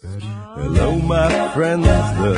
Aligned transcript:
Hello, 0.00 0.96
my 0.96 1.52
friends, 1.54 1.84
the 1.84 2.34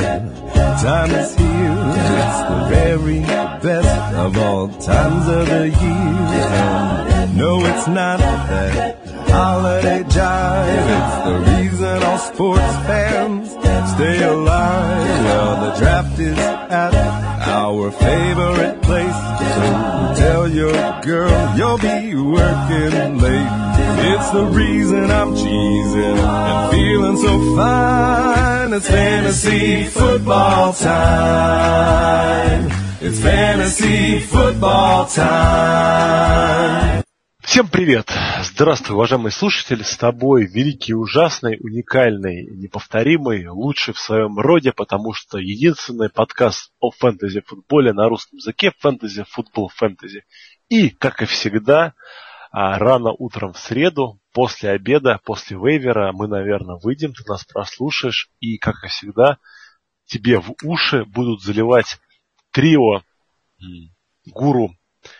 time 0.80 1.10
is 1.10 1.34
here. 1.34 1.74
It's 2.16 2.40
the 2.48 2.66
very 2.70 3.20
best 3.20 4.14
of 4.14 4.38
all 4.38 4.68
times 4.68 5.28
of 5.28 5.46
the 5.46 5.68
year. 5.68 7.36
No, 7.36 7.60
it's 7.66 7.86
not 7.86 8.18
that 8.18 8.96
holiday 9.28 10.02
jive. 10.04 10.88
It's 10.96 11.16
the 11.26 11.59
reason 12.00 12.08
all 12.08 12.18
sports 12.18 12.76
fans 12.86 13.50
stay 13.94 14.22
alive. 14.22 15.24
Well, 15.24 15.70
the 15.70 15.78
draft 15.78 16.18
is 16.18 16.38
at 16.38 16.94
our 17.48 17.90
favorite 17.90 18.82
place. 18.82 19.14
So 19.38 20.14
tell 20.16 20.48
your 20.48 21.00
girl 21.02 21.56
you'll 21.56 21.78
be 21.78 22.14
working 22.14 23.18
late. 23.18 23.50
It's 24.12 24.30
the 24.30 24.44
reason 24.44 25.10
I'm 25.10 25.34
cheesing 25.34 26.18
and 26.18 26.70
feeling 26.72 27.16
so 27.16 27.56
fine. 27.56 28.72
It's 28.72 28.88
fantasy 28.88 29.84
football 29.84 30.72
time. 30.72 32.70
It's 33.00 33.20
fantasy 33.20 34.20
football 34.20 35.06
time. 35.06 37.02
Всем 37.50 37.66
привет! 37.66 38.08
Здравствуй, 38.44 38.94
уважаемый 38.94 39.32
слушатель! 39.32 39.82
С 39.82 39.96
тобой 39.96 40.46
великий, 40.46 40.94
ужасный, 40.94 41.58
уникальный, 41.58 42.46
неповторимый, 42.48 43.48
лучший 43.48 43.92
в 43.92 43.98
своем 43.98 44.38
роде, 44.38 44.72
потому 44.72 45.14
что 45.14 45.38
единственный 45.38 46.10
подкаст 46.10 46.70
о 46.78 46.92
фэнтези-футболе 46.92 47.92
на 47.92 48.08
русском 48.08 48.36
языке 48.36 48.70
«Фэнтези 48.78 49.24
Футбол 49.30 49.68
Фэнтези». 49.74 50.22
И, 50.68 50.90
как 50.90 51.22
и 51.22 51.24
всегда, 51.24 51.94
а, 52.52 52.78
рано 52.78 53.10
утром 53.18 53.52
в 53.52 53.58
среду, 53.58 54.20
после 54.32 54.70
обеда, 54.70 55.18
после 55.24 55.56
вейвера, 55.56 56.12
мы, 56.12 56.28
наверное, 56.28 56.78
выйдем, 56.80 57.12
ты 57.14 57.24
нас 57.26 57.44
прослушаешь, 57.44 58.30
и, 58.38 58.58
как 58.58 58.84
и 58.84 58.86
всегда, 58.86 59.38
тебе 60.06 60.38
в 60.38 60.54
уши 60.62 61.04
будут 61.04 61.42
заливать 61.42 61.98
трио 62.52 63.02
гуру 64.24 64.70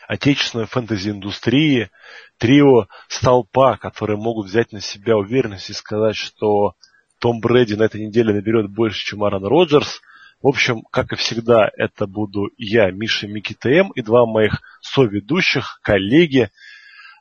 отечественной 0.09 0.67
фэнтези-индустрии, 0.67 1.91
трио 2.39 2.87
столпа, 3.09 3.77
которые 3.77 4.17
могут 4.17 4.47
взять 4.47 4.73
на 4.73 4.81
себя 4.81 5.17
уверенность 5.17 5.71
и 5.71 5.75
сказать, 5.75 6.17
что 6.17 6.75
Том 7.19 7.41
Брэди 7.41 7.75
на 7.75 7.85
этой 7.85 8.05
неделе 8.05 8.35
наберет 8.35 8.71
больше, 8.71 9.05
чем 9.05 9.23
Аарон 9.25 9.45
Роджерс. 9.45 10.01
В 10.43 10.49
общем, 10.49 10.83
как 10.91 11.13
и 11.13 11.17
всегда, 11.17 11.71
это 11.77 12.07
буду 12.07 12.51
я, 12.57 12.91
Миша 12.91 13.27
Мики 13.27 13.55
ТМ, 13.55 13.91
и 13.95 14.01
два 14.01 14.25
моих 14.25 14.63
соведущих, 14.81 15.81
коллеги, 15.83 16.51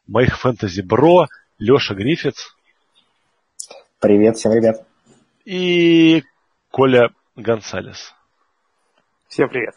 моих 0.07 0.39
фэнтези-бро, 0.39 1.27
Леша 1.57 1.95
Гриффитс. 1.95 2.55
Привет 3.99 4.37
всем, 4.37 4.53
ребят. 4.53 4.87
И 5.43 6.23
Коля 6.71 7.09
Гонсалес. 7.35 8.13
Всем 9.27 9.49
привет. 9.49 9.75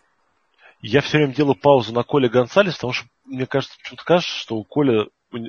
Я 0.82 1.00
все 1.00 1.18
время 1.18 1.32
делаю 1.32 1.54
паузу 1.54 1.92
на 1.92 2.02
Коле 2.02 2.28
Гонсалес, 2.28 2.74
потому 2.74 2.92
что 2.92 3.06
мне 3.24 3.46
кажется, 3.46 3.76
почему-то 3.78 4.04
кажется, 4.04 4.36
что 4.36 4.56
у 4.56 4.64
Коля 4.64 5.06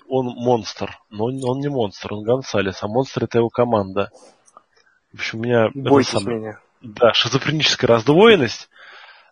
он 0.08 0.28
монстр. 0.28 0.98
Но 1.09 1.26
он, 1.26 1.44
он 1.44 1.59
не 1.59 1.70
монстр, 1.70 2.14
он 2.14 2.23
Гонсалес, 2.23 2.81
а 2.84 2.88
монстр 2.88 3.26
это 3.26 3.39
его 3.39 3.50
команда. 3.50 4.11
В 5.11 5.16
общем, 5.16 5.39
у 5.39 5.44
меня... 5.44 5.70
Бойтесь 5.73 6.14
меня. 6.22 6.59
Да, 6.81 7.14
шизофреническая 7.14 7.88
раздвоенность. 7.88 8.70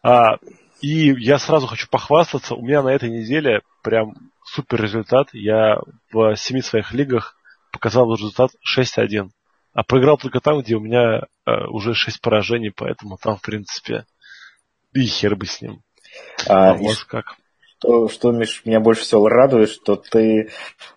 А, 0.03 0.37
и 0.81 1.13
я 1.21 1.37
сразу 1.37 1.67
хочу 1.67 1.87
похвастаться, 1.89 2.55
у 2.55 2.61
меня 2.61 2.81
на 2.81 2.89
этой 2.89 3.09
неделе 3.09 3.61
прям 3.83 4.15
супер 4.43 4.81
результат. 4.81 5.29
Я 5.33 5.79
в 6.11 6.35
семи 6.35 6.61
своих 6.61 6.91
лигах 6.93 7.35
показал 7.71 8.11
результат 8.13 8.51
6-1. 8.77 9.29
А 9.73 9.83
проиграл 9.83 10.17
только 10.17 10.39
там, 10.39 10.61
где 10.61 10.75
у 10.75 10.79
меня 10.79 11.21
э, 11.45 11.65
уже 11.69 11.93
6 11.93 12.19
поражений, 12.21 12.71
поэтому 12.75 13.17
там, 13.17 13.37
в 13.37 13.41
принципе, 13.41 14.05
и 14.93 15.05
хер 15.05 15.35
бы 15.35 15.45
с 15.45 15.61
ним. 15.61 15.81
А, 16.47 16.71
а 16.71 16.73
вот 16.73 16.97
как. 17.07 17.25
Что, 17.77 18.09
что, 18.09 18.31
Миш, 18.31 18.61
меня 18.65 18.79
больше 18.79 19.01
всего 19.01 19.27
радует, 19.27 19.69
что 19.69 19.95
ты 19.95 20.49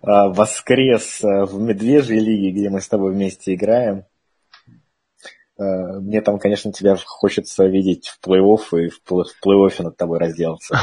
а, 0.03 0.29
воскрес 0.29 1.25
а, 1.25 1.47
в 1.47 1.59
Медвежьей 1.59 2.21
лиге, 2.21 2.51
где 2.51 2.69
мы 2.69 2.81
с 2.81 2.89
тобой 2.89 3.13
вместе 3.13 3.55
играем. 3.55 4.05
А, 5.57 6.01
мне 6.01 6.21
там, 6.21 6.39
конечно, 6.39 6.73
тебя 6.73 6.97
хочется 7.03 7.67
видеть 7.67 8.09
в 8.09 8.19
плей-офф 8.27 8.85
и 8.85 8.91
в, 8.91 9.01
в 9.07 9.47
плей-оффе 9.47 9.83
над 9.85 9.97
тобой 9.97 10.19
разделаться. 10.19 10.77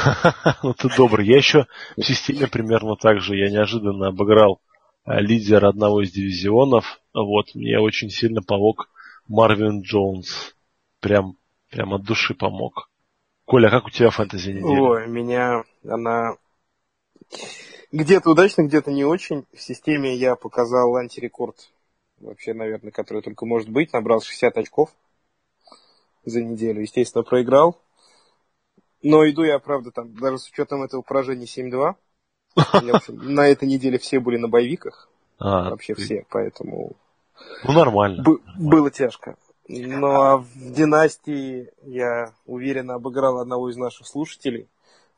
Ну 0.64 0.74
ты 0.74 0.90
добрый. 0.96 1.28
Я 1.28 1.38
еще 1.38 1.68
в 1.98 2.02
системе 2.02 2.48
примерно 2.48 2.96
так 2.96 3.22
же. 3.22 3.36
Я 3.36 3.50
неожиданно 3.50 4.08
обыграл 4.08 4.62
а, 5.04 5.20
лидера 5.20 5.70
одного 5.70 6.02
из 6.02 6.12
дивизионов. 6.12 7.02
Вот, 7.14 7.54
мне 7.56 7.80
очень 7.80 8.10
сильно 8.10 8.42
помог 8.42 8.90
Марвин 9.28 9.82
Джонс. 9.82 10.56
Прям, 11.00 11.36
прям 11.70 11.94
от 11.94 12.04
души 12.04 12.34
помог. 12.34 12.90
Коля, 13.52 13.68
а 13.68 13.72
как 13.72 13.88
у 13.88 13.90
тебя 13.90 14.12
фэнтези 14.12 14.52
неделя? 14.52 14.82
Ой, 14.82 15.08
меня 15.10 15.66
она 15.84 16.38
где-то 17.92 18.30
удачно, 18.30 18.62
где-то 18.62 18.94
не 18.94 19.04
очень. 19.04 19.46
В 19.52 19.60
системе 19.60 20.16
я 20.16 20.38
показал 20.38 20.96
антирекорд, 20.96 21.58
вообще, 22.22 22.54
наверное, 22.54 22.94
который 22.94 23.22
только 23.22 23.46
может 23.46 23.68
быть. 23.68 23.92
Набрал 23.92 24.22
60 24.22 24.56
очков 24.56 24.96
за 26.24 26.42
неделю. 26.42 26.80
Естественно, 26.80 27.26
проиграл. 27.26 27.78
Но 29.04 29.30
иду 29.30 29.44
я, 29.44 29.60
правда, 29.60 29.92
там, 29.92 30.16
даже 30.16 30.38
с 30.38 30.48
учетом 30.48 30.84
этого 30.84 31.02
поражения 31.02 31.44
7-2. 31.44 31.96
на 33.10 33.48
этой 33.50 33.68
неделе 33.68 34.00
все 34.00 34.22
были 34.22 34.38
на 34.38 34.48
боевиках. 34.48 35.10
А, 35.40 35.72
вообще 35.72 35.94
все, 35.96 36.26
поэтому... 36.30 36.96
Ну, 37.66 37.74
нормально. 37.74 38.24
было 38.58 38.90
тяжко. 38.90 39.36
Ну 39.68 40.08
а 40.08 40.38
в 40.38 40.72
династии 40.72 41.70
я 41.84 42.34
уверенно 42.46 42.96
обыграл 42.96 43.40
одного 43.40 43.70
из 43.70 43.78
наших 43.78 44.08
слушателей, 44.08 44.68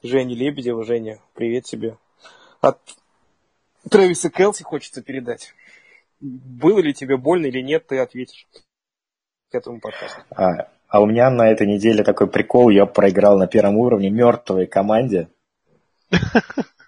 Жени 0.04 0.36
Лебедева. 0.36 0.84
Женя, 0.84 1.20
привет 1.34 1.64
тебе. 1.64 1.98
От 2.60 2.80
Трэвиса 3.90 4.30
Келси 4.30 4.64
хочется 4.64 5.02
передать. 5.02 5.54
Было 6.20 6.80
ли 6.80 6.94
тебе 6.94 7.18
больно 7.18 7.48
или 7.48 7.62
нет, 7.62 7.88
ты 7.88 8.00
ответишь 8.00 8.48
к 9.50 9.56
этому 9.56 9.80
подкасту. 9.80 10.22
А, 10.36 10.70
а 10.88 11.02
у 11.02 11.06
меня 11.06 11.30
на 11.30 11.50
этой 11.50 11.68
неделе 11.68 12.04
такой 12.04 12.28
прикол, 12.28 12.70
я 12.70 12.86
проиграл 12.86 13.38
на 13.38 13.48
первом 13.48 13.78
уровне 13.78 14.10
мертвой 14.10 14.68
команде. 14.68 15.30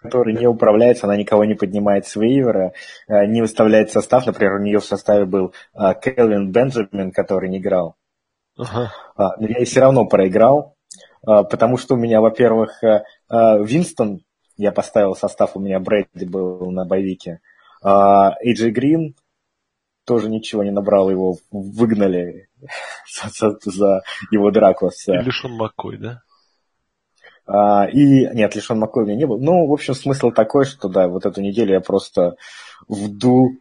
которая 0.06 0.36
не 0.36 0.48
управляется, 0.48 1.08
она 1.08 1.18
никого 1.18 1.46
не 1.46 1.56
поднимает 1.56 2.06
с 2.06 2.16
вейвера, 2.16 2.74
э, 3.08 3.26
не 3.26 3.42
выставляет 3.42 3.92
состав. 3.92 4.26
Например, 4.26 4.56
у 4.56 4.64
нее 4.64 4.80
в 4.80 4.86
составе 4.86 5.26
был 5.26 5.54
э, 5.74 5.94
Келвин 6.02 6.52
Бенджамин, 6.52 7.12
который 7.12 7.50
не 7.50 7.58
играл. 7.58 7.96
Uh-huh. 8.58 8.88
Но 9.18 9.48
я 9.48 9.58
и 9.58 9.66
все 9.66 9.82
равно 9.82 10.06
проиграл, 10.06 10.76
э, 11.28 11.44
потому 11.50 11.78
что 11.78 11.96
у 11.96 11.98
меня, 11.98 12.22
во-первых, 12.22 12.82
Винстон, 13.30 14.22
я 14.56 14.72
поставил 14.72 15.16
состав, 15.16 15.56
у 15.56 15.60
меня 15.60 15.80
Брэдди 15.80 16.26
был 16.26 16.72
на 16.72 16.86
боевике, 16.86 17.42
Эйджи 17.84 18.70
Грин 18.70 19.16
тоже 20.06 20.30
ничего 20.30 20.64
не 20.64 20.72
набрал, 20.72 21.10
его 21.10 21.38
выгнали 21.52 22.48
за, 23.34 23.58
за 23.64 24.02
его 24.32 24.52
драку. 24.52 24.90
Или 25.08 25.32
Шон 25.32 25.54
Маккой, 25.54 25.98
да? 25.98 26.22
А, 27.48 27.86
и 27.86 28.28
нет, 28.34 28.56
Лишон 28.56 28.80
Маккой 28.80 29.04
у 29.04 29.06
меня 29.06 29.18
не 29.18 29.26
был. 29.26 29.40
Ну, 29.40 29.68
в 29.68 29.74
общем, 29.74 29.94
смысл 29.94 30.32
такой, 30.32 30.66
что 30.66 30.90
да, 30.90 31.08
вот 31.08 31.26
эту 31.26 31.42
неделю 31.42 31.74
я 31.74 31.80
просто 31.80 32.36
вду 32.88 33.58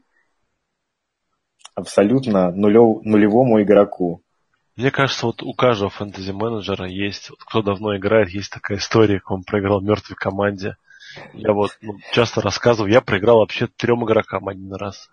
абсолютно 1.74 2.50
нулев, 2.50 3.04
нулевому 3.04 3.62
игроку. 3.62 4.22
Мне 4.76 4.90
кажется, 4.90 5.26
вот 5.26 5.42
у 5.42 5.52
каждого 5.52 5.90
фэнтези-менеджера 5.90 6.86
есть, 6.88 7.30
вот 7.30 7.38
кто 7.44 7.62
давно 7.62 7.96
играет, 7.96 8.30
есть 8.30 8.50
такая 8.50 8.78
история, 8.78 9.20
как 9.20 9.30
он 9.30 9.44
проиграл 9.44 9.80
мертвой 9.80 10.16
команде. 10.16 10.76
Я 11.32 11.52
вот 11.52 11.76
ну, 11.80 11.94
часто 12.12 12.40
рассказывал, 12.40 12.88
я 12.88 13.00
проиграл 13.00 13.38
вообще 13.38 13.68
трем 13.68 14.04
игрокам 14.04 14.48
один 14.48 14.72
раз. 14.72 15.10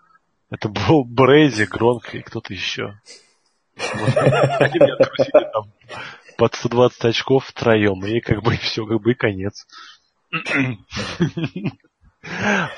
Это 0.50 0.68
был 0.68 1.04
Брейзи, 1.04 1.64
Гронк 1.64 2.14
и 2.14 2.22
кто-то 2.22 2.52
еще. 2.52 2.98
Они 3.76 4.78
меня 4.78 4.96
там 5.52 5.72
под 6.36 6.54
120 6.54 7.04
очков 7.04 7.46
втроем, 7.46 8.04
и 8.04 8.20
как 8.20 8.42
бы 8.42 8.56
все, 8.60 8.86
как 8.86 9.00
бы 9.00 9.12
и 9.12 9.14
конец. 9.14 9.66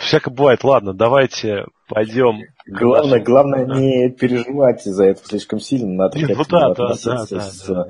Всяко 0.01 0.31
бывает. 0.31 0.65
Ладно, 0.65 0.95
давайте 0.95 1.67
пойдем. 1.89 2.41
Главное, 2.67 3.21
главное 3.21 3.67
не 3.67 4.11
переживать 4.11 4.83
за 4.83 5.05
это 5.05 5.27
слишком 5.27 5.61
сильно. 5.61 6.05
Надо 6.05 6.19
Нет, 6.19 6.31
ну 6.37 6.45
да, 6.49 6.75
да, 6.75 6.95
да, 7.05 7.27
да, 7.31 7.41
с 7.41 7.67
да. 7.67 7.87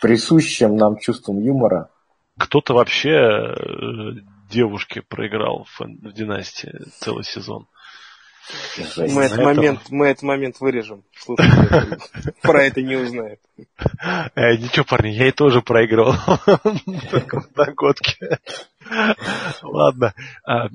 присущим 0.00 0.76
нам 0.76 0.98
чувством 0.98 1.40
юмора. 1.40 1.88
Кто-то 2.38 2.74
вообще 2.74 3.10
э, 3.10 3.54
девушке 4.50 5.02
проиграл 5.02 5.64
в, 5.64 5.80
в 5.80 6.12
династии 6.12 6.72
целый 7.00 7.24
сезон. 7.24 7.66
Мы 8.96 9.22
этот, 9.22 9.38
момент, 9.38 9.80
мы 9.90 10.06
этот 10.08 10.22
момент 10.22 10.60
вырежем. 10.60 11.04
Слушайте, 11.16 11.98
про 12.42 12.64
это 12.64 12.82
не 12.82 12.96
узнают. 12.96 13.40
Э, 14.34 14.56
ничего, 14.56 14.84
парни, 14.84 15.10
я 15.10 15.28
и 15.28 15.32
тоже 15.32 15.62
проиграл. 15.62 16.14
Только 17.10 17.40
в 17.40 17.52
догодке. 17.54 18.38
Ладно. 19.62 20.14
А, 20.44 20.68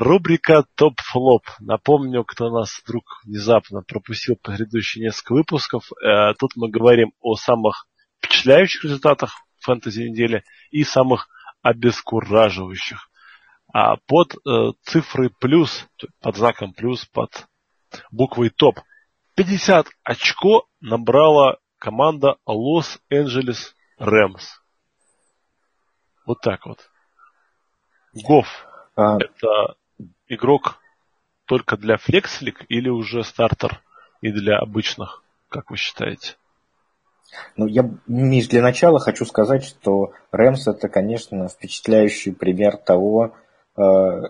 рубрика 0.00 0.64
топ-флоп. 0.74 1.44
Напомню, 1.60 2.24
кто 2.24 2.50
нас 2.50 2.80
вдруг 2.84 3.04
внезапно 3.24 3.82
пропустил 3.82 4.36
предыдущие 4.40 5.04
несколько 5.04 5.32
выпусков. 5.32 5.90
Э, 6.02 6.34
тут 6.38 6.52
мы 6.56 6.68
говорим 6.70 7.12
о 7.20 7.36
самых 7.36 7.86
впечатляющих 8.18 8.84
результатах 8.84 9.44
фэнтези 9.60 10.02
недели 10.02 10.44
и 10.70 10.84
самых 10.84 11.28
обескураживающих. 11.62 13.08
А 13.74 13.96
под 13.96 14.36
э, 14.36 14.72
цифрой 14.82 15.30
плюс, 15.30 15.88
под 16.20 16.36
знаком 16.36 16.72
плюс, 16.74 17.04
под 17.06 17.48
буквой 18.12 18.50
топ, 18.50 18.78
50 19.34 19.88
очко 20.04 20.68
набрала 20.80 21.58
команда 21.78 22.36
Лос-Анджелес 22.46 23.74
Рэмс. 23.98 24.60
Вот 26.24 26.40
так 26.40 26.66
вот. 26.66 26.88
Гоф, 28.12 28.46
а... 28.94 29.16
это 29.16 29.74
игрок 30.28 30.78
только 31.46 31.76
для 31.76 31.96
флекслик 31.96 32.64
или 32.68 32.88
уже 32.88 33.24
стартер 33.24 33.82
и 34.20 34.30
для 34.30 34.56
обычных, 34.58 35.24
как 35.48 35.72
вы 35.72 35.78
считаете? 35.78 36.36
Ну, 37.56 37.66
я, 37.66 37.90
Миш, 38.06 38.46
для 38.46 38.62
начала 38.62 39.00
хочу 39.00 39.24
сказать, 39.24 39.64
что 39.64 40.12
Рэмс 40.30 40.68
это, 40.68 40.88
конечно, 40.88 41.48
впечатляющий 41.48 42.32
пример 42.32 42.76
того, 42.76 43.34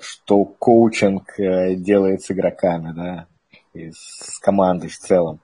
что 0.01 0.45
коучинг 0.59 1.39
э, 1.39 1.75
делает 1.75 2.23
с 2.23 2.31
игроками, 2.31 2.93
да, 2.95 3.27
и 3.73 3.91
с 3.91 4.39
командой 4.41 4.89
в 4.89 4.99
целом. 4.99 5.41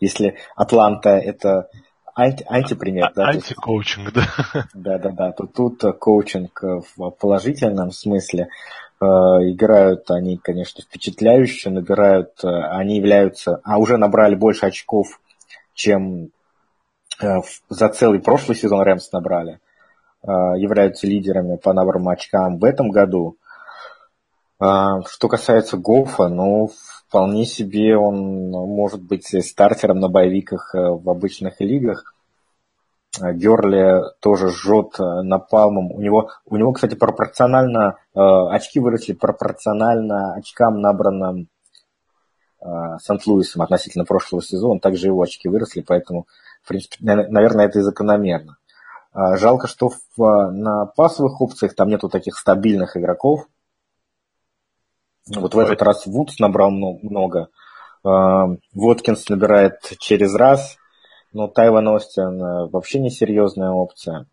Если 0.00 0.36
Атланта 0.56 1.10
это 1.10 1.68
анти, 2.14 2.44
антипример, 2.48 3.12
да? 3.14 3.28
Антикоучинг, 3.28 4.12
да. 4.12 4.26
Да, 4.74 4.98
да, 4.98 5.10
да. 5.10 5.32
То 5.32 5.46
тут 5.46 5.82
коучинг 5.98 6.62
в 6.96 7.10
положительном 7.10 7.90
смысле. 7.90 8.48
Э, 9.00 9.04
играют 9.04 10.10
они, 10.10 10.38
конечно, 10.38 10.82
впечатляюще, 10.82 11.70
набирают, 11.70 12.40
они 12.42 12.96
являются, 12.96 13.60
а 13.64 13.78
уже 13.78 13.96
набрали 13.96 14.34
больше 14.34 14.66
очков, 14.66 15.20
чем 15.74 16.30
Э, 17.22 17.40
за 17.68 17.88
целый 17.88 18.20
прошлый 18.20 18.56
сезон 18.56 18.82
Рэмс 18.82 19.12
набрали, 19.12 19.60
э, 20.22 20.30
являются 20.56 21.06
лидерами 21.06 21.56
по 21.56 21.72
наборам 21.72 22.08
очкам 22.08 22.58
в 22.58 22.64
этом 22.64 22.90
году. 22.90 23.36
Э, 24.62 25.02
что 25.06 25.28
касается 25.28 25.76
Гофа, 25.76 26.28
ну, 26.28 26.70
вполне 27.08 27.44
себе 27.44 27.96
он 27.96 28.50
может 28.50 29.02
быть 29.02 29.26
стартером 29.44 30.00
на 30.00 30.08
боевиках 30.08 30.74
в 30.74 31.10
обычных 31.10 31.60
лигах. 31.60 32.14
Герли 33.20 34.00
тоже 34.20 34.48
жжет 34.48 34.98
напалмом. 34.98 35.92
У 35.92 36.00
него, 36.00 36.30
у 36.46 36.56
него, 36.56 36.72
кстати, 36.72 36.94
пропорционально, 36.94 37.98
очки 38.14 38.80
выросли 38.80 39.12
пропорционально 39.12 40.32
очкам, 40.32 40.80
набранным 40.80 41.48
Сент-Луисом 42.58 43.60
относительно 43.60 44.06
прошлого 44.06 44.42
сезона. 44.42 44.80
Также 44.80 45.08
его 45.08 45.20
очки 45.20 45.46
выросли, 45.46 45.82
поэтому 45.86 46.26
в 46.62 46.68
принципе, 46.68 46.96
наверное, 47.04 47.66
это 47.66 47.80
и 47.80 47.82
закономерно. 47.82 48.56
А, 49.12 49.36
жалко, 49.36 49.66
что 49.66 49.90
в, 49.90 50.22
а, 50.22 50.50
на 50.50 50.86
пасовых 50.86 51.40
опциях 51.40 51.74
там 51.74 51.88
нету 51.88 52.08
таких 52.08 52.38
стабильных 52.38 52.96
игроков. 52.96 53.46
Вот 55.28 55.54
в 55.54 55.58
этот 55.58 55.82
раз 55.82 56.06
Вудс 56.06 56.38
набрал 56.38 56.70
много. 56.70 57.48
А, 58.04 58.46
Воткинс 58.74 59.28
набирает 59.28 59.78
через 59.98 60.34
раз. 60.34 60.76
Но 61.32 61.48
Тайван 61.48 61.88
Остин 61.88 62.38
вообще 62.70 62.98
несерьезная 62.98 63.70
опция. 63.70 64.26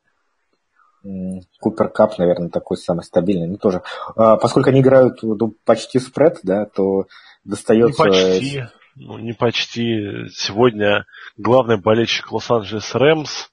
Купер 1.62 1.88
Кап, 1.90 2.18
наверное, 2.18 2.50
такой 2.50 2.76
самый 2.76 3.04
стабильный. 3.04 3.48
Ну, 3.48 3.58
тоже. 3.58 3.84
Поскольку 4.16 4.70
они 4.70 4.82
играют 4.82 5.24
ну, 5.24 5.56
почти 5.64 5.98
спред, 6.00 6.40
да, 6.44 6.66
то 6.66 7.06
достается... 7.46 8.04
Не 8.04 8.10
почти. 8.10 8.64
Ну, 8.96 9.18
не 9.18 9.32
почти. 9.32 10.28
Сегодня 10.34 11.06
главный 11.38 11.78
болельщик 11.78 12.34
Лос-Анджелес 12.34 12.94
Рэмс. 12.96 13.50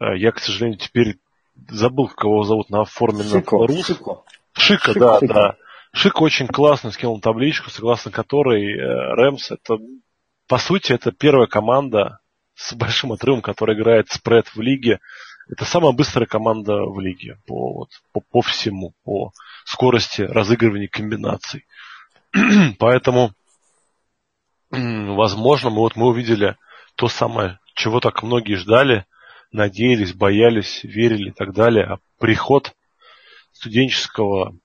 А, 0.00 0.16
я, 0.16 0.32
к 0.32 0.40
сожалению, 0.40 0.80
теперь 0.80 1.18
забыл, 1.70 2.08
кого 2.08 2.42
зовут 2.42 2.70
на 2.70 2.84
форме 2.84 3.22
Шико, 3.22 3.66
на 3.68 3.82
Шика, 3.84 4.22
Шика, 4.52 4.98
да, 4.98 5.20
Шика. 5.20 5.34
да. 5.34 5.56
Шик 5.94 6.20
очень 6.20 6.48
классно 6.48 6.90
скинул 6.90 7.20
табличку, 7.20 7.70
согласно 7.70 8.10
которой 8.10 8.64
э, 8.64 9.14
Рэмс 9.14 9.50
это, 9.50 9.76
по 10.48 10.58
сути, 10.58 10.92
это 10.92 11.12
первая 11.12 11.46
команда 11.46 12.20
с 12.54 12.72
большим 12.74 13.12
отрывом, 13.12 13.42
которая 13.42 13.76
играет 13.76 14.10
спред 14.10 14.48
в 14.48 14.60
лиге. 14.60 15.00
Это 15.50 15.64
самая 15.64 15.92
быстрая 15.92 16.26
команда 16.26 16.84
в 16.84 16.98
лиге 16.98 17.38
по, 17.46 17.72
вот, 17.74 17.90
по, 18.12 18.20
по 18.20 18.40
всему, 18.40 18.94
по 19.04 19.32
скорости 19.64 20.22
разыгрывания 20.22 20.88
комбинаций. 20.88 21.66
Поэтому 22.78 23.32
возможно, 24.70 25.70
мы 25.70 25.80
вот 25.80 25.96
мы 25.96 26.08
увидели 26.08 26.56
то 26.96 27.08
самое, 27.08 27.58
чего 27.74 28.00
так 28.00 28.22
многие 28.22 28.54
ждали, 28.54 29.06
надеялись, 29.50 30.14
боялись, 30.14 30.82
верили 30.84 31.28
и 31.28 31.32
так 31.32 31.52
далее, 31.52 31.84
а 31.84 31.98
приход 32.18 32.74
студенческого 33.52 34.56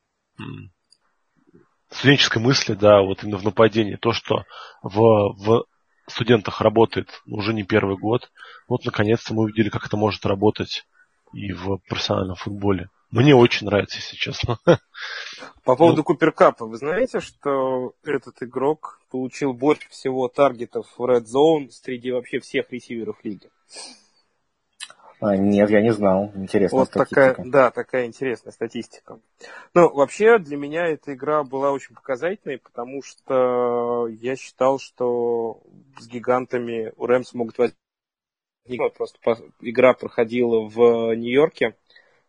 студенческой 1.91 2.39
мысли, 2.39 2.73
да, 2.73 3.01
вот 3.01 3.23
именно 3.23 3.37
в 3.37 3.43
нападении, 3.43 3.95
то, 3.95 4.11
что 4.11 4.45
в, 4.81 5.33
в 5.37 5.65
студентах 6.07 6.61
работает 6.61 7.21
уже 7.25 7.53
не 7.53 7.63
первый 7.63 7.97
год, 7.97 8.29
вот 8.67 8.85
наконец-то 8.85 9.33
мы 9.33 9.43
увидели, 9.43 9.69
как 9.69 9.85
это 9.85 9.97
может 9.97 10.25
работать 10.25 10.85
и 11.33 11.51
в 11.51 11.77
профессиональном 11.89 12.35
футболе. 12.35 12.89
Мне 13.09 13.35
очень 13.35 13.67
нравится, 13.67 13.97
если 13.97 14.17
честно. 14.17 14.59
По 15.63 15.75
поводу 15.75 15.97
ну, 15.97 16.03
Куперкапа, 16.03 16.65
вы 16.65 16.77
знаете, 16.77 17.21
что 17.21 17.93
этот 18.03 18.41
игрок 18.43 18.99
получил 19.09 19.53
больше 19.53 19.89
всего 19.89 20.27
таргетов 20.27 20.87
в 20.97 21.01
Red 21.01 21.23
Zone 21.23 21.69
среди 21.69 22.11
вообще 22.11 22.39
всех 22.39 22.71
ресиверов 22.71 23.17
лиги? 23.23 23.49
А, 25.19 25.35
нет, 25.35 25.69
я 25.69 25.81
не 25.81 25.91
знал. 25.91 26.31
Интересная 26.35 26.79
вот 26.79 26.89
статистика. 26.89 27.29
Такая, 27.29 27.45
да, 27.49 27.71
такая 27.71 28.05
интересная 28.05 28.51
статистика. 28.51 29.19
Ну, 29.73 29.91
вообще, 29.93 30.37
для 30.37 30.57
меня 30.57 30.87
эта 30.87 31.13
игра 31.13 31.43
была 31.43 31.71
очень 31.71 31.95
показательной, 31.95 32.59
потому 32.59 33.01
что 33.01 34.07
я 34.07 34.35
считал, 34.35 34.79
что 34.79 35.61
с 35.99 36.07
гигантами 36.07 36.93
у 36.97 37.07
Рэмс 37.07 37.33
могут 37.33 37.57
возникнуть. 37.57 38.93
Просто 38.95 39.17
игра 39.61 39.93
проходила 39.93 40.67
в 40.67 41.15
Нью-Йорке 41.15 41.75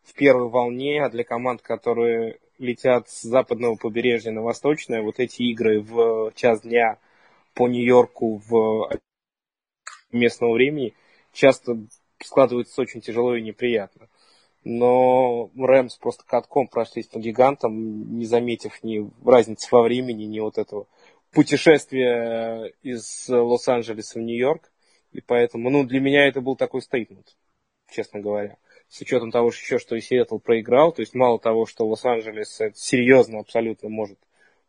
в 0.03 0.15
первой 0.15 0.49
волне, 0.49 1.05
а 1.05 1.11
для 1.11 1.25
команд, 1.25 1.61
которые 1.61 2.39
летят 2.59 3.09
с 3.09 3.23
западного 3.23 3.77
побережья 3.77 4.31
на 4.31 4.43
восточное, 4.43 5.03
вот 5.03 5.19
эти 5.19 5.43
игры 5.43 5.81
в 5.81 6.33
час 6.35 6.63
дня 6.63 6.99
по 7.55 7.69
Нью-Йорку 7.69 8.41
в 8.49 8.91
местного 10.11 10.55
времени 10.55 10.95
часто 11.33 11.77
складываются 12.23 12.81
очень 12.81 13.01
тяжело 13.01 13.37
и 13.37 13.43
неприятно. 13.43 14.09
Но 14.65 15.51
Рэмс 15.57 15.97
просто 15.97 16.25
катком 16.27 16.69
прошлись 16.69 17.07
по 17.07 17.19
гигантам, 17.19 18.19
не 18.19 18.27
заметив 18.27 18.83
ни 18.83 19.09
разницы 19.25 19.69
во 19.71 19.83
времени, 19.83 20.25
ни 20.25 20.41
вот 20.41 20.59
этого 20.59 20.87
путешествия 21.31 22.73
из 22.83 23.29
Лос-Анджелеса 23.29 24.19
в 24.19 24.23
Нью-Йорк. 24.23 24.71
И 25.13 25.21
поэтому, 25.21 25.71
ну, 25.71 25.85
для 25.85 26.01
меня 26.01 26.27
это 26.27 26.41
был 26.41 26.57
такой 26.57 26.83
стейтмент, 26.83 27.37
честно 27.89 28.21
говоря 28.21 28.59
с 28.89 29.01
учетом 29.01 29.31
того, 29.31 29.51
что 29.51 29.63
еще 29.63 29.79
что 29.79 29.97
и 29.97 30.01
Сиэтл 30.01 30.39
проиграл, 30.39 30.93
то 30.93 31.03
есть 31.03 31.15
мало 31.15 31.39
того, 31.39 31.67
что 31.67 31.87
Лос-Анджелес 31.87 32.61
серьезно 32.75 33.41
абсолютно 33.41 33.89
может 33.89 34.19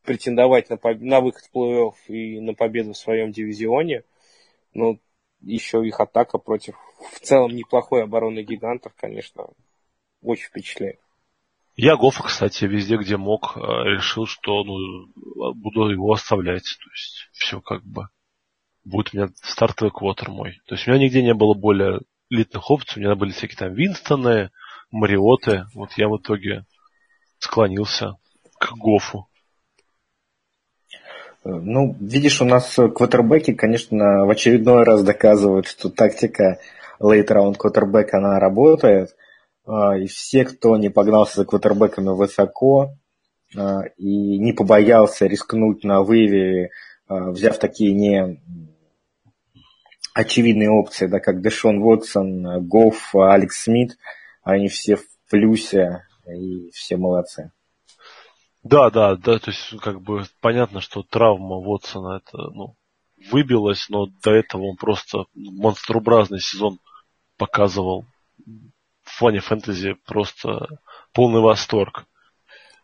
претендовать 0.03 0.69
на, 0.69 0.77
на 0.83 1.21
выход 1.21 1.43
в 1.43 1.55
плей-офф 1.55 1.93
и 2.07 2.39
на 2.39 2.53
победу 2.53 2.93
в 2.93 2.97
своем 2.97 3.31
дивизионе, 3.31 4.03
но 4.73 4.97
еще 5.41 5.85
их 5.85 5.99
атака 5.99 6.37
против 6.37 6.75
в 7.13 7.19
целом 7.19 7.55
неплохой 7.55 8.03
обороны 8.03 8.43
гигантов, 8.43 8.93
конечно, 8.95 9.47
очень 10.21 10.47
впечатляет. 10.47 10.99
Я 11.75 11.95
Гофа, 11.95 12.23
кстати, 12.23 12.65
везде, 12.65 12.97
где 12.97 13.15
мог, 13.15 13.55
э, 13.55 13.59
решил, 13.59 14.25
что 14.25 14.65
ну, 14.65 15.07
буду 15.53 15.89
его 15.89 16.11
оставлять. 16.11 16.63
То 16.63 16.89
есть 16.91 17.29
все 17.31 17.61
как 17.61 17.85
бы 17.85 18.09
будет 18.83 19.13
у 19.13 19.17
меня 19.17 19.29
стартовый 19.35 19.91
квотер 19.91 20.29
мой. 20.29 20.59
То 20.65 20.75
есть 20.75 20.87
у 20.87 20.91
меня 20.91 21.05
нигде 21.05 21.23
не 21.23 21.33
было 21.33 21.53
более 21.53 22.01
элитных 22.29 22.69
опций. 22.69 23.01
У 23.01 23.05
меня 23.05 23.15
были 23.15 23.31
всякие 23.31 23.57
там 23.57 23.73
Винстоны, 23.73 24.51
Мариоты. 24.91 25.67
Вот 25.73 25.93
я 25.93 26.09
в 26.09 26.17
итоге 26.17 26.65
склонился 27.37 28.17
к 28.59 28.73
Гофу. 28.73 29.28
Ну, 31.43 31.95
видишь, 31.99 32.41
у 32.41 32.45
нас 32.45 32.75
квотербеки, 32.75 33.53
конечно, 33.53 34.25
в 34.25 34.29
очередной 34.29 34.83
раз 34.83 35.03
доказывают, 35.03 35.67
что 35.67 35.89
тактика 35.89 36.59
round 36.99 37.55
квотербека, 37.55 38.17
она 38.17 38.39
работает. 38.39 39.15
А, 39.65 39.97
и 39.97 40.07
все, 40.07 40.45
кто 40.45 40.75
не 40.77 40.89
погнался 40.89 41.37
за 41.37 41.45
квотербеками 41.45 42.09
высоко 42.09 42.95
а, 43.55 43.83
и 43.97 44.37
не 44.37 44.51
побоялся 44.51 45.27
рискнуть 45.27 45.83
на 45.83 46.01
выве, 46.01 46.71
взяв 47.07 47.57
такие 47.57 47.93
не 47.93 48.39
очевидные 50.13 50.69
опции, 50.69 51.07
да, 51.07 51.19
как 51.19 51.41
Дэшон 51.41 51.81
Вотсон, 51.81 52.67
Гофф, 52.67 53.15
Алекс 53.15 53.63
Смит, 53.63 53.97
они 54.43 54.67
все 54.67 54.97
в 54.97 55.05
плюсе, 55.29 56.03
и 56.27 56.69
все 56.71 56.97
молодцы. 56.97 57.51
Да, 58.63 58.89
да, 58.89 59.15
да, 59.15 59.39
то 59.39 59.51
есть 59.51 59.77
как 59.81 60.01
бы 60.01 60.25
понятно, 60.41 60.81
что 60.81 61.03
травма 61.03 61.57
Вотсона 61.57 62.17
это, 62.17 62.49
ну, 62.51 62.75
выбилась, 63.31 63.87
но 63.89 64.07
до 64.23 64.31
этого 64.31 64.63
он 64.63 64.75
просто 64.75 65.25
монстрообразный 65.33 66.39
сезон 66.39 66.79
показывал. 67.37 68.05
В 69.03 69.19
плане 69.19 69.39
фэнтези 69.39 69.95
просто 70.05 70.67
полный 71.13 71.41
восторг. 71.41 72.05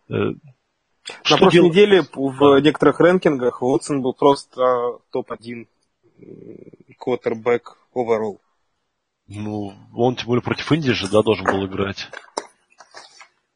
Э, 0.10 0.14
На 0.14 1.38
прошлой 1.38 1.52
дел... 1.52 1.66
неделе 1.66 2.04
в 2.14 2.60
некоторых 2.62 3.00
рэнкингах 3.00 3.62
Уотсон 3.62 4.02
был 4.02 4.14
просто 4.14 5.00
топ-1 5.12 5.68
квотербек 6.98 7.78
overall. 7.94 8.40
Ну, 9.28 9.74
он 9.94 10.16
тем 10.16 10.28
более 10.28 10.44
против 10.44 10.72
Индии 10.72 10.92
же, 10.92 11.10
да, 11.10 11.24
должен 11.24 11.46
был 11.46 11.66
играть. 11.66 12.10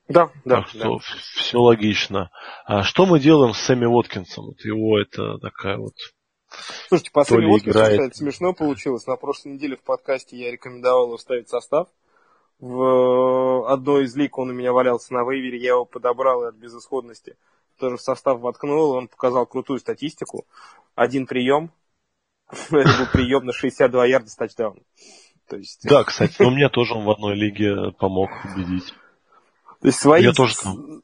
Да, 0.09 0.31
да. 0.43 0.57
Так 0.57 0.67
что 0.69 0.95
да. 0.95 0.99
все 1.35 1.57
логично. 1.59 2.31
А 2.65 2.83
что 2.83 3.05
мы 3.05 3.19
делаем 3.19 3.53
с 3.53 3.59
Сэмми 3.59 3.85
Уоткинсом? 3.85 4.47
Вот 4.47 4.59
его 4.65 4.99
это 4.99 5.37
такая 5.37 5.77
вот... 5.77 5.93
Слушайте, 6.87 7.11
по 7.11 7.23
Сэмми 7.23 7.45
Уоткинсу, 7.45 7.79
играет... 7.79 8.15
смешно 8.15 8.53
получилось. 8.53 9.05
На 9.05 9.15
прошлой 9.17 9.53
неделе 9.53 9.77
в 9.77 9.83
подкасте 9.83 10.35
я 10.35 10.51
рекомендовал 10.51 11.05
его 11.05 11.17
вставить 11.17 11.47
состав. 11.47 11.87
В 12.59 13.71
одной 13.71 14.05
из 14.05 14.15
лиг 14.15 14.37
он 14.37 14.49
у 14.49 14.53
меня 14.53 14.73
валялся 14.73 15.13
на 15.13 15.23
вейвере, 15.23 15.59
я 15.59 15.69
его 15.69 15.85
подобрал 15.85 16.43
от 16.43 16.55
безысходности. 16.55 17.37
Тоже 17.77 17.95
в 17.95 18.01
состав 18.01 18.41
воткнул, 18.41 18.91
он 18.91 19.07
показал 19.07 19.45
крутую 19.45 19.79
статистику. 19.79 20.45
Один 20.95 21.27
прием, 21.27 21.71
это 22.49 22.71
был 22.71 23.07
прием 23.13 23.45
на 23.45 23.53
62 23.53 24.05
ярда 24.07 24.27
с. 24.29 24.35
То 24.35 25.55
есть... 25.55 25.87
Да, 25.87 26.03
кстати, 26.03 26.41
но 26.41 26.49
мне 26.49 26.67
тоже 26.67 26.95
он 26.95 27.05
в 27.05 27.11
одной 27.11 27.35
лиге 27.35 27.91
помог 27.97 28.29
победить. 28.43 28.93
То 29.81 29.87
есть 29.87 29.99
свои, 29.99 30.23
я 30.23 30.33
тоже 30.33 30.55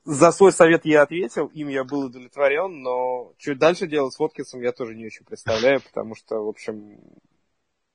за 0.04 0.32
свой 0.32 0.52
совет 0.52 0.86
я 0.86 1.04
ответил, 1.04 1.48
им 1.48 1.70
я 1.70 1.86
был 1.86 2.06
удовлетворен, 2.06 2.82
но 2.82 3.34
что 3.38 3.56
дальше 3.56 3.88
делать 3.88 4.14
с 4.14 4.20
Воткинсом 4.20 4.62
я 4.62 4.74
тоже 4.74 4.96
не 4.96 5.06
очень 5.06 5.26
представляю, 5.26 5.82
потому 5.82 6.14
что, 6.14 6.44
в 6.44 6.50
общем, 6.50 7.00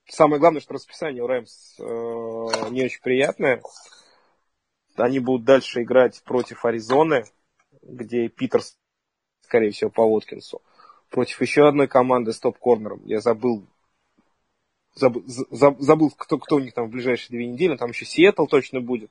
самое 0.08 0.40
главное, 0.40 0.62
что 0.62 0.72
расписание 0.72 1.22
у 1.22 1.26
Рэмс 1.26 1.78
э, 1.78 1.82
не 2.70 2.84
очень 2.84 3.02
приятное. 3.02 3.60
Они 4.96 5.18
будут 5.18 5.44
дальше 5.44 5.82
играть 5.82 6.22
против 6.24 6.64
Аризоны, 6.64 7.24
где 7.82 8.28
Питерс, 8.28 8.78
скорее 9.42 9.72
всего, 9.72 9.90
по 9.90 10.06
Воткинсу. 10.06 10.62
Против 11.10 11.42
еще 11.42 11.68
одной 11.68 11.88
команды 11.88 12.32
с 12.32 12.38
топ-корнером. 12.38 13.04
Я 13.04 13.20
забыл, 13.20 13.66
забыл, 14.94 15.24
забыл 15.50 16.10
кто, 16.16 16.38
кто 16.38 16.56
у 16.56 16.60
них 16.60 16.72
там 16.72 16.86
в 16.86 16.90
ближайшие 16.90 17.36
две 17.36 17.46
недели. 17.46 17.76
Там 17.76 17.90
еще 17.90 18.06
Сиэтл 18.06 18.46
точно 18.46 18.80
будет 18.80 19.10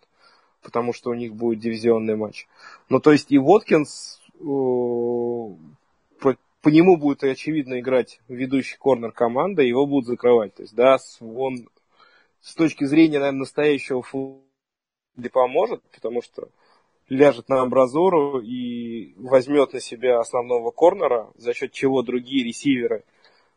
потому 0.61 0.93
что 0.93 1.09
у 1.09 1.13
них 1.13 1.35
будет 1.35 1.59
дивизионный 1.59 2.15
матч. 2.15 2.47
Ну, 2.89 2.99
то 2.99 3.11
есть 3.11 3.31
и 3.31 3.37
Воткинс, 3.37 4.19
э, 4.35 4.43
по, 4.43 6.37
по 6.61 6.69
нему 6.69 6.97
будет 6.97 7.23
очевидно 7.23 7.79
играть 7.79 8.19
ведущий 8.27 8.77
корнер 8.77 9.11
команды, 9.11 9.63
его 9.63 9.85
будут 9.85 10.07
закрывать. 10.07 10.55
То 10.55 10.63
есть, 10.63 10.75
да, 10.75 10.97
он 11.21 11.69
с 12.41 12.55
точки 12.55 12.85
зрения, 12.85 13.19
наверное, 13.19 13.39
настоящего 13.39 14.01
футбола 14.01 14.43
поможет, 15.27 15.81
потому 15.91 16.21
что 16.21 16.47
ляжет 17.09 17.49
на 17.49 17.61
амбразуру 17.61 18.39
и 18.39 19.13
возьмет 19.17 19.73
на 19.73 19.81
себя 19.81 20.19
основного 20.19 20.71
корнера, 20.71 21.31
за 21.35 21.53
счет 21.53 21.73
чего 21.73 22.01
другие 22.03 22.45
ресиверы 22.45 23.03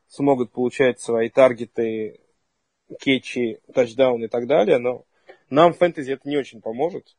смогут 0.09 0.51
получать 0.51 1.01
свои 1.01 1.29
таргеты, 1.29 2.21
кетчи, 3.01 3.61
тачдауны 3.73 4.25
и 4.25 4.29
так 4.29 4.47
далее, 4.47 4.79
но 4.79 5.05
нам 5.53 5.75
фэнтези 5.75 6.13
это 6.13 6.29
не 6.29 6.39
очень 6.39 6.61
поможет. 6.61 7.17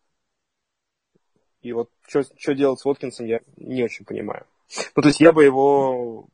И 1.61 1.71
вот 1.71 1.89
что 2.07 2.53
делать 2.53 2.79
с 2.79 2.85
Воткинсом, 2.85 3.25
я 3.25 3.39
не 3.57 3.83
очень 3.83 4.05
понимаю. 4.05 4.45
Ну, 4.95 5.01
то 5.01 5.07
есть 5.07 5.21
я 5.21 5.31
бы 5.31 5.43
его 5.43 6.27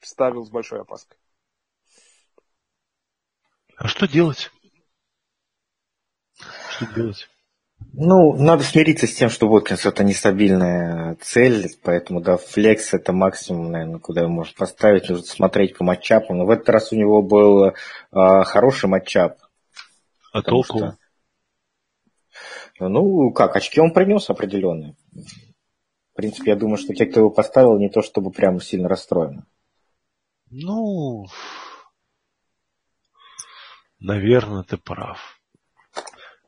ставил 0.00 0.44
с 0.44 0.50
большой 0.50 0.82
опаской. 0.82 1.16
А 3.76 3.88
что 3.88 4.06
делать? 4.06 4.50
Что 6.70 6.86
делать? 6.94 7.28
Ну, 7.94 8.34
надо 8.34 8.62
смириться 8.62 9.06
с 9.06 9.14
тем, 9.14 9.30
что 9.30 9.48
Воткинс 9.48 9.86
это 9.86 10.04
нестабильная 10.04 11.16
цель, 11.22 11.70
поэтому, 11.82 12.20
да, 12.20 12.36
флекс 12.36 12.92
это 12.92 13.14
максимум, 13.14 13.72
наверное, 13.72 13.98
куда 13.98 14.20
его 14.20 14.30
можно 14.30 14.54
поставить, 14.54 15.08
нужно 15.08 15.24
смотреть 15.24 15.78
по 15.78 15.84
матчапам. 15.84 16.36
Но 16.36 16.44
в 16.44 16.50
этот 16.50 16.68
раз 16.68 16.92
у 16.92 16.96
него 16.96 17.22
был 17.22 17.64
э, 17.64 17.72
хороший 18.12 18.90
матчап. 18.90 19.38
А 20.32 20.42
толку? 20.42 20.78
Что... 20.78 20.96
Ну, 22.78 23.32
как, 23.32 23.56
очки 23.56 23.80
он 23.80 23.92
принес 23.92 24.30
определенные. 24.30 24.96
В 25.12 26.16
принципе, 26.16 26.52
я 26.52 26.56
думаю, 26.56 26.78
что 26.78 26.94
те, 26.94 27.06
кто 27.06 27.20
его 27.20 27.30
поставил, 27.30 27.78
не 27.78 27.90
то 27.90 28.02
чтобы 28.02 28.30
прям 28.30 28.60
сильно 28.60 28.88
расстроены. 28.88 29.44
Ну, 30.50 31.26
наверное, 33.98 34.62
ты 34.62 34.76
прав. 34.76 35.40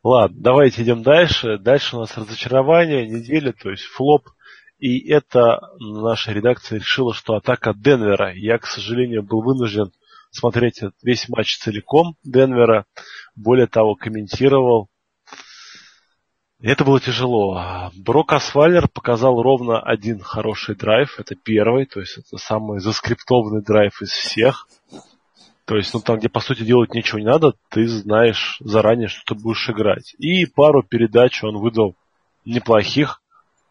Ладно, 0.02 0.36
давайте 0.40 0.82
идем 0.82 1.02
дальше. 1.02 1.58
Дальше 1.58 1.96
у 1.96 2.00
нас 2.00 2.16
разочарование 2.16 3.06
недели, 3.06 3.52
то 3.52 3.70
есть 3.70 3.84
флоп. 3.84 4.28
И 4.78 5.08
это 5.08 5.60
наша 5.78 6.32
редакция 6.32 6.80
решила, 6.80 7.14
что 7.14 7.34
атака 7.34 7.72
Денвера. 7.72 8.34
Я, 8.34 8.58
к 8.58 8.66
сожалению, 8.66 9.22
был 9.22 9.42
вынужден 9.42 9.92
смотреть 10.32 10.80
весь 11.02 11.28
матч 11.28 11.58
целиком 11.58 12.16
Денвера. 12.24 12.86
Более 13.36 13.68
того, 13.68 13.94
комментировал. 13.94 14.88
Это 16.60 16.84
было 16.84 17.00
тяжело. 17.00 17.90
Брок 17.96 18.32
Асвалер 18.32 18.88
показал 18.88 19.40
ровно 19.42 19.80
один 19.80 20.20
хороший 20.20 20.74
драйв. 20.74 21.18
Это 21.18 21.34
первый, 21.34 21.86
то 21.86 22.00
есть 22.00 22.18
это 22.18 22.38
самый 22.38 22.80
заскриптованный 22.80 23.62
драйв 23.62 24.00
из 24.00 24.10
всех. 24.10 24.68
То 25.64 25.76
есть, 25.76 25.94
ну 25.94 26.00
там, 26.00 26.18
где 26.18 26.28
по 26.28 26.40
сути 26.40 26.62
делать 26.62 26.94
ничего 26.94 27.18
не 27.18 27.26
надо, 27.26 27.54
ты 27.68 27.86
знаешь 27.86 28.58
заранее, 28.60 29.08
что 29.08 29.34
ты 29.34 29.40
будешь 29.40 29.68
играть. 29.68 30.14
И 30.18 30.46
пару 30.46 30.82
передач 30.82 31.42
он 31.44 31.58
выдал 31.58 31.94
неплохих 32.44 33.20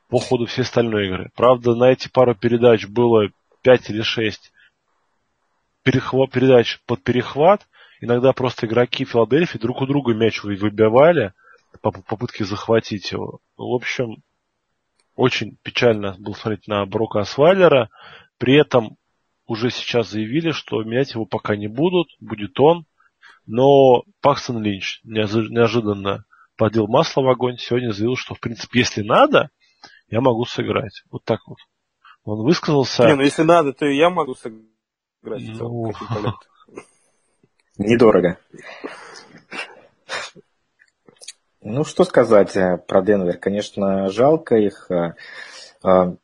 по 0.10 0.20
ходу 0.20 0.46
всей 0.46 0.62
остальной 0.62 1.08
игры. 1.08 1.32
Правда, 1.36 1.76
на 1.76 1.92
эти 1.92 2.10
пару 2.10 2.36
передач 2.36 2.88
было 2.88 3.30
5 3.62 3.90
или 3.90 4.02
6 4.02 4.51
перехват, 5.84 6.32
передач 6.32 6.80
под 6.86 7.04
перехват. 7.04 7.68
Иногда 8.00 8.34
просто 8.34 8.66
игроки 8.66 9.06
Филадельфии 9.06 9.58
друг 9.58 9.82
у 9.82 9.86
друга 9.86 10.14
мяч 10.14 10.44
выбивали 10.44 11.34
по 11.82 11.92
попытке 11.92 12.46
захватить 12.46 13.12
его. 13.12 13.40
В 13.58 13.74
общем, 13.74 14.24
очень 15.16 15.58
печально 15.64 16.16
было 16.18 16.34
смотреть 16.34 16.68
на 16.68 16.86
Брока 16.86 17.22
Асвайлера. 17.22 17.90
При 18.38 18.56
этом 18.56 18.98
уже 19.46 19.70
сейчас 19.70 20.10
заявили, 20.10 20.52
что 20.52 20.84
менять 20.84 21.14
его 21.14 21.26
пока 21.26 21.56
не 21.56 21.68
будут, 21.68 22.10
будет 22.20 22.60
он. 22.60 22.86
Но 23.46 24.04
Пакстон 24.22 24.62
Линч 24.64 25.02
неожиданно 25.04 26.26
подел 26.58 26.88
масло 26.88 27.22
в 27.22 27.30
огонь. 27.30 27.58
Сегодня 27.58 27.92
заявил, 27.92 28.16
что, 28.16 28.36
в 28.36 28.40
принципе, 28.40 28.80
если 28.80 29.02
надо, 29.02 29.50
я 30.10 30.22
могу 30.22 30.46
сыграть. 30.46 31.04
Вот 31.12 31.24
так 31.24 31.42
вот. 31.48 31.58
Он 32.24 32.44
высказался. 32.44 33.08
Не, 33.08 33.16
ну 33.16 33.24
если 33.24 33.44
надо, 33.44 33.74
то 33.74 33.86
и 33.86 33.96
я 33.96 34.10
могу 34.10 34.36
сыграть 34.36 34.71
играть 35.22 35.44
ну... 35.60 35.92
Недорого. 37.78 38.38
Ну, 41.62 41.84
что 41.84 42.06
сказать 42.06 42.56
э, 42.58 42.78
про 42.78 43.02
Денвер? 43.02 43.38
Конечно, 43.38 44.10
жалко 44.10 44.56
их. 44.56 44.90
Э, 44.90 45.14
э, 45.84 46.16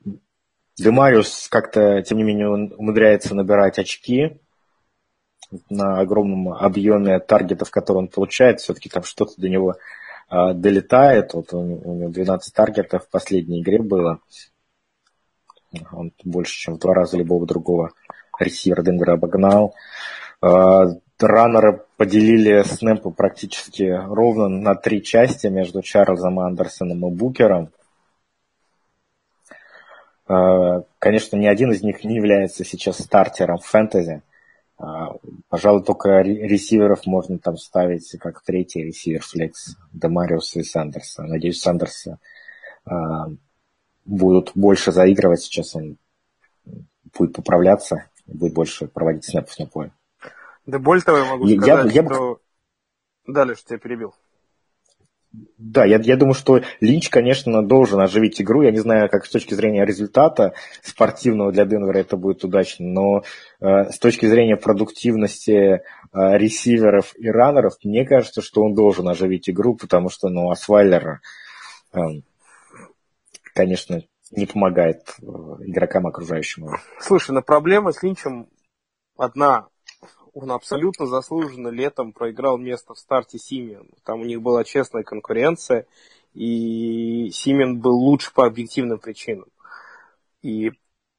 Демариус 0.77 1.47
как-то, 1.49 2.01
тем 2.01 2.17
не 2.17 2.23
менее, 2.23 2.49
умудряется 2.49 3.35
набирать 3.35 3.79
очки 3.79 4.39
на 5.69 5.99
огромном 5.99 6.53
объеме 6.53 7.19
таргетов, 7.19 7.71
которые 7.71 8.03
он 8.03 8.07
получает. 8.07 8.59
Все-таки 8.59 8.89
там 8.89 9.03
что-то 9.03 9.39
до 9.39 9.47
него 9.49 9.75
долетает. 10.29 11.33
Вот 11.33 11.53
у 11.53 11.63
него 11.63 12.09
12 12.09 12.53
таргетов 12.53 13.05
в 13.05 13.09
последней 13.09 13.61
игре 13.61 13.81
было. 13.81 14.19
Он 15.91 16.11
больше, 16.23 16.53
чем 16.53 16.75
в 16.75 16.79
два 16.79 16.93
раза 16.93 17.17
любого 17.17 17.47
другого 17.47 17.91
ресивер 18.39 18.83
Денвера 18.83 19.13
обогнал. 19.13 19.75
А, 20.41 20.85
раннеры 21.19 21.83
поделили 21.97 22.61
снэпы 22.63 23.09
практически 23.09 23.83
ровно 23.83 24.47
на 24.47 24.75
три 24.75 25.03
части 25.03 25.47
между 25.47 25.81
Чарльзом 25.81 26.39
Андерсоном 26.39 27.07
и 27.07 27.15
Букером. 27.15 27.71
А, 30.27 30.83
конечно, 30.99 31.37
ни 31.37 31.47
один 31.47 31.71
из 31.71 31.81
них 31.81 32.03
не 32.03 32.15
является 32.15 32.63
сейчас 32.63 32.99
стартером 32.99 33.59
фэнтези. 33.59 34.21
А, 34.77 35.15
пожалуй, 35.49 35.83
только 35.83 36.21
ресиверов 36.21 37.05
можно 37.05 37.39
там 37.39 37.57
ставить 37.57 38.09
как 38.19 38.43
третий 38.43 38.83
ресивер 38.83 39.21
флекс 39.21 39.75
Демариуса 39.91 40.59
и 40.59 40.63
Сандерса. 40.63 41.23
Надеюсь, 41.23 41.59
Сандерса 41.59 42.19
будут 44.05 44.51
больше 44.55 44.91
заигрывать. 44.91 45.41
Сейчас 45.41 45.75
он 45.75 45.97
будет 47.17 47.33
поправляться 47.33 48.05
будет 48.27 48.53
больше 48.53 48.87
проводить 48.87 49.25
снэпов 49.25 49.57
на 49.59 49.65
поле. 49.65 49.91
Да 50.65 50.79
более 50.79 51.03
того, 51.03 51.17
я 51.17 51.25
могу 51.25 51.47
сказать, 51.47 51.93
я, 51.93 52.01
я... 52.01 52.07
что... 52.07 52.39
Далее, 53.25 53.55
что 53.55 53.69
тебя 53.69 53.79
перебил. 53.79 54.13
Да, 55.57 55.85
я, 55.85 55.99
я 55.99 56.15
думаю, 56.15 56.33
что 56.33 56.61
Линч, 56.79 57.09
конечно, 57.09 57.61
должен 57.61 57.99
оживить 57.99 58.41
игру. 58.41 58.61
Я 58.61 58.71
не 58.71 58.79
знаю, 58.79 59.09
как 59.09 59.25
с 59.25 59.29
точки 59.29 59.53
зрения 59.53 59.85
результата 59.85 60.53
спортивного 60.81 61.51
для 61.51 61.65
Денвера 61.65 61.99
это 61.99 62.15
будет 62.15 62.43
удачно, 62.43 62.85
но 62.87 63.23
э, 63.59 63.89
с 63.91 63.99
точки 63.99 64.25
зрения 64.25 64.55
продуктивности 64.55 65.51
э, 65.51 65.79
ресиверов 66.13 67.13
и 67.17 67.29
раннеров, 67.29 67.73
мне 67.83 68.05
кажется, 68.05 68.41
что 68.41 68.63
он 68.63 68.73
должен 68.73 69.07
оживить 69.07 69.49
игру, 69.49 69.75
потому 69.75 70.09
что, 70.09 70.29
ну, 70.29 70.49
Асвайлер, 70.49 71.21
э, 71.93 71.99
конечно, 73.53 74.01
не 74.31 74.45
помогает 74.45 75.15
э, 75.21 75.25
игрокам 75.25 76.07
окружающим. 76.07 76.69
Слушай, 76.99 77.31
но 77.31 77.41
проблема 77.41 77.91
с 77.91 78.03
Линчем 78.03 78.49
одна 79.17 79.67
он 80.33 80.51
абсолютно 80.51 81.07
заслуженно 81.07 81.69
летом 81.69 82.13
проиграл 82.13 82.57
место 82.57 82.93
в 82.93 82.99
старте 82.99 83.39
Симен. 83.39 83.89
Там 84.03 84.21
у 84.21 84.23
них 84.23 84.41
была 84.41 84.63
честная 84.63 85.03
конкуренция, 85.03 85.87
и 86.33 87.31
Симен 87.31 87.79
был 87.79 87.95
лучше 87.95 88.31
по 88.33 88.45
объективным 88.45 88.99
причинам. 88.99 89.47
И, 90.43 90.71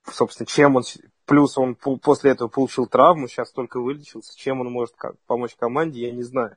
собственно, 0.04 0.46
чем 0.46 0.76
он... 0.76 0.84
Плюс 1.24 1.58
он 1.58 1.74
после 1.74 2.30
этого 2.30 2.48
получил 2.48 2.86
травму, 2.86 3.28
сейчас 3.28 3.50
только 3.50 3.80
вылечился. 3.80 4.38
Чем 4.38 4.60
он 4.60 4.72
может 4.72 4.94
помочь 5.26 5.56
команде, 5.56 6.06
я 6.06 6.12
не 6.12 6.22
знаю. 6.22 6.56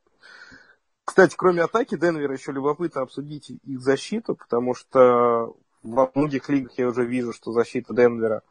Кстати, 1.04 1.36
кроме 1.36 1.64
атаки 1.64 1.98
Денвера 1.98 2.34
еще 2.34 2.54
любопытно 2.54 3.02
обсудить 3.02 3.50
их 3.50 3.82
защиту, 3.82 4.36
потому 4.36 4.74
что 4.74 5.58
во 5.84 6.12
многих 6.14 6.50
лигах 6.50 6.74
я 6.78 6.88
уже 6.88 7.06
вижу, 7.06 7.34
что 7.34 7.52
защита 7.52 7.94
Денвера 7.94 8.44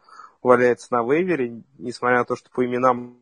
валяется 0.43 0.89
на 0.91 1.03
вейвере, 1.03 1.63
несмотря 1.79 2.19
на 2.19 2.25
то, 2.25 2.37
что 2.37 2.51
по 2.51 2.65
именам 2.65 3.19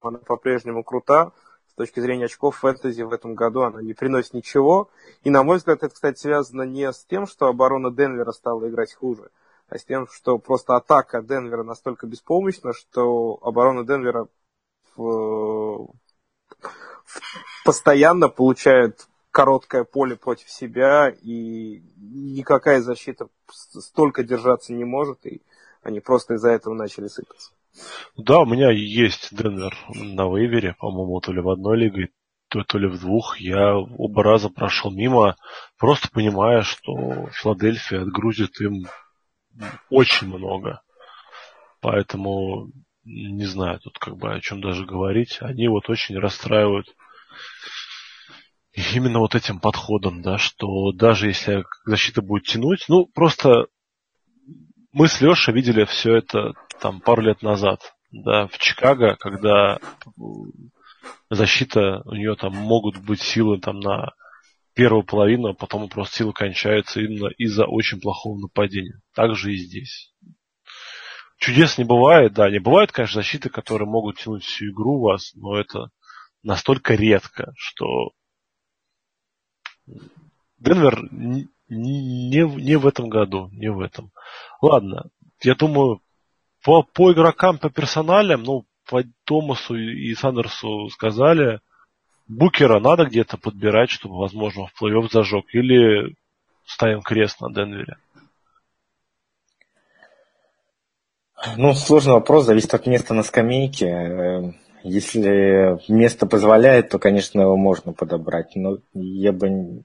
она 0.00 0.18
по-прежнему 0.18 0.82
крута. 0.82 1.32
С 1.68 1.74
точки 1.74 2.00
зрения 2.00 2.26
очков 2.26 2.56
фэнтези 2.58 3.02
в 3.02 3.12
этом 3.12 3.34
году 3.34 3.62
она 3.62 3.80
не 3.80 3.94
приносит 3.94 4.34
ничего. 4.34 4.90
И, 5.22 5.30
на 5.30 5.42
мой 5.42 5.58
взгляд, 5.58 5.82
это, 5.82 5.94
кстати, 5.94 6.18
связано 6.18 6.62
не 6.62 6.92
с 6.92 7.04
тем, 7.04 7.26
что 7.26 7.46
оборона 7.46 7.90
Денвера 7.90 8.32
стала 8.32 8.68
играть 8.68 8.94
хуже, 8.94 9.30
а 9.68 9.78
с 9.78 9.84
тем, 9.84 10.06
что 10.08 10.38
просто 10.38 10.76
атака 10.76 11.22
Денвера 11.22 11.62
настолько 11.62 12.06
беспомощна, 12.06 12.72
что 12.72 13.38
оборона 13.42 13.84
Денвера 13.84 14.28
в... 14.96 15.90
постоянно 17.64 18.28
получает 18.28 19.08
короткое 19.30 19.84
поле 19.84 20.16
против 20.16 20.50
себя, 20.50 21.08
и 21.08 21.82
никакая 21.96 22.80
защита 22.80 23.28
столько 23.48 24.22
держаться 24.24 24.72
не 24.72 24.84
может, 24.84 25.24
и 25.26 25.42
они 25.82 26.00
просто 26.00 26.34
из-за 26.34 26.50
этого 26.50 26.74
начали 26.74 27.06
сыпаться. 27.06 27.52
Да, 28.16 28.40
у 28.40 28.46
меня 28.46 28.70
есть 28.70 29.28
Денвер 29.30 29.76
на 29.94 30.24
вейвере, 30.24 30.74
по-моему, 30.78 31.20
то 31.20 31.32
ли 31.32 31.40
в 31.40 31.48
одной 31.48 31.78
лиге, 31.78 32.10
то, 32.48 32.64
то 32.64 32.78
ли 32.78 32.88
в 32.88 32.98
двух. 32.98 33.38
Я 33.38 33.76
оба 33.76 34.22
раза 34.22 34.48
прошел 34.48 34.90
мимо, 34.90 35.36
просто 35.78 36.08
понимая, 36.10 36.62
что 36.62 37.28
Филадельфия 37.32 38.02
отгрузит 38.02 38.60
им 38.60 38.86
очень 39.88 40.26
много. 40.26 40.82
Поэтому 41.80 42.70
не 43.04 43.46
знаю 43.46 43.78
тут 43.80 43.98
как 43.98 44.16
бы 44.16 44.32
о 44.32 44.40
чем 44.40 44.60
даже 44.60 44.84
говорить. 44.84 45.38
Они 45.40 45.68
вот 45.68 45.88
очень 45.88 46.18
расстраивают 46.18 46.94
именно 48.72 49.18
вот 49.18 49.34
этим 49.34 49.60
подходом, 49.60 50.22
да, 50.22 50.38
что 50.38 50.92
даже 50.92 51.28
если 51.28 51.64
защита 51.84 52.22
будет 52.22 52.44
тянуть, 52.44 52.84
ну 52.88 53.06
просто 53.06 53.66
мы 54.92 55.08
с 55.08 55.20
Лешей 55.20 55.54
видели 55.54 55.84
все 55.84 56.16
это 56.16 56.54
там 56.80 57.00
пару 57.00 57.22
лет 57.22 57.42
назад, 57.42 57.94
да, 58.10 58.46
в 58.46 58.58
Чикаго, 58.58 59.16
когда 59.16 59.78
защита, 61.28 62.02
у 62.04 62.14
нее 62.14 62.36
там 62.36 62.54
могут 62.54 62.98
быть 62.98 63.20
силы 63.20 63.60
там 63.60 63.80
на 63.80 64.12
первую 64.74 65.04
половину, 65.04 65.48
а 65.48 65.54
потом 65.54 65.88
просто 65.88 66.16
силы 66.16 66.32
кончаются 66.32 67.00
именно 67.00 67.28
из-за 67.38 67.66
очень 67.66 68.00
плохого 68.00 68.38
нападения. 68.38 69.00
Так 69.14 69.34
же 69.36 69.52
и 69.52 69.56
здесь. 69.56 70.12
Чудес 71.38 71.78
не 71.78 71.84
бывает, 71.84 72.34
да, 72.34 72.50
не 72.50 72.58
бывает, 72.58 72.92
конечно, 72.92 73.22
защиты, 73.22 73.48
которые 73.48 73.88
могут 73.88 74.18
тянуть 74.18 74.44
всю 74.44 74.70
игру 74.70 74.98
у 74.98 75.02
вас, 75.02 75.32
но 75.34 75.58
это 75.58 75.88
настолько 76.42 76.94
редко, 76.94 77.52
что 77.56 78.12
Денвер 80.58 81.08
не, 81.12 81.48
не, 81.68 82.76
в 82.76 82.86
этом 82.86 83.08
году, 83.08 83.48
не 83.52 83.70
в 83.70 83.80
этом. 83.80 84.10
Ладно, 84.60 85.10
я 85.42 85.54
думаю, 85.54 86.00
по, 86.62 86.82
по 86.82 87.12
игрокам, 87.12 87.58
по 87.58 87.70
персоналям, 87.70 88.42
ну, 88.42 88.66
по 88.86 89.02
Томасу 89.24 89.76
и 89.76 90.14
Сандерсу 90.14 90.88
сказали, 90.90 91.60
Букера 92.28 92.78
надо 92.80 93.06
где-то 93.06 93.38
подбирать, 93.38 93.90
чтобы, 93.90 94.18
возможно, 94.18 94.66
в 94.66 94.82
плей-офф 94.82 95.08
зажег, 95.10 95.46
или 95.52 96.14
ставим 96.64 97.02
крест 97.02 97.40
на 97.40 97.52
Денвере? 97.52 97.96
Ну, 101.56 101.72
сложный 101.72 102.12
вопрос, 102.12 102.44
зависит 102.44 102.74
от 102.74 102.86
места 102.86 103.14
на 103.14 103.22
скамейке. 103.22 104.54
Если 104.82 105.78
место 105.92 106.26
позволяет, 106.26 106.88
то, 106.90 106.98
конечно, 106.98 107.40
его 107.40 107.56
можно 107.56 107.92
подобрать, 107.92 108.56
но 108.56 108.78
я 108.94 109.32
бы 109.32 109.82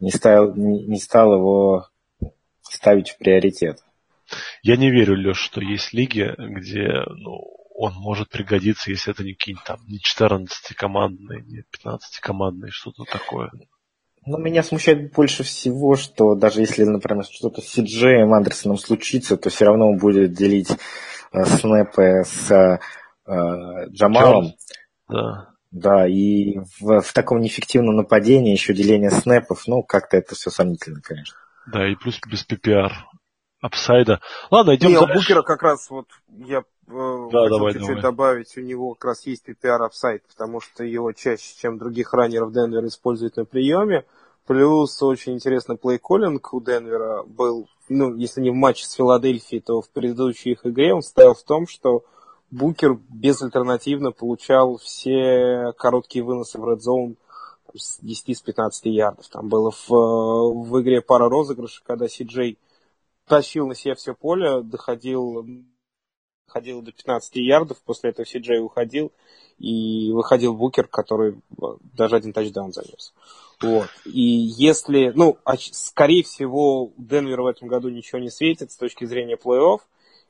не 0.00 0.10
стал, 0.10 0.54
не 0.54 0.98
стал 0.98 1.34
его 1.34 1.86
ставить 2.62 3.10
в 3.10 3.18
приоритет. 3.18 3.84
Я 4.62 4.76
не 4.76 4.90
верю, 4.90 5.16
Леш, 5.16 5.38
что 5.38 5.60
есть 5.60 5.92
лиги, 5.92 6.32
где 6.38 7.04
ну, 7.08 7.40
он 7.74 7.94
может 7.94 8.28
пригодиться, 8.28 8.90
если 8.90 9.12
это 9.12 9.24
не 9.24 9.34
какие-нибудь 9.34 9.64
там 9.64 9.80
не 9.88 9.98
14-командные, 9.98 11.42
не 11.42 11.64
15-командные, 11.84 12.70
что-то 12.70 13.04
такое. 13.04 13.50
Но 14.26 14.36
меня 14.38 14.62
смущает 14.62 15.12
больше 15.12 15.44
всего, 15.44 15.96
что 15.96 16.34
даже 16.34 16.60
если, 16.60 16.84
например, 16.84 17.24
что-то 17.24 17.62
с 17.62 17.68
Сиджеем 17.68 18.34
Андерсоном 18.34 18.76
случится, 18.76 19.36
то 19.36 19.48
все 19.48 19.64
равно 19.64 19.88
он 19.88 19.96
будет 19.96 20.34
делить 20.34 20.70
э, 21.32 21.44
снэпы 21.44 22.24
с 22.26 22.80
Джамалом. 23.88 24.54
Да. 25.08 25.50
Да, 25.70 26.08
и 26.08 26.58
в, 26.80 27.00
в 27.00 27.12
таком 27.12 27.40
неэффективном 27.40 27.94
нападении 27.94 28.50
еще 28.50 28.74
деление 28.74 29.12
снэпов, 29.12 29.68
ну, 29.68 29.84
как-то 29.84 30.16
это 30.16 30.34
все 30.34 30.50
сомнительно, 30.50 31.00
конечно. 31.00 31.36
Да, 31.72 31.88
и 31.88 31.94
плюс 31.94 32.18
без 32.26 32.44
PPR 32.44 32.90
upside 33.60 34.05
а. 34.05 34.20
Ладно, 34.50 34.74
идем 34.74 34.92
дальше. 34.92 35.04
у 35.04 35.14
Букера 35.14 35.42
как 35.42 35.62
раз 35.62 35.88
вот 35.90 36.06
я 36.28 36.58
э, 36.58 36.62
да, 36.88 37.42
хочу 37.42 37.48
давай, 37.50 37.72
чуть-чуть 37.74 37.88
давай. 37.88 38.02
добавить, 38.02 38.56
у 38.56 38.60
него 38.60 38.94
как 38.94 39.10
раз 39.10 39.26
есть 39.26 39.48
PPR 39.48 39.84
upside, 39.84 40.26
потому 40.26 40.60
что 40.60 40.82
его 40.82 41.12
чаще, 41.12 41.54
чем 41.60 41.78
других 41.78 42.12
раннеров 42.12 42.52
Денвер 42.52 42.84
используют 42.86 43.36
на 43.36 43.44
приеме. 43.44 44.06
Плюс 44.46 45.00
очень 45.02 45.34
интересный 45.34 45.76
play-calling 45.76 46.48
у 46.52 46.60
Денвера 46.60 47.22
был, 47.22 47.68
ну, 47.88 48.16
если 48.16 48.40
не 48.40 48.50
в 48.50 48.54
матче 48.54 48.84
с 48.84 48.92
Филадельфией, 48.94 49.62
то 49.62 49.80
в 49.80 49.90
предыдущей 49.90 50.52
их 50.52 50.66
игре 50.66 50.92
он 50.92 51.02
стоял 51.02 51.34
в 51.34 51.42
том, 51.44 51.68
что 51.68 52.04
Букер 52.50 52.98
безальтернативно 53.08 54.10
получал 54.10 54.78
все 54.78 55.72
короткие 55.76 56.24
выносы 56.24 56.58
в 56.58 56.64
Red 56.64 56.78
Zone 56.78 57.16
с 57.74 58.00
10-15 58.02 58.70
ярдов. 58.84 59.28
Там 59.28 59.48
было 59.48 59.70
в, 59.70 59.88
в 59.88 60.80
игре 60.80 61.00
пара 61.00 61.28
розыгрышей, 61.28 61.82
когда 61.86 62.08
Си-Джей 62.08 62.58
тащил 63.26 63.68
на 63.68 63.74
себя 63.74 63.94
все 63.94 64.14
поле, 64.14 64.62
доходил, 64.62 65.46
доходил 66.48 66.82
до 66.82 66.90
15 66.90 67.36
ярдов, 67.36 67.80
после 67.84 68.10
этого 68.10 68.26
Си-Джей 68.26 68.58
уходил, 68.58 69.12
и 69.58 70.10
выходил 70.12 70.54
Букер, 70.54 70.88
который 70.88 71.40
даже 71.94 72.16
один 72.16 72.32
тачдаун 72.32 72.72
занес. 72.72 73.14
Вот. 73.60 73.88
И 74.06 74.20
если, 74.20 75.12
ну, 75.14 75.36
скорее 75.72 76.24
всего, 76.24 76.92
Денвер 76.96 77.42
в 77.42 77.46
этом 77.46 77.68
году 77.68 77.90
ничего 77.90 78.18
не 78.18 78.30
светит 78.30 78.72
с 78.72 78.76
точки 78.76 79.04
зрения 79.04 79.36
плей-офф, 79.36 79.80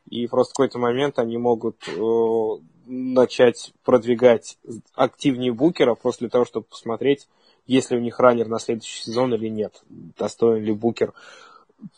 и 0.09 0.27
просто 0.27 0.53
в 0.53 0.57
какой-то 0.57 0.79
момент 0.79 1.19
они 1.19 1.37
могут 1.39 1.89
э, 1.89 2.63
начать 2.87 3.73
продвигать 3.85 4.59
активнее 4.95 5.53
Букера 5.53 5.97
для 6.19 6.29
того, 6.29 6.45
чтобы 6.45 6.67
посмотреть, 6.67 7.29
есть 7.67 7.91
ли 7.91 7.97
у 7.97 8.01
них 8.01 8.19
раннер 8.19 8.49
на 8.49 8.59
следующий 8.59 9.03
сезон 9.03 9.35
или 9.35 9.49
нет. 9.49 9.83
Достоин 9.89 10.65
ли 10.65 10.73
Букер 10.73 11.13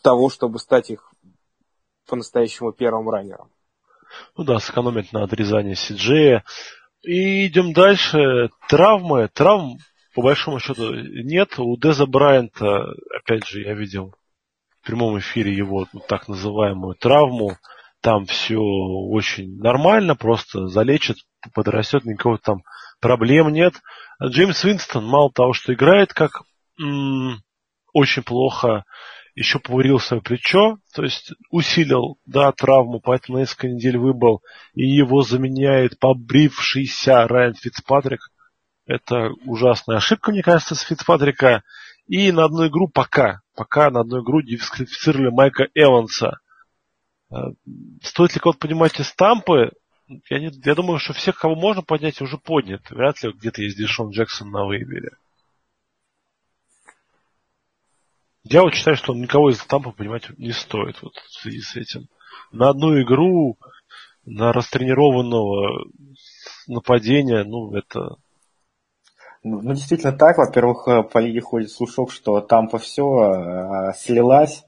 того, 0.01 0.29
чтобы 0.29 0.59
стать 0.59 0.91
их 0.91 1.11
по-настоящему 2.07 2.71
первым 2.71 3.09
раннером. 3.09 3.49
Ну 4.37 4.43
да, 4.43 4.59
сэкономить 4.59 5.13
на 5.13 5.23
отрезании 5.23 5.73
Сиджея. 5.73 6.43
И 7.01 7.47
идем 7.47 7.73
дальше. 7.73 8.49
Травмы. 8.69 9.29
Травм, 9.33 9.77
по 10.13 10.21
большому 10.21 10.59
счету, 10.59 10.93
нет. 10.93 11.57
У 11.57 11.75
Деза 11.77 12.05
Брайанта, 12.05 12.93
опять 13.17 13.45
же, 13.47 13.61
я 13.61 13.73
видел 13.73 14.13
в 14.81 14.85
прямом 14.85 15.17
эфире 15.19 15.53
его 15.53 15.87
так 16.07 16.27
называемую 16.27 16.95
травму. 16.95 17.57
Там 18.03 18.25
все 18.25 18.59
очень 18.59 19.59
нормально, 19.59 20.15
просто 20.17 20.67
залечит, 20.67 21.15
подрастет, 21.53 22.03
никакого 22.03 22.37
там 22.37 22.63
проблем 22.99 23.47
нет. 23.47 23.75
Джеймс 24.21 24.61
Винстон 24.65 25.05
мало 25.05 25.31
того, 25.31 25.53
что 25.53 25.73
играет 25.73 26.13
как 26.13 26.41
м- 26.77 27.41
очень 27.93 28.21
плохо, 28.23 28.83
еще 29.35 29.57
поварил 29.57 29.99
свое 29.99 30.21
плечо, 30.21 30.79
то 30.93 31.03
есть 31.03 31.31
усилил, 31.49 32.17
да, 32.25 32.51
травму, 32.51 32.99
поэтому 32.99 33.37
на 33.37 33.43
несколько 33.43 33.69
недель 33.69 33.97
выбыл, 33.97 34.41
и 34.73 34.85
его 34.85 35.21
заменяет 35.21 35.97
побрившийся 35.97 37.25
Райан 37.25 37.53
Фицпатрик. 37.53 38.19
Это 38.85 39.29
ужасная 39.45 39.97
ошибка, 39.97 40.31
мне 40.31 40.43
кажется, 40.43 40.75
с 40.75 40.81
Фицпатрика. 40.81 41.63
И 42.07 42.33
на 42.33 42.43
одну 42.43 42.67
игру 42.67 42.89
пока, 42.89 43.39
пока 43.55 43.89
на 43.89 44.01
одну 44.01 44.21
игру 44.21 44.41
дисквалифицировали 44.41 45.29
Майка 45.29 45.67
Эванса. 45.73 46.41
Стоит 48.01 48.33
ли 48.33 48.39
кого-то 48.39 48.59
поднимать 48.59 48.99
из 48.99 49.13
Тампы? 49.13 49.71
Я, 50.29 50.39
не, 50.39 50.51
я 50.63 50.75
думаю, 50.75 50.99
что 50.99 51.13
всех, 51.13 51.37
кого 51.37 51.55
можно 51.55 51.81
поднять, 51.81 52.21
уже 52.21 52.37
поднят. 52.37 52.81
Вряд 52.89 53.23
ли 53.23 53.31
где-то 53.31 53.61
есть 53.61 53.77
Дешон 53.77 54.11
Джексон 54.11 54.51
на 54.51 54.65
выборе. 54.65 55.11
Я 58.43 58.61
вот 58.61 58.73
считаю, 58.73 58.97
что 58.97 59.13
никого 59.13 59.49
из 59.49 59.63
Тампа 59.65 59.91
поднимать 59.91 60.29
не 60.37 60.51
стоит 60.51 61.01
вот 61.01 61.15
в 61.15 61.41
связи 61.41 61.61
с 61.61 61.75
этим. 61.75 62.07
На 62.51 62.69
одну 62.69 63.01
игру, 63.01 63.57
на 64.25 64.51
растренированного 64.51 65.87
нападения, 66.67 67.43
ну, 67.45 67.73
это 67.73 68.17
ну, 69.43 69.61
ну, 69.61 69.73
действительно 69.73 70.13
так. 70.13 70.37
Во-первых, 70.37 70.87
э, 70.87 71.03
по 71.03 71.17
лиге 71.19 71.41
ходит 71.41 71.71
слушок, 71.71 72.11
что 72.11 72.39
Тампа 72.41 72.77
все 72.77 73.03
э, 73.03 73.93
слилась. 73.97 74.63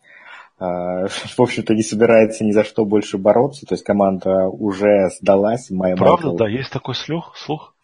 Э, 0.60 1.08
в 1.08 1.40
общем-то, 1.40 1.74
не 1.74 1.84
собирается 1.84 2.44
ни 2.44 2.52
за 2.52 2.64
что 2.64 2.86
больше 2.86 3.18
бороться. 3.18 3.66
То 3.66 3.76
есть 3.76 3.84
команда 3.84 4.48
уже 4.48 5.10
сдалась. 5.20 5.70
Моя 5.70 5.96
Правда, 5.96 6.28
Майкл... 6.28 6.38
да, 6.38 6.48
есть 6.48 6.72
такой 6.72 6.96
слух? 6.96 7.36
слух? 7.36 7.76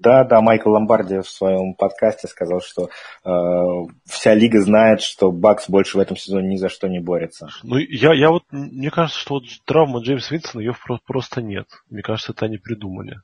Да, 0.00 0.24
да, 0.24 0.40
Майкл 0.40 0.70
Ломбарди 0.70 1.18
в 1.18 1.28
своем 1.28 1.74
подкасте 1.74 2.26
сказал, 2.26 2.62
что 2.62 2.88
э, 3.22 3.92
вся 4.06 4.34
лига 4.34 4.62
знает, 4.62 5.02
что 5.02 5.30
Бакс 5.30 5.68
больше 5.68 5.98
в 5.98 6.00
этом 6.00 6.16
сезоне 6.16 6.48
ни 6.48 6.56
за 6.56 6.70
что 6.70 6.88
не 6.88 7.00
борется. 7.00 7.48
Ну, 7.62 7.76
я, 7.76 8.14
я 8.14 8.30
вот, 8.30 8.44
мне 8.50 8.90
кажется, 8.90 9.20
что 9.20 9.34
вот 9.34 9.44
травма 9.66 10.00
Джеймса 10.00 10.34
Винсона, 10.34 10.62
ее 10.62 10.74
просто 11.06 11.42
нет. 11.42 11.66
Мне 11.90 12.00
кажется, 12.00 12.32
это 12.32 12.46
они 12.46 12.56
придумали. 12.56 13.20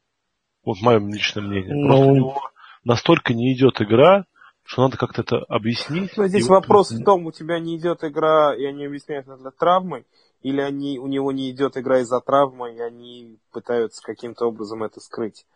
Вот 0.67 0.83
мое 0.83 0.99
личное 0.99 1.43
мнение. 1.43 1.75
Ну, 1.75 1.87
просто 1.87 2.07
у 2.07 2.15
него 2.15 2.41
настолько 2.85 3.33
не 3.33 3.55
идет 3.55 3.81
игра, 3.81 4.27
что 4.67 4.83
надо 4.83 4.97
как-то 4.97 5.23
это 5.23 5.39
объяснить. 5.49 6.17
Но 6.17 6.27
здесь 6.27 6.49
вопрос 6.49 6.91
в 6.91 7.03
том, 7.05 7.27
у 7.27 7.33
тебя 7.33 7.61
не 7.61 7.77
идет 7.77 8.03
игра, 8.03 8.55
и 8.55 8.65
они 8.65 8.85
объясняют 8.85 9.29
это 9.29 9.53
травмы, 9.53 10.05
или 10.43 10.61
они, 10.61 10.99
у 10.99 11.07
него 11.07 11.31
не 11.31 11.51
идет 11.51 11.77
игра 11.77 12.01
из-за 12.01 12.21
травмы, 12.21 12.75
и 12.75 12.81
они 12.81 13.39
пытаются 13.53 14.03
каким-то 14.03 14.47
образом 14.47 14.83
это 14.83 15.01
скрыть. 15.01 15.47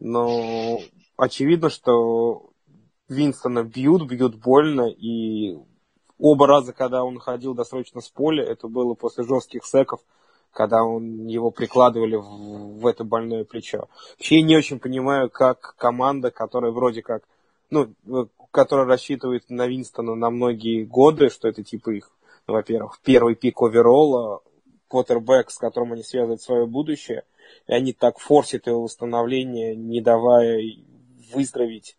Но 0.00 0.78
очевидно, 1.16 1.68
что 1.68 2.50
Винстона 3.08 3.64
бьют, 3.64 4.08
бьют 4.08 4.36
больно, 4.36 4.88
и 4.88 5.58
оба 6.18 6.46
раза, 6.46 6.72
когда 6.72 7.04
он 7.04 7.18
ходил 7.18 7.54
досрочно 7.54 8.00
с 8.00 8.08
поля, 8.08 8.44
это 8.44 8.66
было 8.66 8.94
после 8.94 9.24
жестких 9.24 9.66
секов, 9.66 10.00
когда 10.52 10.82
он, 10.84 11.26
его 11.26 11.50
прикладывали 11.50 12.16
в, 12.16 12.80
в 12.80 12.86
это 12.86 13.04
больное 13.04 13.44
плечо. 13.44 13.88
Вообще 14.16 14.36
я 14.36 14.42
не 14.42 14.56
очень 14.56 14.78
понимаю, 14.78 15.28
как 15.28 15.74
команда, 15.76 16.30
которая 16.30 16.72
вроде 16.72 17.02
как, 17.02 17.24
ну, 17.68 17.92
которая 18.54 18.86
рассчитывает 18.86 19.50
на 19.50 19.66
Винстона 19.66 20.14
на 20.14 20.30
многие 20.30 20.84
годы, 20.84 21.28
что 21.28 21.48
это 21.48 21.64
типа 21.64 21.90
их, 21.90 22.10
ну, 22.46 22.54
во-первых, 22.54 23.00
первый 23.02 23.34
пик 23.34 23.60
оверолла, 23.60 24.42
квотербек, 24.86 25.50
с 25.50 25.58
которым 25.58 25.94
они 25.94 26.04
связывают 26.04 26.40
свое 26.40 26.64
будущее, 26.64 27.24
и 27.66 27.72
они 27.72 27.92
так 27.92 28.20
форсят 28.20 28.68
его 28.68 28.82
восстановление, 28.82 29.74
не 29.74 30.00
давая 30.00 30.62
выздороветь 31.32 31.96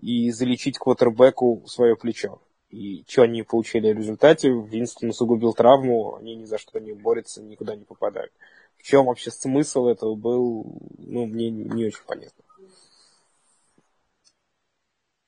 и 0.00 0.30
залечить 0.30 0.78
квотербеку 0.78 1.62
свое 1.66 1.94
плечо. 1.94 2.40
И 2.70 3.04
что 3.06 3.24
они 3.24 3.42
получили 3.42 3.92
в 3.92 3.98
результате? 3.98 4.48
Винстон 4.48 5.10
усугубил 5.10 5.52
травму, 5.52 6.16
они 6.16 6.36
ни 6.36 6.46
за 6.46 6.56
что 6.56 6.78
не 6.80 6.94
борются, 6.94 7.42
никуда 7.42 7.76
не 7.76 7.84
попадают. 7.84 8.32
В 8.78 8.82
чем 8.82 9.04
вообще 9.04 9.30
смысл 9.30 9.88
этого 9.88 10.14
был, 10.14 10.64
ну, 10.96 11.26
мне 11.26 11.50
не 11.50 11.84
очень 11.84 12.04
понятно. 12.06 12.41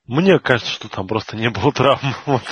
Мне 0.07 0.39
кажется, 0.39 0.71
что 0.71 0.87
там 0.87 1.07
просто 1.07 1.35
не 1.35 1.49
было 1.49 1.71
травм. 1.71 2.13
Вот. 2.25 2.43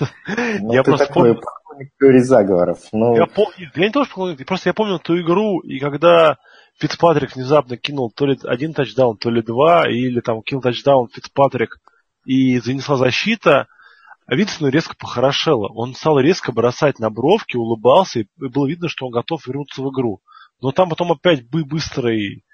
Ну, 0.59 0.73
я 0.73 0.83
просто 0.83 1.07
такой 1.07 1.35
помню... 1.35 1.89
теории 1.99 2.19
заговоров. 2.19 2.79
Но... 2.91 3.15
Я, 3.15 3.25
помню, 3.27 3.71
я 3.75 3.83
не 3.83 3.91
то, 3.91 4.05
что 4.05 4.35
просто 4.45 4.69
я 4.69 4.73
помню 4.73 4.99
ту 4.99 5.19
игру, 5.19 5.59
и 5.59 5.79
когда 5.79 6.37
Фицпатрик 6.79 7.35
внезапно 7.35 7.77
кинул 7.77 8.11
то 8.11 8.25
ли 8.25 8.37
один 8.43 8.73
тачдаун, 8.73 9.17
то 9.17 9.29
ли 9.29 9.41
два, 9.41 9.87
или 9.89 10.19
там 10.19 10.41
кинул 10.41 10.61
тачдаун 10.61 11.09
Фицпатрик, 11.09 11.77
и 12.25 12.59
занесла 12.59 12.97
защита, 12.97 13.67
а 14.25 14.35
Винстону 14.35 14.69
резко 14.69 14.95
похорошело. 14.95 15.67
Он 15.67 15.93
стал 15.93 16.19
резко 16.19 16.51
бросать 16.51 16.99
на 16.99 17.09
бровки, 17.09 17.57
улыбался, 17.57 18.21
и 18.21 18.27
было 18.37 18.67
видно, 18.67 18.87
что 18.89 19.05
он 19.05 19.11
готов 19.11 19.45
вернуться 19.45 19.81
в 19.81 19.91
игру. 19.91 20.21
Но 20.61 20.71
там 20.71 20.89
потом 20.89 21.11
опять 21.11 21.47
бы 21.49 21.65
быстрый 21.65 22.45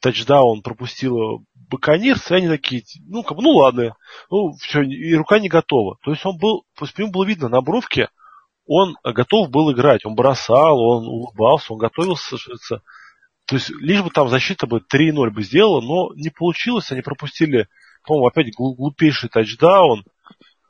тачдаун 0.00 0.62
пропустил 0.62 1.44
Баканирс, 1.70 2.30
и 2.30 2.34
они 2.34 2.48
такие, 2.48 2.82
ну, 3.06 3.22
как, 3.22 3.38
ну 3.38 3.50
ладно, 3.50 3.96
ну, 4.30 4.52
все, 4.60 4.82
и 4.82 5.14
рука 5.14 5.38
не 5.38 5.48
готова. 5.48 5.98
То 6.02 6.10
есть 6.10 6.24
он 6.26 6.38
был, 6.38 6.64
по 6.76 6.86
нему 6.98 7.10
было 7.10 7.24
видно 7.24 7.48
на 7.48 7.60
бровке, 7.60 8.08
он 8.66 8.96
готов 9.02 9.50
был 9.50 9.72
играть, 9.72 10.04
он 10.04 10.14
бросал, 10.14 10.80
он 10.80 11.06
улыбался, 11.06 11.72
он 11.72 11.78
готовился. 11.78 12.36
То 13.46 13.56
есть, 13.56 13.70
лишь 13.70 14.02
бы 14.02 14.10
там 14.10 14.28
защита 14.28 14.66
бы 14.66 14.78
3-0 14.80 15.30
бы 15.30 15.42
сделала, 15.42 15.80
но 15.80 16.14
не 16.14 16.30
получилось, 16.30 16.92
они 16.92 17.02
пропустили, 17.02 17.68
по-моему, 18.04 18.26
опять 18.26 18.54
глупейший 18.54 19.28
тачдаун. 19.28 20.04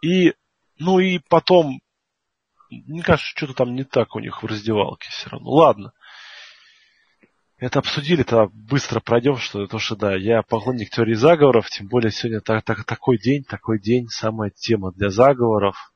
И 0.02 0.32
ну 0.80 0.98
и 0.98 1.18
потом, 1.18 1.80
мне 2.70 3.02
кажется, 3.02 3.30
что-то 3.36 3.52
там 3.52 3.74
не 3.74 3.84
так 3.84 4.16
у 4.16 4.18
них 4.18 4.42
в 4.42 4.46
раздевалке 4.46 5.08
все 5.10 5.28
равно. 5.28 5.50
Ладно. 5.50 5.92
Это 7.60 7.80
обсудили, 7.80 8.22
то 8.22 8.50
быстро 8.54 9.00
пройдем, 9.00 9.36
что 9.36 9.66
то, 9.66 9.78
что 9.78 9.94
да, 9.94 10.16
я 10.16 10.42
поклонник 10.42 10.88
теории 10.88 11.12
заговоров, 11.12 11.68
тем 11.68 11.88
более 11.88 12.10
сегодня 12.10 12.40
так, 12.40 12.64
так, 12.64 12.84
такой 12.84 13.18
день, 13.18 13.44
такой 13.44 13.78
день, 13.78 14.08
самая 14.08 14.48
тема 14.48 14.92
для 14.92 15.10
заговоров. 15.10 15.92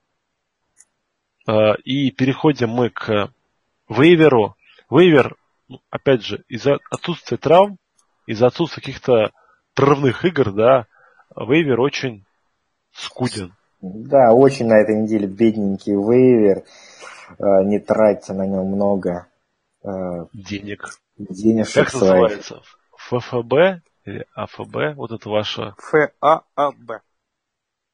А, 1.46 1.72
и 1.84 2.10
переходим 2.10 2.68
мы 2.68 2.90
к 2.90 3.32
вейверу. 3.88 4.56
Вейвер, 4.90 5.36
ну, 5.68 5.80
опять 5.88 6.22
же, 6.22 6.44
из-за 6.48 6.80
отсутствия 6.90 7.38
травм, 7.38 7.78
из-за 8.26 8.48
отсутствия 8.48 8.82
каких-то 8.82 9.32
прорывных 9.74 10.26
игр, 10.26 10.52
да, 10.52 10.86
вейвер 11.34 11.80
очень 11.80 12.26
скуден. 12.92 13.54
Да, 13.80 14.34
очень 14.34 14.66
на 14.66 14.78
этой 14.78 14.96
неделе 14.96 15.26
бедненький 15.26 15.94
вейвер. 15.94 16.64
Э, 17.38 17.64
не 17.64 17.78
тратьте 17.78 18.34
на 18.34 18.46
нем 18.46 18.66
много 18.66 19.28
э, 19.82 19.88
денег. 20.34 20.90
Денежек 21.16 21.74
как 21.86 21.94
называется? 21.94 22.62
ФФБ 22.96 23.82
или 24.04 24.26
АФБ? 24.34 24.96
Вот 24.96 25.12
это 25.12 25.28
ваше... 25.28 25.74
ФААБ. 25.78 27.02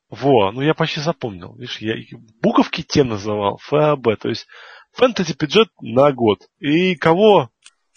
Во, 0.09 0.51
ну 0.53 0.61
я 0.61 0.75
почти 0.75 1.01
запомнил. 1.01 1.55
Видишь, 1.55 1.79
я 1.79 1.95
буковки 2.43 2.83
тем 2.83 3.09
называл. 3.09 3.59
ФАБ. 3.59 4.19
То 4.19 4.29
есть 4.29 4.47
фэнтези 4.93 5.37
бюджет 5.39 5.69
на 5.81 6.13
год. 6.13 6.41
И 6.59 6.97
кого 6.97 7.51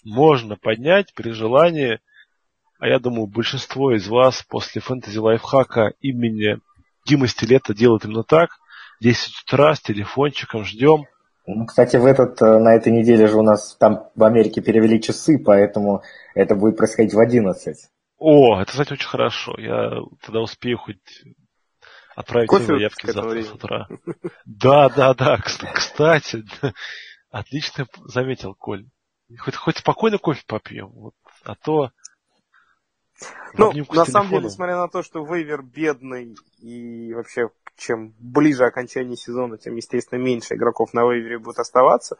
можно 0.04 0.56
поднять 0.56 1.12
при 1.14 1.30
желании, 1.30 2.00
а 2.78 2.86
я 2.86 2.98
думаю, 2.98 3.26
большинство 3.26 3.94
из 3.94 4.06
вас 4.06 4.42
после 4.42 4.80
фэнтези 4.80 5.18
лайфхака 5.18 5.94
имени 6.00 6.58
Дима 7.06 7.26
Стилета 7.26 7.74
делает 7.74 8.04
именно 8.04 8.24
так. 8.24 8.50
10 9.00 9.42
утра 9.42 9.74
с 9.74 9.80
телефончиком 9.80 10.64
ждем. 10.64 11.06
Ну, 11.46 11.66
кстати, 11.66 11.96
в 11.96 12.06
этот, 12.06 12.40
э, 12.40 12.58
на 12.58 12.74
этой 12.74 12.92
неделе 12.92 13.26
же 13.26 13.36
у 13.36 13.42
нас 13.42 13.76
там 13.76 14.08
в 14.14 14.24
Америке 14.24 14.62
перевели 14.62 15.00
часы, 15.00 15.38
поэтому 15.38 16.02
это 16.34 16.54
будет 16.54 16.76
происходить 16.76 17.12
в 17.12 17.18
11. 17.18 17.90
О, 18.18 18.60
это, 18.60 18.70
кстати, 18.70 18.94
очень 18.94 19.08
хорошо. 19.08 19.54
Я 19.58 20.00
тогда 20.24 20.40
успею 20.40 20.78
хоть 20.78 21.24
отправить 22.16 22.48
Кофе 22.48 22.64
заявки 22.64 23.10
завтра 23.10 23.42
с 23.42 23.52
утра. 23.52 23.88
Да, 24.46 24.88
да, 24.88 25.14
да. 25.14 25.38
Кстати, 25.38 26.44
отлично 27.30 27.86
заметил, 28.04 28.54
Коль. 28.54 28.86
Хоть, 29.38 29.56
хоть 29.56 29.78
спокойно 29.78 30.18
кофе 30.18 30.42
попьем. 30.46 30.88
Вот, 30.88 31.14
а 31.44 31.54
то 31.54 31.90
ну, 33.54 33.72
на 33.92 34.04
самом 34.04 34.30
деле, 34.30 34.44
несмотря 34.44 34.76
на 34.76 34.88
то, 34.88 35.02
что 35.02 35.24
вейвер 35.24 35.62
бедный 35.62 36.36
и 36.58 37.12
вообще 37.14 37.50
чем 37.76 38.14
ближе 38.18 38.64
окончание 38.64 39.16
сезона, 39.16 39.58
тем, 39.58 39.76
естественно, 39.76 40.18
меньше 40.18 40.54
игроков 40.54 40.94
на 40.94 41.02
вейвере 41.02 41.38
будет 41.38 41.58
оставаться. 41.58 42.16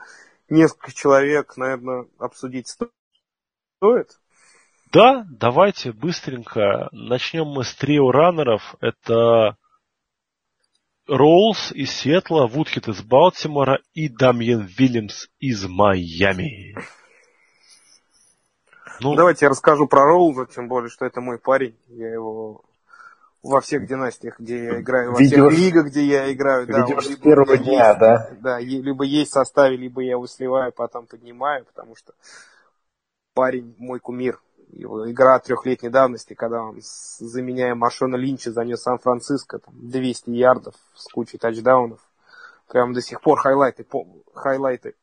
Несколько 0.49 0.93
человек, 0.93 1.57
наверное, 1.57 2.07
обсудить 2.19 2.69
стоит. 2.69 4.19
Да, 4.93 5.27
давайте 5.29 5.93
быстренько. 5.93 6.89
Начнем 6.93 7.47
мы 7.47 7.65
с 7.65 7.75
трио 7.75 8.11
раннеров. 8.11 8.77
Это 8.81 9.57
Роулс 11.07 11.73
из 11.73 11.91
Сиэтла, 11.91 12.47
Вудхит 12.47 12.89
из 12.89 13.03
Балтимора 13.03 13.81
и 13.93 14.09
Дамьен 14.09 14.61
Вильямс 14.61 15.29
из 15.39 15.67
Майами. 15.67 16.77
Ну, 19.01 19.15
Давайте 19.17 19.47
я 19.47 19.51
расскажу 19.51 19.89
про 19.89 20.05
Роуза, 20.05 20.47
тем 20.47 20.69
более, 20.69 20.89
что 20.89 21.05
это 21.05 21.21
мой 21.21 21.39
парень. 21.39 21.77
Я 21.89 22.13
его 22.13 22.65
во 23.45 23.61
всех 23.61 23.87
династиях, 23.87 24.41
где 24.41 24.65
я 24.65 24.81
играю, 24.81 25.13
во 25.13 25.19
всех 25.19 25.53
лигах, 25.53 25.87
где 25.87 26.05
я 26.05 26.33
играю. 26.33 26.67
Да, 26.67 26.87
с 27.01 27.17
первого 27.17 27.59
дня, 27.59 27.89
есть, 27.89 27.99
да? 28.01 28.31
Да, 28.41 28.59
либо 28.59 29.05
есть 29.05 29.31
в 29.31 29.35
составе, 29.35 29.77
либо 29.77 30.01
я 30.01 30.13
его 30.13 30.27
сливаю, 30.27 30.73
потом 30.73 31.07
поднимаю, 31.07 31.67
потому 31.67 31.95
что 31.95 32.15
парень 33.35 33.75
мой 33.79 34.01
кумир. 34.01 34.41
его 34.71 35.11
игра 35.11 35.39
трехлетней 35.39 35.91
давности, 35.91 36.33
когда 36.33 36.63
он, 36.63 36.81
заменяя 36.81 37.75
Машона 37.75 38.17
Линча, 38.17 38.51
занес 38.51 38.81
Сан-Франциско, 38.81 39.59
там, 39.59 39.75
200 39.77 40.31
ярдов 40.31 40.75
с 40.95 41.07
кучей 41.13 41.37
тачдаунов. 41.37 42.01
Прям 42.69 42.95
до 42.95 43.03
сих 43.03 43.21
пор 43.21 43.39
хайлайты, 43.39 43.85
по, 43.85 44.07
хайлайты 44.33 44.95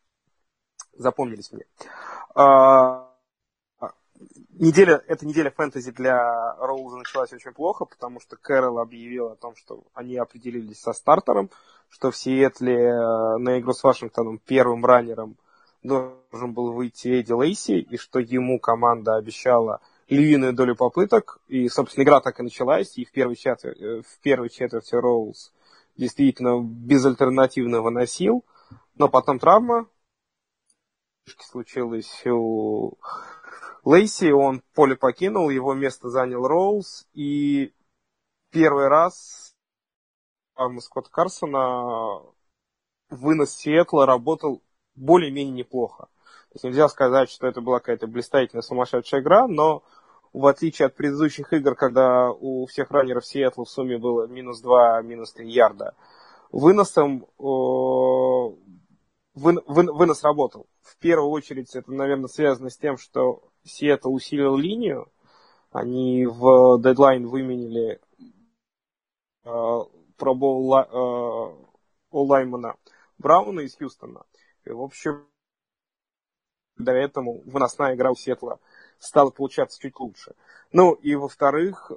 запомнились 0.97 1.51
мне. 1.51 1.65
А, 2.33 3.10
неделя, 4.61 5.03
эта 5.07 5.25
неделя 5.25 5.51
фэнтези 5.51 5.91
для 5.91 6.55
Роуза 6.57 6.97
началась 6.97 7.33
очень 7.33 7.51
плохо, 7.51 7.85
потому 7.85 8.19
что 8.19 8.37
Кэрол 8.37 8.79
объявил 8.79 9.27
о 9.27 9.35
том, 9.35 9.55
что 9.55 9.83
они 9.93 10.15
определились 10.17 10.79
со 10.79 10.93
стартером, 10.93 11.49
что 11.89 12.11
в 12.11 12.15
Сиэтле 12.15 12.75
э, 12.75 13.37
на 13.37 13.59
игру 13.59 13.73
с 13.73 13.83
Вашингтоном 13.83 14.37
первым 14.37 14.85
раннером 14.85 15.35
должен 15.83 16.53
был 16.53 16.71
выйти 16.71 17.07
Эдди 17.07 17.33
Лейси, 17.33 17.79
и 17.79 17.97
что 17.97 18.19
ему 18.19 18.59
команда 18.59 19.15
обещала 19.15 19.81
львиную 20.07 20.53
долю 20.53 20.75
попыток, 20.75 21.39
и, 21.47 21.67
собственно, 21.67 22.03
игра 22.03 22.21
так 22.21 22.39
и 22.39 22.43
началась, 22.43 22.97
и 22.97 23.05
в 23.05 23.11
первой 23.11 23.35
четверти, 23.35 23.81
э, 23.81 24.01
в 24.01 24.19
первой 24.21 24.49
четверти 24.49 24.93
Роуз 24.95 25.51
действительно 25.97 26.61
безальтернативно 26.61 27.81
выносил, 27.81 28.45
но 28.95 29.09
потом 29.09 29.39
травма 29.39 29.87
случилась 31.39 32.25
у 32.25 32.97
Лейси, 33.83 34.31
он 34.31 34.61
поле 34.75 34.95
покинул, 34.95 35.49
его 35.49 35.73
место 35.73 36.09
занял 36.09 36.45
Роуз, 36.47 37.07
и 37.13 37.73
первый 38.51 38.87
раз 38.87 39.55
травма 40.55 40.81
Скотта 40.81 41.09
Карсона 41.09 42.21
вынос 43.09 43.55
Сиэтла 43.55 44.05
работал 44.05 44.61
более-менее 44.95 45.53
неплохо. 45.53 46.09
То 46.49 46.55
есть 46.55 46.63
нельзя 46.63 46.89
сказать, 46.89 47.29
что 47.29 47.47
это 47.47 47.61
была 47.61 47.79
какая-то 47.79 48.07
блистательная 48.07 48.61
сумасшедшая 48.61 49.21
игра, 49.21 49.47
но 49.47 49.83
в 50.33 50.45
отличие 50.45 50.85
от 50.85 50.95
предыдущих 50.95 51.51
игр, 51.53 51.75
когда 51.75 52.29
у 52.31 52.65
всех 52.67 52.91
раннеров 52.91 53.25
Сиэтла 53.25 53.65
в 53.65 53.69
сумме 53.69 53.97
было 53.97 54.27
минус 54.27 54.61
2, 54.61 55.01
минус 55.01 55.33
3 55.33 55.49
ярда, 55.49 55.95
выносом 56.51 57.25
вы, 57.37 58.57
вы, 59.65 59.93
вынос 59.93 60.23
работал. 60.23 60.67
В 60.81 60.97
первую 60.97 61.31
очередь 61.31 61.75
это, 61.75 61.91
наверное, 61.91 62.27
связано 62.27 62.69
с 62.69 62.77
тем, 62.77 62.97
что 62.97 63.50
Сиэтл 63.63 64.13
усилил 64.13 64.57
линию. 64.57 65.11
Они 65.71 66.25
в 66.25 66.81
дедлайн 66.81 67.27
выменили 67.27 68.01
э, 69.45 69.79
пробол 70.17 70.75
э, 70.75 71.55
Лаймана 72.11 72.75
Брауна 73.17 73.61
из 73.61 73.75
Хьюстона. 73.75 74.23
И, 74.65 74.71
в 74.71 74.81
общем, 74.81 75.25
до 76.77 76.91
этому 76.91 77.41
выносная 77.45 77.95
игра 77.95 78.11
у 78.11 78.15
Сетла 78.15 78.59
стала 78.99 79.31
получаться 79.31 79.79
чуть 79.81 79.99
лучше. 79.99 80.35
Ну 80.71 80.93
и 80.93 81.15
во-вторых, 81.15 81.91
э, 81.91 81.95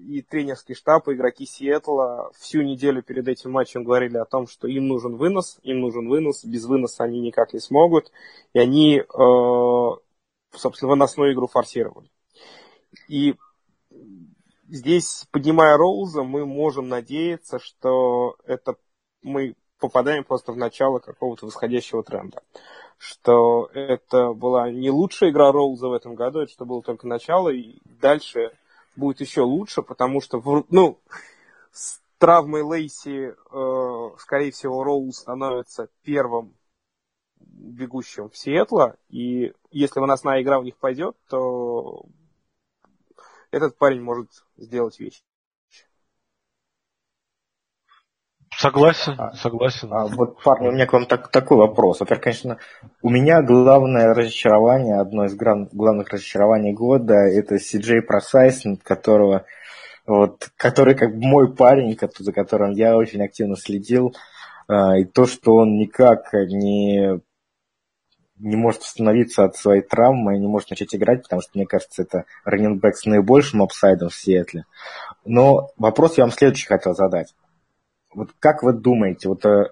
и 0.00 0.22
тренерский 0.22 0.74
штаб, 0.74 1.08
и 1.08 1.14
игроки 1.14 1.46
Сиэтла 1.46 2.30
всю 2.36 2.62
неделю 2.62 3.02
перед 3.02 3.28
этим 3.28 3.52
матчем 3.52 3.84
говорили 3.84 4.16
о 4.16 4.24
том, 4.24 4.46
что 4.46 4.66
им 4.66 4.88
нужен 4.88 5.16
вынос, 5.16 5.58
им 5.62 5.80
нужен 5.80 6.08
вынос, 6.08 6.44
без 6.44 6.64
выноса 6.64 7.04
они 7.04 7.20
никак 7.20 7.52
не 7.52 7.60
смогут, 7.60 8.10
и 8.52 8.58
они, 8.58 8.98
э, 8.98 9.04
собственно, 10.56 10.90
выносную 10.90 11.32
игру 11.32 11.46
форсировали. 11.46 12.10
И 13.08 13.34
здесь, 14.68 15.26
поднимая 15.30 15.76
Роуза, 15.76 16.22
мы 16.22 16.46
можем 16.46 16.88
надеяться, 16.88 17.58
что 17.58 18.36
это 18.46 18.76
мы 19.22 19.54
попадаем 19.78 20.24
просто 20.24 20.52
в 20.52 20.56
начало 20.56 20.98
какого-то 20.98 21.46
восходящего 21.46 22.02
тренда. 22.02 22.42
Что 22.96 23.68
это 23.74 24.32
была 24.32 24.70
не 24.70 24.90
лучшая 24.90 25.30
игра 25.30 25.52
Роуза 25.52 25.88
в 25.88 25.92
этом 25.92 26.14
году, 26.14 26.40
это 26.40 26.52
что 26.52 26.64
было 26.64 26.82
только 26.82 27.06
начало, 27.06 27.50
и 27.50 27.78
дальше 27.84 28.52
будет 28.96 29.20
еще 29.20 29.42
лучше, 29.42 29.82
потому 29.82 30.20
что, 30.20 30.42
ну, 30.70 30.98
с 31.72 32.00
травмой 32.18 32.62
Лейси, 32.62 33.34
э, 33.34 34.16
скорее 34.18 34.52
всего, 34.52 34.84
Роуз 34.84 35.18
становится 35.18 35.88
первым 36.02 36.54
бегущим 37.46 38.30
в 38.30 38.36
Сиэтла, 38.36 38.96
и 39.08 39.52
если 39.70 40.00
выносная 40.00 40.42
игра 40.42 40.58
у 40.58 40.62
них 40.62 40.76
пойдет, 40.76 41.16
то 41.28 42.04
этот 43.50 43.76
парень 43.78 44.02
может 44.02 44.28
сделать 44.56 44.98
вещь. 44.98 45.22
Согласен, 48.56 49.14
а, 49.18 49.32
согласен. 49.32 49.92
А, 49.92 50.06
вот, 50.06 50.42
парни, 50.42 50.68
у 50.68 50.72
меня 50.72 50.86
к 50.86 50.92
вам 50.92 51.06
так, 51.06 51.28
такой 51.28 51.58
вопрос. 51.58 52.00
Во-первых, 52.00 52.24
конечно, 52.24 52.58
у 53.02 53.10
меня 53.10 53.42
главное 53.42 54.14
разочарование, 54.14 55.00
одно 55.00 55.24
из 55.24 55.34
глав, 55.34 55.68
главных 55.72 56.08
разочарований 56.10 56.72
года, 56.72 57.14
это 57.14 57.58
Си-Джей 57.58 58.00
Просайс, 58.00 58.62
которого, 58.82 59.44
вот, 60.06 60.50
который 60.56 60.94
как 60.94 61.14
мой 61.14 61.52
парень, 61.52 61.98
за 62.18 62.32
которым 62.32 62.70
я 62.72 62.96
очень 62.96 63.22
активно 63.24 63.56
следил, 63.56 64.14
а, 64.68 64.98
и 64.98 65.04
то, 65.04 65.26
что 65.26 65.54
он 65.54 65.76
никак 65.76 66.32
не 66.32 67.20
не 68.38 68.56
может 68.56 68.82
восстановиться 68.82 69.44
от 69.44 69.56
своей 69.56 69.82
травмы 69.82 70.36
и 70.36 70.40
не 70.40 70.48
может 70.48 70.70
начать 70.70 70.94
играть, 70.94 71.22
потому 71.22 71.40
что, 71.42 71.52
мне 71.54 71.66
кажется, 71.66 72.02
это 72.02 72.24
раненбэк 72.44 72.96
с 72.96 73.06
наибольшим 73.06 73.62
апсайдом 73.62 74.08
в 74.08 74.14
Сиэтле. 74.14 74.64
Но 75.24 75.70
вопрос 75.76 76.18
я 76.18 76.24
вам 76.24 76.32
следующий 76.32 76.66
хотел 76.66 76.94
задать 76.94 77.34
вот 78.14 78.30
как 78.38 78.62
вы 78.62 78.72
думаете, 78.72 79.28
вот 79.28 79.44
э, 79.44 79.70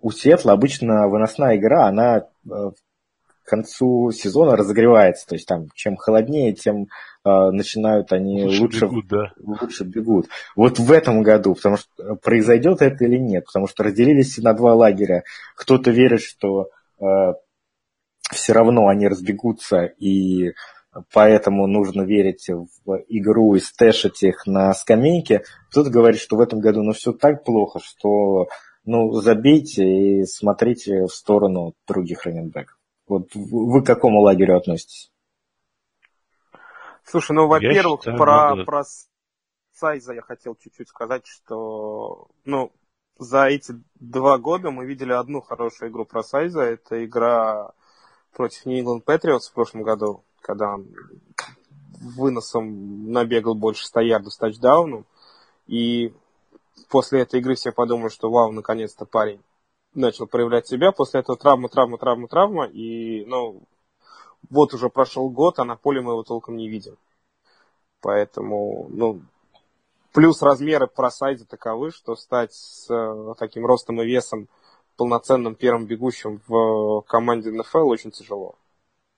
у 0.00 0.10
Сиэтла 0.10 0.52
обычно 0.52 1.08
выносная 1.08 1.56
игра, 1.56 1.86
она 1.86 2.18
э, 2.18 2.22
к 2.44 3.48
концу 3.48 4.10
сезона 4.12 4.56
разогревается, 4.56 5.26
то 5.26 5.34
есть 5.34 5.46
там 5.46 5.66
чем 5.74 5.96
холоднее, 5.96 6.54
тем 6.54 6.86
э, 7.24 7.50
начинают 7.50 8.12
они 8.12 8.44
лучше, 8.44 8.62
лучше, 8.62 8.84
бегут, 8.86 9.06
да. 9.08 9.32
лучше 9.40 9.84
бегут. 9.84 10.26
Вот 10.56 10.78
в 10.78 10.92
этом 10.92 11.22
году, 11.22 11.54
потому 11.54 11.76
что 11.76 12.16
произойдет 12.16 12.80
это 12.80 13.04
или 13.04 13.16
нет, 13.18 13.46
потому 13.46 13.66
что 13.66 13.82
разделились 13.82 14.38
на 14.38 14.54
два 14.54 14.74
лагеря. 14.74 15.24
Кто-то 15.56 15.90
верит, 15.90 16.22
что 16.22 16.70
э, 17.00 17.04
все 18.32 18.52
равно 18.52 18.88
они 18.88 19.08
разбегутся 19.08 19.84
и 19.84 20.52
поэтому 21.12 21.66
нужно 21.66 22.02
верить 22.02 22.48
в 22.48 23.04
игру 23.08 23.54
и 23.54 23.60
стэшить 23.60 24.22
их 24.22 24.46
на 24.46 24.72
скамейке. 24.74 25.44
Кто-то 25.70 25.90
говорит, 25.90 26.20
что 26.20 26.36
в 26.36 26.40
этом 26.40 26.60
году 26.60 26.82
ну 26.82 26.92
все 26.92 27.12
так 27.12 27.44
плохо, 27.44 27.80
что 27.82 28.48
ну 28.84 29.12
забейте 29.12 29.84
и 29.84 30.24
смотрите 30.24 31.04
в 31.04 31.12
сторону 31.12 31.74
других 31.86 32.24
раненбеков. 32.24 32.76
Вот 33.06 33.34
вы 33.34 33.82
к 33.82 33.86
какому 33.86 34.20
лагерю 34.20 34.56
относитесь? 34.56 35.10
Слушай, 37.04 37.32
ну, 37.32 37.48
во-первых, 37.48 38.02
про, 38.02 38.54
да. 38.54 38.64
про 38.64 38.84
Сайза 39.72 40.12
я 40.12 40.22
хотел 40.22 40.54
чуть-чуть 40.54 40.88
сказать, 40.88 41.26
что, 41.26 42.28
ну, 42.44 42.70
за 43.18 43.46
эти 43.46 43.74
два 43.96 44.38
года 44.38 44.70
мы 44.70 44.86
видели 44.86 45.12
одну 45.12 45.40
хорошую 45.40 45.90
игру 45.90 46.04
про 46.04 46.22
Сайза. 46.22 46.62
Это 46.62 47.04
игра 47.04 47.72
против 48.32 48.66
England 48.66 49.04
Patriots 49.04 49.50
в 49.50 49.52
прошлом 49.52 49.82
году 49.82 50.22
когда 50.40 50.74
он 50.74 50.88
выносом 52.00 53.12
набегал 53.12 53.54
больше 53.54 53.86
100 53.86 54.00
ярдов 54.00 54.32
с 54.32 54.38
тачдауном. 54.38 55.06
И 55.66 56.12
после 56.88 57.20
этой 57.20 57.40
игры 57.40 57.54
все 57.54 57.72
подумали, 57.72 58.08
что 58.08 58.30
вау, 58.30 58.52
наконец-то 58.52 59.04
парень 59.04 59.40
начал 59.94 60.26
проявлять 60.26 60.66
себя. 60.66 60.92
После 60.92 61.20
этого 61.20 61.38
травма, 61.38 61.68
травма, 61.68 61.98
травма, 61.98 62.28
травма. 62.28 62.64
И, 62.64 63.24
ну, 63.26 63.62
вот 64.48 64.74
уже 64.74 64.88
прошел 64.88 65.28
год, 65.28 65.58
а 65.58 65.64
на 65.64 65.76
поле 65.76 66.00
мы 66.00 66.12
его 66.12 66.22
толком 66.22 66.56
не 66.56 66.68
видим. 66.68 66.96
Поэтому, 68.00 68.86
ну, 68.88 69.20
плюс 70.12 70.42
размеры 70.42 70.86
просайда 70.86 71.44
таковы, 71.44 71.90
что 71.90 72.16
стать 72.16 72.54
с 72.54 72.90
э, 72.90 73.34
таким 73.38 73.66
ростом 73.66 74.00
и 74.00 74.06
весом 74.06 74.48
полноценным 75.00 75.54
первым 75.54 75.86
бегущим 75.86 76.42
в 76.46 77.00
команде 77.08 77.50
НФЛ 77.50 77.88
очень 77.88 78.10
тяжело. 78.10 78.56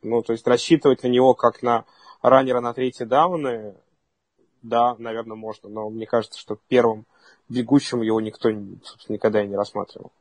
Ну, 0.01 0.23
то 0.23 0.33
есть 0.33 0.47
рассчитывать 0.47 1.03
на 1.03 1.09
него 1.09 1.35
как 1.35 1.61
на 1.61 1.87
раннера 2.23 2.61
на 2.61 2.73
третьей 2.73 3.05
дауны, 3.05 3.75
да, 4.63 4.95
наверное, 5.01 5.37
можно, 5.37 5.69
но 5.69 5.91
мне 5.91 6.07
кажется, 6.07 6.39
что 6.39 6.57
первым 6.69 7.05
бегущим 7.49 8.01
его 8.01 8.21
никто, 8.21 8.49
собственно, 8.85 9.17
никогда 9.17 9.43
и 9.43 9.49
не 9.49 9.57
рассматривал. 9.57 10.13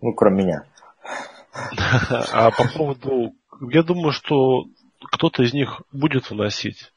Ну, 0.00 0.12
кроме 0.12 0.42
меня. 0.42 0.66
А 2.32 2.50
по 2.50 2.64
поводу... 2.76 3.36
Я 3.70 3.84
думаю, 3.84 4.10
что 4.10 4.64
кто-то 5.12 5.44
из 5.44 5.54
них 5.54 5.80
будет 5.92 6.28
выносить. 6.28 6.92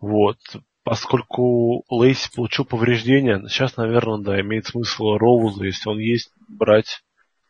Вот. 0.00 0.38
Поскольку 0.86 1.84
Лейси 1.90 2.32
получил 2.32 2.64
повреждения, 2.64 3.42
сейчас, 3.48 3.76
наверное, 3.76 4.18
да, 4.18 4.40
имеет 4.40 4.66
смысл 4.66 5.16
Роуза, 5.16 5.64
если 5.64 5.88
он 5.88 5.98
есть, 5.98 6.30
брать 6.46 7.02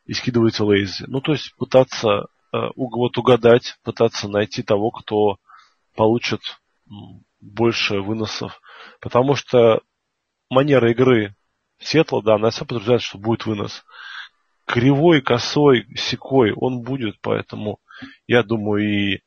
и 0.06 0.14
скидывать 0.14 0.58
лейзи. 0.58 1.04
Ну, 1.06 1.20
то 1.20 1.32
есть 1.32 1.54
пытаться 1.58 2.08
э, 2.54 2.56
вот 2.74 3.18
угадать, 3.18 3.76
пытаться 3.84 4.28
найти 4.28 4.62
того, 4.62 4.90
кто 4.90 5.36
получит 5.94 6.40
больше 7.42 8.00
выносов. 8.00 8.58
Потому 9.02 9.34
что 9.34 9.82
манера 10.48 10.90
игры 10.90 11.36
Сетла, 11.78 12.22
да, 12.22 12.36
она 12.36 12.48
все 12.48 12.64
подтверждает, 12.64 13.02
что 13.02 13.18
будет 13.18 13.44
вынос. 13.44 13.84
Кривой, 14.64 15.20
косой, 15.20 15.86
секой 15.94 16.54
он 16.54 16.80
будет, 16.80 17.16
поэтому 17.20 17.80
я 18.26 18.42
думаю, 18.42 19.14
и 19.14 19.20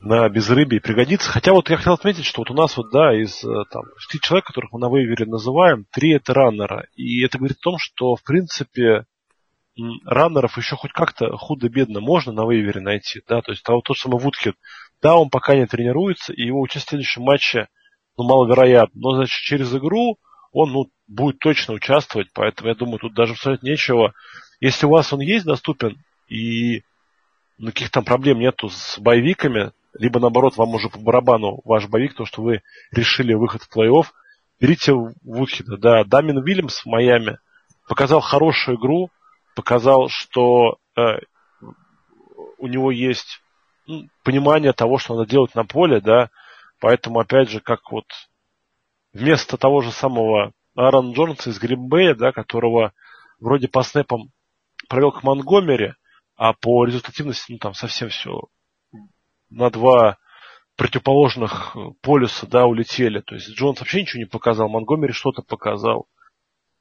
на 0.00 0.28
безрыбье 0.28 0.80
пригодится. 0.80 1.30
Хотя 1.30 1.52
вот 1.52 1.70
я 1.70 1.76
хотел 1.76 1.94
отметить, 1.94 2.24
что 2.24 2.42
вот 2.42 2.50
у 2.50 2.54
нас 2.54 2.76
вот, 2.76 2.90
да, 2.90 3.14
из 3.14 3.42
э, 3.44 3.64
там, 3.70 3.84
шести 3.96 4.20
человек, 4.20 4.46
которых 4.46 4.72
мы 4.72 4.80
на 4.80 4.94
вейвере 4.94 5.26
называем, 5.26 5.86
три 5.90 6.14
это 6.14 6.34
раннера. 6.34 6.86
И 6.94 7.24
это 7.24 7.38
говорит 7.38 7.58
о 7.58 7.62
том, 7.62 7.78
что, 7.78 8.16
в 8.16 8.22
принципе, 8.22 9.06
раннеров 10.04 10.56
еще 10.56 10.76
хоть 10.76 10.92
как-то 10.92 11.36
худо-бедно 11.36 12.00
можно 12.00 12.32
на 12.32 12.50
вейвере 12.50 12.80
найти, 12.80 13.20
да, 13.28 13.42
то 13.42 13.52
есть 13.52 13.62
того, 13.62 13.82
тот 13.82 13.98
самый 13.98 14.20
Вудкет, 14.20 14.56
да, 15.02 15.16
он 15.16 15.28
пока 15.28 15.54
не 15.54 15.66
тренируется, 15.66 16.32
и 16.32 16.46
его 16.46 16.60
участие 16.60 16.86
в 16.86 16.88
следующем 16.90 17.22
матче, 17.22 17.68
ну, 18.16 18.24
маловероятно, 18.24 18.98
но, 18.98 19.16
значит, 19.16 19.42
через 19.42 19.74
игру 19.74 20.18
он, 20.52 20.72
ну, 20.72 20.90
будет 21.06 21.38
точно 21.38 21.74
участвовать, 21.74 22.28
поэтому 22.32 22.70
я 22.70 22.74
думаю, 22.74 22.98
тут 22.98 23.14
даже 23.14 23.36
сказать 23.36 23.62
нечего. 23.62 24.14
Если 24.60 24.86
у 24.86 24.90
вас 24.90 25.12
он 25.12 25.20
есть 25.20 25.44
доступен, 25.44 26.02
и 26.28 26.82
ну, 27.58 27.68
каких 27.68 27.90
там 27.90 28.04
проблем 28.04 28.38
нету 28.38 28.68
с 28.70 28.98
боевиками, 28.98 29.72
либо 29.98 30.20
наоборот, 30.20 30.56
вам 30.56 30.74
уже 30.74 30.88
по 30.88 30.98
барабану 30.98 31.60
ваш 31.64 31.86
боевик, 31.88 32.14
то, 32.14 32.24
что 32.24 32.42
вы 32.42 32.62
решили 32.90 33.34
выход 33.34 33.62
в 33.62 33.76
плей-офф, 33.76 34.06
берите 34.60 34.92
Вудхеда. 34.92 35.76
Да, 35.76 36.04
Дамин 36.04 36.42
Вильямс 36.42 36.80
в 36.80 36.86
Майами 36.86 37.38
показал 37.88 38.20
хорошую 38.20 38.78
игру, 38.78 39.10
показал, 39.54 40.08
что 40.08 40.78
э, 40.96 41.18
у 42.58 42.66
него 42.66 42.90
есть 42.90 43.40
ну, 43.86 44.08
понимание 44.22 44.72
того, 44.72 44.98
что 44.98 45.14
надо 45.14 45.30
делать 45.30 45.54
на 45.54 45.64
поле, 45.64 46.00
да, 46.00 46.30
поэтому, 46.80 47.20
опять 47.20 47.50
же, 47.50 47.60
как 47.60 47.90
вот 47.90 48.06
вместо 49.12 49.56
того 49.56 49.80
же 49.80 49.92
самого 49.92 50.52
Аарона 50.74 51.12
Джонса 51.12 51.50
из 51.50 51.58
Гринбея, 51.58 52.14
да, 52.14 52.32
которого 52.32 52.92
вроде 53.40 53.68
по 53.68 53.82
снэпам 53.82 54.30
провел 54.88 55.12
к 55.12 55.22
Монгомери, 55.22 55.94
а 56.36 56.52
по 56.52 56.84
результативности, 56.84 57.52
ну, 57.52 57.58
там 57.58 57.72
совсем 57.72 58.10
все 58.10 58.42
на 59.50 59.70
два 59.70 60.18
противоположных 60.76 61.76
полюса, 62.02 62.46
да, 62.46 62.66
улетели. 62.66 63.20
То 63.20 63.34
есть 63.34 63.50
Джонс 63.50 63.80
вообще 63.80 64.02
ничего 64.02 64.20
не 64.20 64.28
показал, 64.28 64.68
Монгомери 64.68 65.12
что-то 65.12 65.42
показал. 65.42 66.06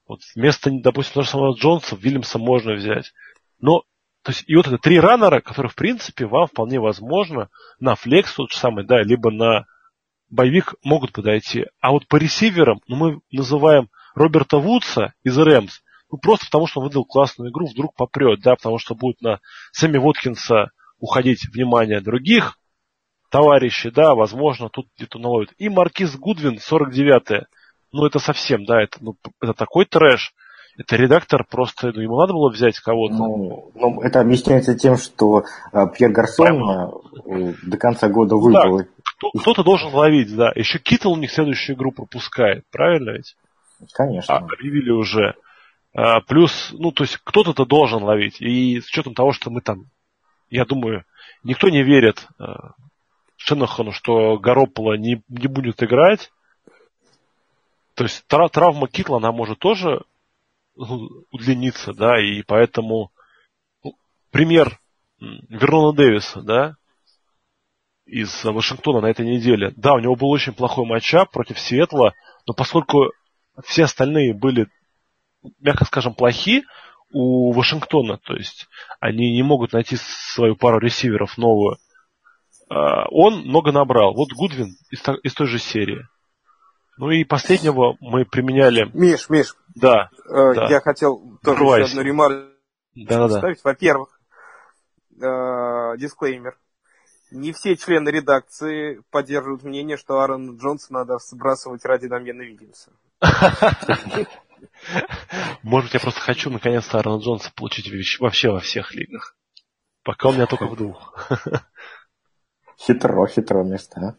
Вот 0.07 0.19
вместо, 0.35 0.69
допустим, 0.71 1.13
того 1.13 1.23
же 1.23 1.29
самого 1.29 1.55
Джонса, 1.55 1.95
Вильямса 1.95 2.37
можно 2.37 2.73
взять. 2.73 3.13
Но, 3.59 3.81
то 4.21 4.31
есть, 4.31 4.43
и 4.47 4.55
вот 4.55 4.67
это 4.67 4.77
три 4.77 4.99
раннера, 4.99 5.39
которые, 5.39 5.69
в 5.69 5.75
принципе, 5.75 6.25
вам 6.25 6.47
вполне 6.47 6.79
возможно 6.79 7.49
на 7.79 7.95
флекс 7.95 8.33
тот 8.35 8.51
же 8.51 8.57
самый, 8.57 8.85
да, 8.85 9.01
либо 9.01 9.31
на 9.31 9.65
боевик 10.29 10.75
могут 10.83 11.11
подойти. 11.11 11.65
А 11.79 11.91
вот 11.91 12.07
по 12.07 12.17
ресиверам, 12.17 12.81
ну, 12.87 12.95
мы 12.95 13.21
называем 13.31 13.89
Роберта 14.13 14.57
Вудса 14.57 15.13
из 15.23 15.37
Рэмс, 15.37 15.81
ну, 16.11 16.17
просто 16.19 16.45
потому, 16.45 16.67
что 16.67 16.81
он 16.81 16.87
выдал 16.87 17.05
классную 17.05 17.51
игру, 17.51 17.67
вдруг 17.67 17.95
попрет, 17.95 18.41
да, 18.41 18.55
потому 18.55 18.77
что 18.77 18.95
будет 18.95 19.21
на 19.21 19.39
Сэмми 19.71 19.97
Воткинса 19.97 20.71
уходить 20.99 21.45
внимание 21.53 22.01
других 22.01 22.57
товарищей, 23.29 23.91
да, 23.91 24.15
возможно, 24.15 24.69
тут 24.69 24.87
где-то 24.95 25.19
наловит. 25.19 25.51
И 25.57 25.69
Маркиз 25.69 26.15
Гудвин, 26.15 26.57
49-е. 26.57 27.47
Ну, 27.91 28.05
это 28.05 28.19
совсем, 28.19 28.65
да, 28.65 28.81
это, 28.81 28.97
ну, 29.01 29.15
это 29.41 29.53
такой 29.53 29.85
трэш. 29.85 30.33
Это 30.77 30.97
редактор 30.97 31.45
просто, 31.49 31.91
ну, 31.93 32.01
ему 32.01 32.19
надо 32.19 32.33
было 32.33 32.49
взять 32.49 32.77
кого-то. 32.79 33.15
Ну, 33.15 33.71
ну 33.75 34.01
это 34.01 34.19
объясняется 34.19 34.77
тем, 34.77 34.97
что 34.97 35.43
а, 35.71 35.87
Пьер 35.87 36.11
Гарсон 36.11 36.91
э, 37.25 37.53
до 37.63 37.77
конца 37.77 38.09
года 38.09 38.35
выбыл. 38.35 38.79
Да, 38.79 38.85
кто-то 39.39 39.63
должен 39.63 39.93
ловить, 39.93 40.35
да. 40.35 40.51
Еще 40.53 40.79
Китл 40.79 41.13
у 41.13 41.17
них 41.17 41.31
следующую 41.31 41.77
игру 41.77 41.91
пропускает, 41.91 42.65
правильно 42.71 43.11
ведь? 43.11 43.37
Конечно. 43.93 44.35
А, 44.35 44.39
объявили 44.39 44.91
уже. 44.91 45.35
А, 45.93 46.19
плюс, 46.21 46.71
ну, 46.73 46.91
то 46.91 47.03
есть 47.03 47.19
кто-то-то 47.23 47.65
должен 47.65 48.03
ловить. 48.03 48.41
И 48.41 48.81
с 48.81 48.87
учетом 48.87 49.13
того, 49.13 49.31
что 49.31 49.49
мы 49.49 49.61
там, 49.61 49.85
я 50.55 50.65
думаю, 50.65 51.05
никто 51.43 51.69
не 51.69 51.83
верит 51.83 52.27
а, 52.39 52.73
Шенахану, 53.35 53.91
что 53.91 54.37
Гаропола 54.37 54.97
не, 54.97 55.21
не 55.27 55.47
будет 55.47 55.83
играть. 55.83 56.31
То 57.93 58.05
есть 58.05 58.25
тра- 58.27 58.49
травма 58.49 58.87
Китла, 58.87 59.17
она 59.17 59.31
может 59.31 59.59
тоже 59.59 60.03
удлиниться, 60.75 61.93
да, 61.93 62.19
и 62.21 62.41
поэтому 62.41 63.11
ну, 63.83 63.93
пример 64.31 64.79
Вернона 65.19 65.95
Дэвиса, 65.95 66.41
да, 66.41 66.75
из 68.05 68.43
Вашингтона 68.43 69.01
на 69.01 69.07
этой 69.07 69.25
неделе. 69.25 69.73
Да, 69.77 69.93
у 69.93 69.99
него 69.99 70.15
был 70.15 70.29
очень 70.29 70.53
плохой 70.53 70.85
матчап 70.85 71.31
против 71.31 71.59
Сиэтла, 71.59 72.13
но 72.45 72.53
поскольку 72.53 73.11
все 73.63 73.85
остальные 73.85 74.33
были, 74.33 74.67
мягко 75.59 75.85
скажем, 75.85 76.13
плохи 76.13 76.63
у 77.11 77.51
Вашингтона, 77.53 78.17
то 78.17 78.33
есть 78.33 78.67
они 78.99 79.33
не 79.33 79.43
могут 79.43 79.73
найти 79.73 79.97
свою 79.97 80.55
пару 80.55 80.79
ресиверов 80.79 81.37
новую, 81.37 81.77
а, 82.69 83.05
он 83.09 83.41
много 83.41 83.71
набрал. 83.71 84.13
Вот 84.13 84.33
Гудвин 84.33 84.75
из, 84.89 85.01
из 85.23 85.33
той 85.33 85.47
же 85.47 85.59
серии. 85.59 86.05
Ну 86.97 87.11
и 87.11 87.23
последнего 87.23 87.97
мы 87.99 88.25
применяли... 88.25 88.89
Миш, 88.93 89.29
Миш, 89.29 89.55
да, 89.75 90.09
э, 90.29 90.53
да. 90.55 90.67
я 90.69 90.79
хотел 90.79 91.37
тоже 91.43 91.63
еще 91.63 91.91
одну 91.91 92.01
ремарку 92.01 92.49
да, 92.95 93.27
вставить. 93.27 93.61
Да. 93.63 93.69
Во-первых, 93.69 94.19
э, 95.21 95.97
дисклеймер. 95.97 96.57
Не 97.31 97.51
все 97.51 97.75
члены 97.75 98.09
редакции 98.09 99.01
поддерживают 99.11 99.63
мнение, 99.63 99.97
что 99.97 100.19
Аарон 100.19 100.57
Джонса 100.57 100.93
надо 100.93 101.17
сбрасывать 101.17 101.83
ради 101.83 102.07
Дамьена 102.07 102.43
Вильямса. 102.43 102.91
Может, 105.63 105.93
я 105.93 105.99
просто 105.99 106.21
хочу 106.21 106.49
наконец-то 106.49 106.97
Аарона 106.97 107.21
Джонса 107.21 107.51
получить 107.55 107.89
вообще 108.19 108.49
во 108.49 108.59
всех 108.59 108.93
лигах. 108.93 109.35
Пока 110.03 110.29
у 110.29 110.33
меня 110.33 110.45
только 110.45 110.67
в 110.67 110.75
двух. 110.75 111.29
Хитро, 112.77 113.25
хитро 113.27 113.63
место. 113.63 114.17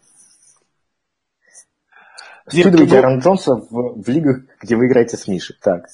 Скидывайте 2.49 2.95
ну, 2.95 2.97
Аарон 2.97 3.19
Джонса 3.21 3.55
в, 3.55 4.03
в 4.03 4.09
лигах, 4.09 4.43
где 4.61 4.77
вы 4.77 4.87
играете 4.87 5.17
с 5.17 5.29
Мишей. 5.29 5.57
Так. 5.61 5.87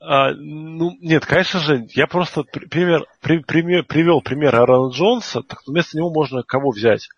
А, 0.00 0.32
ну, 0.32 0.96
нет, 1.00 1.24
конечно 1.24 1.60
же, 1.60 1.86
я 1.90 2.06
просто 2.06 2.42
пример, 2.42 3.06
при, 3.20 3.38
пример, 3.38 3.84
привел 3.84 4.20
пример 4.20 4.56
Аарона 4.56 4.92
Джонса, 4.92 5.42
так 5.42 5.60
вместо 5.66 5.96
него 5.96 6.12
можно 6.12 6.42
кого 6.42 6.70
взять? 6.70 7.08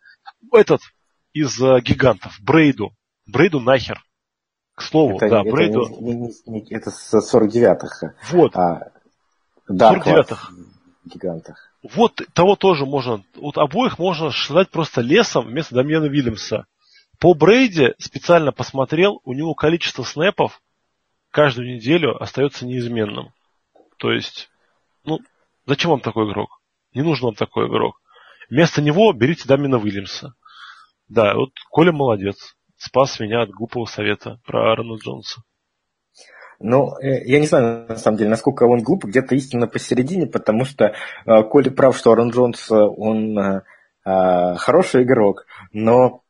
Этот 0.53 0.81
из 1.33 1.61
uh, 1.61 1.81
гигантов, 1.81 2.39
Брейду. 2.41 2.95
Брейду 3.27 3.59
нахер. 3.59 4.05
К 4.75 4.83
слову, 4.83 5.17
это, 5.17 5.29
да, 5.29 5.41
это 5.43 5.51
Брейду. 5.51 5.89
Не, 6.01 6.15
не, 6.15 6.35
не, 6.47 6.67
это 6.71 6.91
с 6.91 7.15
49-х. 7.35 8.15
Вот. 8.33 8.57
А, 8.57 8.91
49-х. 9.71 10.53
Гигантах. 11.05 11.71
Вот 11.83 12.23
того 12.33 12.57
тоже 12.57 12.87
можно, 12.87 13.23
вот 13.37 13.59
обоих 13.59 13.99
можно 13.99 14.33
считать 14.33 14.71
просто 14.71 15.03
лесом 15.03 15.47
вместо 15.47 15.75
Дамьена 15.75 16.07
Вильямса. 16.07 16.67
По 17.21 17.35
Брейди 17.35 17.95
специально 17.99 18.53
посмотрел, 18.53 19.21
у 19.25 19.35
него 19.35 19.55
количество 19.55 20.03
снэпов 20.03 20.61
каждую 21.31 21.75
неделю 21.75 22.21
остается 22.21 22.67
неизменным. 22.67 23.33
То 23.99 24.13
есть, 24.13 24.51
ну, 25.05 25.21
зачем 25.67 25.91
вам 25.91 26.01
такой 26.01 26.31
игрок? 26.31 26.61
Не 26.95 27.03
нужен 27.03 27.27
вам 27.27 27.35
такой 27.35 27.69
игрок. 27.69 28.01
Вместо 28.49 28.83
него 28.83 29.13
берите 29.13 29.47
Дамина 29.47 29.79
Уильямса. 29.79 30.35
Да, 31.09 31.35
вот 31.35 31.51
Коля 31.71 31.93
молодец. 31.93 32.57
Спас 32.85 33.19
меня 33.19 33.41
от 33.41 33.51
глупого 33.51 33.87
совета 33.87 34.39
про 34.45 34.71
Аарона 34.73 34.99
Джонса. 34.99 35.41
Ну, 36.61 36.95
э, 37.01 37.25
я 37.25 37.41
не 37.41 37.47
знаю, 37.47 37.87
на 37.89 37.97
самом 37.97 38.19
деле, 38.19 38.29
насколько 38.29 38.65
он 38.65 38.83
глуп, 38.83 39.07
где-то 39.07 39.35
истинно 39.35 39.67
посередине, 39.67 40.27
потому 40.27 40.67
что 40.67 40.93
э, 41.25 41.43
Коля 41.45 41.71
прав, 41.71 41.97
что 41.97 42.11
Аарон 42.11 42.29
Джонс, 42.29 42.71
он 42.71 43.39
э, 43.39 43.63
э, 44.05 44.55
хороший 44.57 45.05
игрок, 45.05 45.47
но 45.73 46.21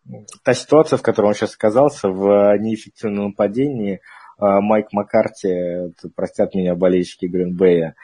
та 0.45 0.55
ситуация, 0.55 0.97
в 0.97 1.03
которой 1.03 1.27
он 1.27 1.35
сейчас 1.35 1.57
оказался, 1.57 2.09
в 2.09 2.57
неэффективном 2.59 3.27
нападении, 3.31 4.01
Майк 4.39 4.93
Маккарти, 4.93 5.93
простят 6.15 6.55
меня 6.55 6.75
болельщики 6.77 7.27
Гринбея, 7.27 7.95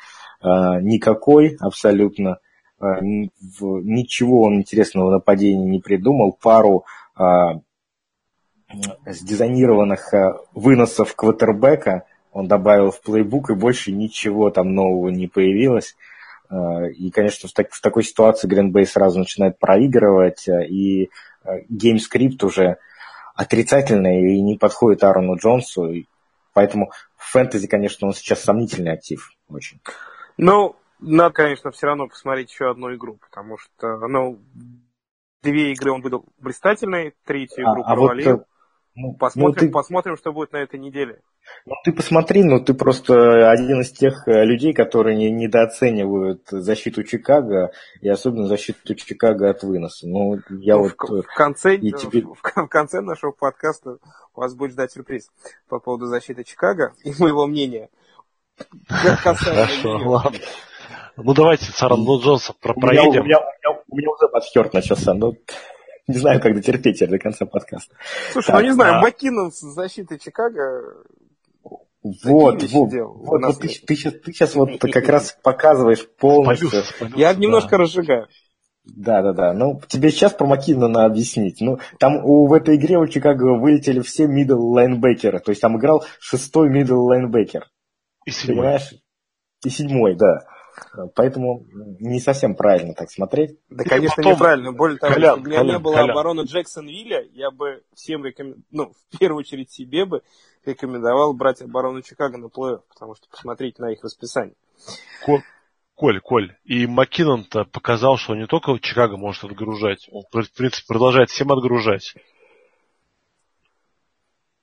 а, 0.40 0.80
никакой 0.80 1.56
абсолютно. 1.60 2.38
Ничего 2.80 4.44
он 4.44 4.54
интересного 4.54 5.08
в 5.08 5.12
нападении 5.12 5.68
не 5.68 5.80
придумал. 5.80 6.38
Пару 6.40 6.86
сдизайнированных 9.06 10.12
выносов 10.54 11.14
квотербека 11.14 12.04
он 12.32 12.46
добавил 12.46 12.90
в 12.90 13.00
playbook, 13.00 13.50
и 13.50 13.54
больше 13.54 13.92
ничего 13.92 14.50
там 14.50 14.74
нового 14.74 15.08
не 15.08 15.26
появилось. 15.26 15.96
И, 16.52 17.10
конечно, 17.10 17.48
в, 17.48 17.52
так, 17.52 17.72
в 17.72 17.80
такой 17.80 18.04
ситуации 18.04 18.48
Гринбей 18.48 18.86
сразу 18.86 19.18
начинает 19.18 19.58
проигрывать, 19.58 20.48
и 20.48 21.10
game 21.68 21.98
script 21.98 22.42
уже 22.44 22.78
отрицательный 23.34 24.36
и 24.36 24.40
не 24.40 24.56
подходит 24.56 25.02
Аарону 25.02 25.36
Джонсу. 25.36 25.92
Поэтому 26.52 26.90
в 27.16 27.32
фэнтези, 27.32 27.66
конечно, 27.66 28.06
он 28.06 28.14
сейчас 28.14 28.42
сомнительный 28.42 28.92
актив 28.92 29.32
очень. 29.48 29.80
Ну, 30.36 30.76
надо, 30.98 31.32
конечно, 31.32 31.70
все 31.70 31.86
равно 31.86 32.08
посмотреть 32.08 32.50
еще 32.50 32.70
одну 32.70 32.94
игру, 32.94 33.18
потому 33.20 33.56
что, 33.58 33.96
ну, 34.08 34.38
две 35.42 35.72
игры 35.72 35.92
он 35.92 36.02
выдал 36.02 36.24
блистательные, 36.38 37.14
третью 37.24 37.64
игру 37.64 37.82
а, 37.84 37.94
провалил. 37.94 38.28
А 38.28 38.32
вот, 38.32 38.46
Ну, 38.96 39.14
посмотрим, 39.14 39.54
ну, 39.54 39.68
ты... 39.68 39.72
посмотрим, 39.72 40.16
что 40.16 40.32
будет 40.32 40.52
на 40.52 40.58
этой 40.58 40.78
неделе. 40.78 41.20
Ну, 41.64 41.74
ты 41.84 41.92
посмотри, 41.92 42.42
ну, 42.42 42.60
ты 42.60 42.74
просто 42.74 43.50
один 43.50 43.80
из 43.80 43.92
тех 43.92 44.26
э, 44.26 44.44
людей, 44.44 44.72
которые 44.72 45.16
не, 45.16 45.30
недооценивают 45.30 46.42
защиту 46.50 47.04
Чикаго, 47.04 47.70
и 48.00 48.08
особенно 48.08 48.46
защиту 48.46 48.94
Чикаго 48.94 49.48
от 49.48 49.62
выноса. 49.62 50.08
Ну, 50.08 50.40
я 50.50 50.76
ну, 50.76 50.82
вот... 50.82 50.94
В, 50.98 51.14
э, 51.14 51.22
в, 51.22 51.34
конце, 51.34 51.76
и 51.76 51.92
тебе... 51.92 52.22
в, 52.22 52.34
в 52.34 52.68
конце 52.68 53.00
нашего 53.00 53.30
подкаста 53.30 53.98
у 54.34 54.40
вас 54.40 54.54
будет 54.54 54.72
ждать 54.72 54.92
сюрприз 54.92 55.30
по 55.68 55.78
поводу 55.78 56.06
защиты 56.06 56.42
Чикаго 56.42 56.92
и 57.04 57.12
моего 57.18 57.46
мнения. 57.46 57.90
Хорошо, 58.88 59.98
ладно. 60.04 60.38
Ну, 61.16 61.34
давайте 61.34 61.66
с 61.66 61.73
Аарон 61.73 62.04
Джонса 62.04 62.54
проедем. 62.60 63.08
У 63.08 63.12
меня, 63.12 63.20
у, 63.20 63.24
меня, 63.24 63.82
у 63.88 63.96
меня 63.96 64.10
уже 64.10 64.28
butthurt 64.28 64.74
начался, 64.74 65.14
но 65.14 65.34
не 66.06 66.18
знаю, 66.18 66.40
как 66.40 66.54
дотерпеть 66.54 66.98
до 67.08 67.18
конца 67.18 67.46
подкаста. 67.46 67.94
Слушай, 68.32 68.46
так, 68.46 68.56
ну 68.56 68.62
не 68.62 68.72
знаю, 68.72 68.98
а... 68.98 69.00
Маккинон 69.02 69.52
с 69.52 69.60
защитой 69.60 70.18
Чикаго 70.18 71.04
вот, 72.02 72.62
вот, 72.62 72.62
вот, 72.62 73.42
вот 73.42 73.60
ты, 73.60 73.68
ты, 73.68 73.94
сейчас, 73.94 74.14
ты 74.14 74.32
сейчас 74.32 74.54
вот 74.54 74.80
как 74.80 75.06
раз 75.08 75.36
показываешь 75.42 76.08
полностью. 76.08 76.70
Я 77.14 77.34
да. 77.34 77.40
немножко 77.40 77.76
разжигаю. 77.76 78.26
Да, 78.84 79.20
да, 79.22 79.32
да. 79.34 79.52
Ну, 79.52 79.80
тебе 79.86 80.10
сейчас 80.10 80.32
про 80.32 80.46
Маккинона 80.46 81.04
объяснить. 81.04 81.60
Ну, 81.60 81.78
там 81.98 82.24
у, 82.24 82.46
в 82.46 82.54
этой 82.54 82.76
игре 82.76 82.96
у 82.96 83.06
Чикаго 83.06 83.58
вылетели 83.58 84.00
все 84.00 84.26
middle 84.26 84.72
лайнбекеры. 84.72 85.40
То 85.40 85.50
есть 85.50 85.60
там 85.60 85.76
играл 85.76 86.04
шестой 86.18 86.70
middle 86.70 87.04
linebacker. 87.04 87.66
И 88.24 88.30
седьмой. 88.30 88.56
Понимаешь? 88.56 88.94
И 89.64 89.68
седьмой, 89.68 90.16
да. 90.16 90.46
Поэтому 91.14 91.64
не 92.00 92.20
совсем 92.20 92.54
правильно 92.54 92.94
так 92.94 93.10
смотреть. 93.10 93.58
Да, 93.68 93.84
конечно, 93.84 94.16
потом... 94.16 94.32
неправильно. 94.32 94.72
Более 94.72 94.98
того, 94.98 95.14
Колян, 95.14 95.38
если 95.38 95.42
бы 95.42 95.48
у 95.48 95.50
меня 95.50 95.72
не 95.72 95.78
было 95.78 95.94
Колян. 95.94 96.10
обороны 96.10 96.40
Джексонвилля, 96.42 97.26
я 97.32 97.50
бы 97.50 97.82
всем 97.94 98.24
рекомендовал, 98.24 98.64
ну, 98.70 98.92
в 98.92 99.18
первую 99.18 99.40
очередь 99.40 99.70
себе 99.70 100.04
бы 100.04 100.22
рекомендовал 100.64 101.34
брать 101.34 101.62
оборону 101.62 102.02
Чикаго 102.02 102.38
на 102.38 102.48
плей 102.48 102.76
потому 102.88 103.14
что 103.14 103.28
посмотреть 103.28 103.78
на 103.78 103.92
их 103.92 104.02
расписание. 104.02 104.54
Коль, 105.94 106.20
Коль, 106.20 106.56
и 106.64 106.86
Маккинон-то 106.86 107.64
показал, 107.64 108.16
что 108.16 108.34
не 108.34 108.46
только 108.46 108.78
Чикаго 108.78 109.18
может 109.18 109.44
отгружать, 109.44 110.08
он, 110.10 110.22
в 110.22 110.52
принципе, 110.56 110.86
продолжает 110.88 111.28
всем 111.28 111.52
отгружать. 111.52 112.14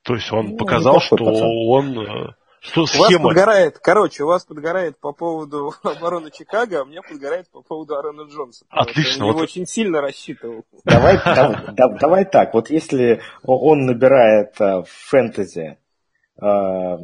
То 0.01 0.15
есть 0.15 0.31
он 0.31 0.51
ну, 0.51 0.57
показал, 0.57 0.99
что 0.99 1.17
пацан. 1.17 1.43
он 1.43 1.99
э, 1.99 2.33
что 2.59 2.85
схема? 2.85 3.01
У 3.01 3.03
вас 3.03 3.21
подгорает, 3.21 3.79
короче, 3.79 4.23
у 4.23 4.27
вас 4.27 4.45
подгорает 4.45 4.99
по 4.99 5.13
поводу 5.13 5.73
обороны 5.83 6.31
Чикаго, 6.31 6.79
а 6.79 6.83
у 6.83 6.85
меня 6.85 7.01
подгорает 7.01 7.49
по 7.51 7.61
поводу 7.61 7.95
Арона 7.95 8.23
Джонса. 8.23 8.65
Отлично. 8.69 9.25
Я 9.25 9.33
вот... 9.33 9.41
очень 9.41 9.65
сильно 9.65 10.01
рассчитывал. 10.01 10.65
Давай, 10.83 11.19
давай, 11.25 11.99
давай 11.99 12.25
так, 12.25 12.53
вот 12.53 12.69
если 12.69 13.21
он 13.43 13.85
набирает 13.85 14.59
э, 14.59 14.81
в 14.81 14.87
фэнтези 14.87 15.77
э, 16.41 16.97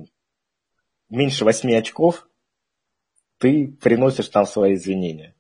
меньше 1.10 1.46
8 1.46 1.76
очков, 1.76 2.28
ты 3.38 3.68
приносишь 3.82 4.30
там 4.30 4.46
свои 4.46 4.76
извинения. 4.76 5.36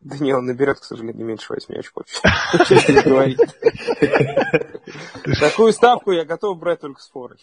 Да 0.00 0.16
не, 0.18 0.32
он 0.32 0.46
наберет, 0.46 0.80
к 0.80 0.84
сожалению, 0.84 1.26
меньше 1.26 1.52
8 1.52 1.74
очков. 1.74 2.06
Такую 5.40 5.74
ставку 5.74 6.12
я 6.12 6.24
готов 6.24 6.58
брать 6.58 6.80
только 6.80 7.02
с 7.02 7.10
форой. 7.10 7.36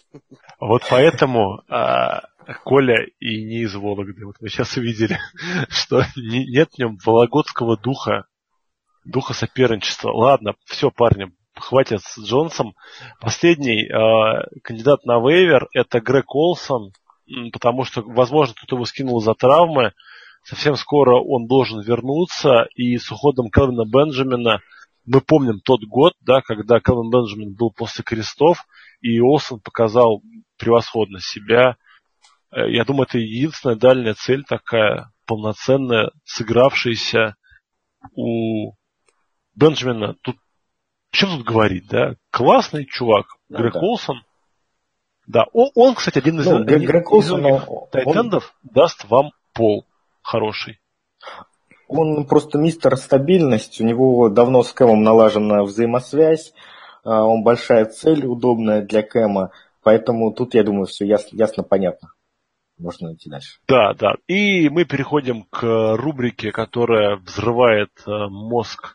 Вот 0.58 0.82
поэтому 0.90 1.62
а, 1.68 2.22
Коля 2.64 3.06
и 3.20 3.44
не 3.44 3.62
из 3.62 3.76
Вологды. 3.76 4.24
Вот 4.24 4.36
мы 4.40 4.48
сейчас 4.48 4.76
увидели, 4.76 5.20
что 5.68 6.02
нет 6.16 6.70
в 6.72 6.78
нем 6.78 6.98
вологодского 7.04 7.76
духа, 7.76 8.24
духа 9.04 9.34
соперничества. 9.34 10.10
Ладно, 10.10 10.54
все, 10.64 10.90
парни, 10.90 11.30
хватит 11.54 12.00
с 12.02 12.18
Джонсом. 12.18 12.74
Последний 13.20 13.84
э, 13.84 14.48
кандидат 14.62 15.04
на 15.04 15.20
вейвер 15.20 15.68
это 15.74 16.00
Грег 16.00 16.34
Олсон, 16.34 16.92
потому 17.52 17.84
что, 17.84 18.02
возможно, 18.02 18.54
кто-то 18.54 18.76
его 18.76 18.84
скинул 18.84 19.20
за 19.20 19.34
травмы. 19.34 19.92
Совсем 20.42 20.76
скоро 20.76 21.20
он 21.20 21.46
должен 21.46 21.80
вернуться, 21.80 22.66
и 22.74 22.96
с 22.96 23.10
уходом 23.10 23.50
Келвина 23.50 23.84
Бенджамина 23.84 24.60
мы 25.04 25.20
помним 25.20 25.60
тот 25.60 25.84
год, 25.84 26.14
да, 26.20 26.40
когда 26.42 26.80
Келвин 26.80 27.10
Бенджамин 27.10 27.54
был 27.54 27.70
после 27.70 28.04
крестов, 28.04 28.66
и 29.00 29.20
Олсон 29.20 29.60
показал 29.60 30.22
превосходно 30.58 31.20
себя. 31.20 31.76
Э, 32.50 32.70
я 32.70 32.84
думаю, 32.84 33.06
это 33.08 33.18
единственная 33.18 33.76
дальняя 33.76 34.14
цель 34.14 34.44
такая, 34.44 35.10
полноценная, 35.26 36.10
сыгравшаяся 36.24 37.36
у 38.14 38.72
Бенджамина. 39.54 40.14
Тут 40.22 40.36
что 41.10 41.26
тут 41.26 41.44
говорить, 41.44 41.86
да? 41.88 42.16
Классный 42.30 42.84
чувак. 42.84 43.26
Ну, 43.48 43.58
Грег 43.58 43.74
да. 43.74 43.80
Олсон. 43.80 44.22
Да, 45.26 45.44
он, 45.52 45.70
он, 45.74 45.94
кстати, 45.94 46.18
один 46.18 46.40
из, 46.40 46.46
ну, 46.46 46.62
один, 46.62 46.84
Грег 46.84 47.10
Олсон, 47.10 47.46
из 47.46 47.62
тайтендов 47.90 48.54
он... 48.62 48.70
даст 48.72 49.04
вам 49.08 49.30
пол 49.52 49.86
хороший. 50.28 50.80
Он 51.88 52.26
просто 52.26 52.58
мистер 52.58 52.96
стабильность, 52.98 53.80
у 53.80 53.84
него 53.84 54.28
давно 54.28 54.62
с 54.62 54.72
Кэмом 54.74 55.02
налажена 55.02 55.62
взаимосвязь, 55.62 56.52
а, 57.02 57.24
он 57.24 57.42
большая 57.42 57.86
цель, 57.86 58.26
удобная 58.26 58.82
для 58.82 59.02
Кэма, 59.02 59.52
поэтому 59.82 60.34
тут, 60.34 60.54
я 60.54 60.64
думаю, 60.64 60.84
все 60.84 61.06
ясно, 61.06 61.34
ясно 61.36 61.62
понятно. 61.62 62.12
Можно 62.78 63.14
идти 63.14 63.30
дальше. 63.30 63.58
Да, 63.66 63.94
да. 63.94 64.16
И 64.28 64.68
мы 64.68 64.84
переходим 64.84 65.44
к 65.44 65.96
рубрике, 65.96 66.52
которая 66.52 67.16
взрывает 67.16 67.90
э, 68.06 68.10
мозг 68.28 68.94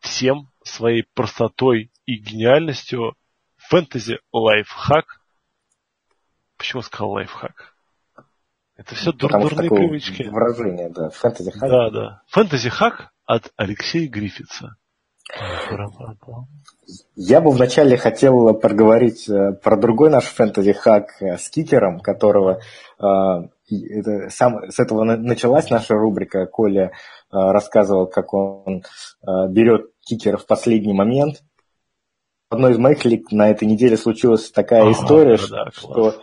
всем 0.00 0.50
своей 0.64 1.06
простотой 1.14 1.92
и 2.04 2.16
гениальностью. 2.16 3.14
Фэнтези 3.56 4.18
лайфхак. 4.32 5.22
Почему 6.58 6.82
сказал 6.82 7.12
лайфхак? 7.12 7.71
Это 8.84 8.96
все 8.96 9.12
дур, 9.12 9.30
дурные 9.30 9.70
привычки. 9.70 10.24
Выражение, 10.24 10.90
да. 10.90 11.10
Фэнтези 11.10 11.52
хак. 11.52 11.70
Да, 11.70 11.90
да. 11.90 12.22
Фэнтези 12.28 12.68
хак 12.68 13.12
от 13.26 13.52
Алексея 13.56 14.08
Гриффитса. 14.08 14.76
Я 17.14 17.40
бы 17.40 17.52
вначале 17.52 17.96
хотел 17.96 18.54
проговорить 18.54 19.28
э, 19.28 19.52
про 19.52 19.76
другой 19.76 20.10
наш 20.10 20.24
фэнтези-хак 20.24 21.22
э, 21.22 21.38
с 21.38 21.48
кикером, 21.48 22.00
которого 22.00 22.58
э, 22.98 23.04
это, 23.70 24.28
сам, 24.30 24.68
с 24.68 24.80
этого 24.80 25.04
началась 25.04 25.70
наша 25.70 25.94
рубрика. 25.94 26.46
Коля 26.46 26.90
рассказывал, 27.30 28.06
как 28.06 28.34
он 28.34 28.82
берет 29.24 29.86
кикера 30.00 30.36
в 30.36 30.44
последний 30.44 30.92
момент. 30.92 31.42
В 32.52 32.54
одной 32.54 32.72
из 32.72 32.78
моих 32.78 33.02
лиг 33.06 33.32
на 33.32 33.48
этой 33.48 33.64
неделе 33.66 33.96
случилась 33.96 34.50
такая 34.50 34.84
О, 34.84 34.92
история, 34.92 35.38
да, 35.48 35.70
что, 35.72 36.16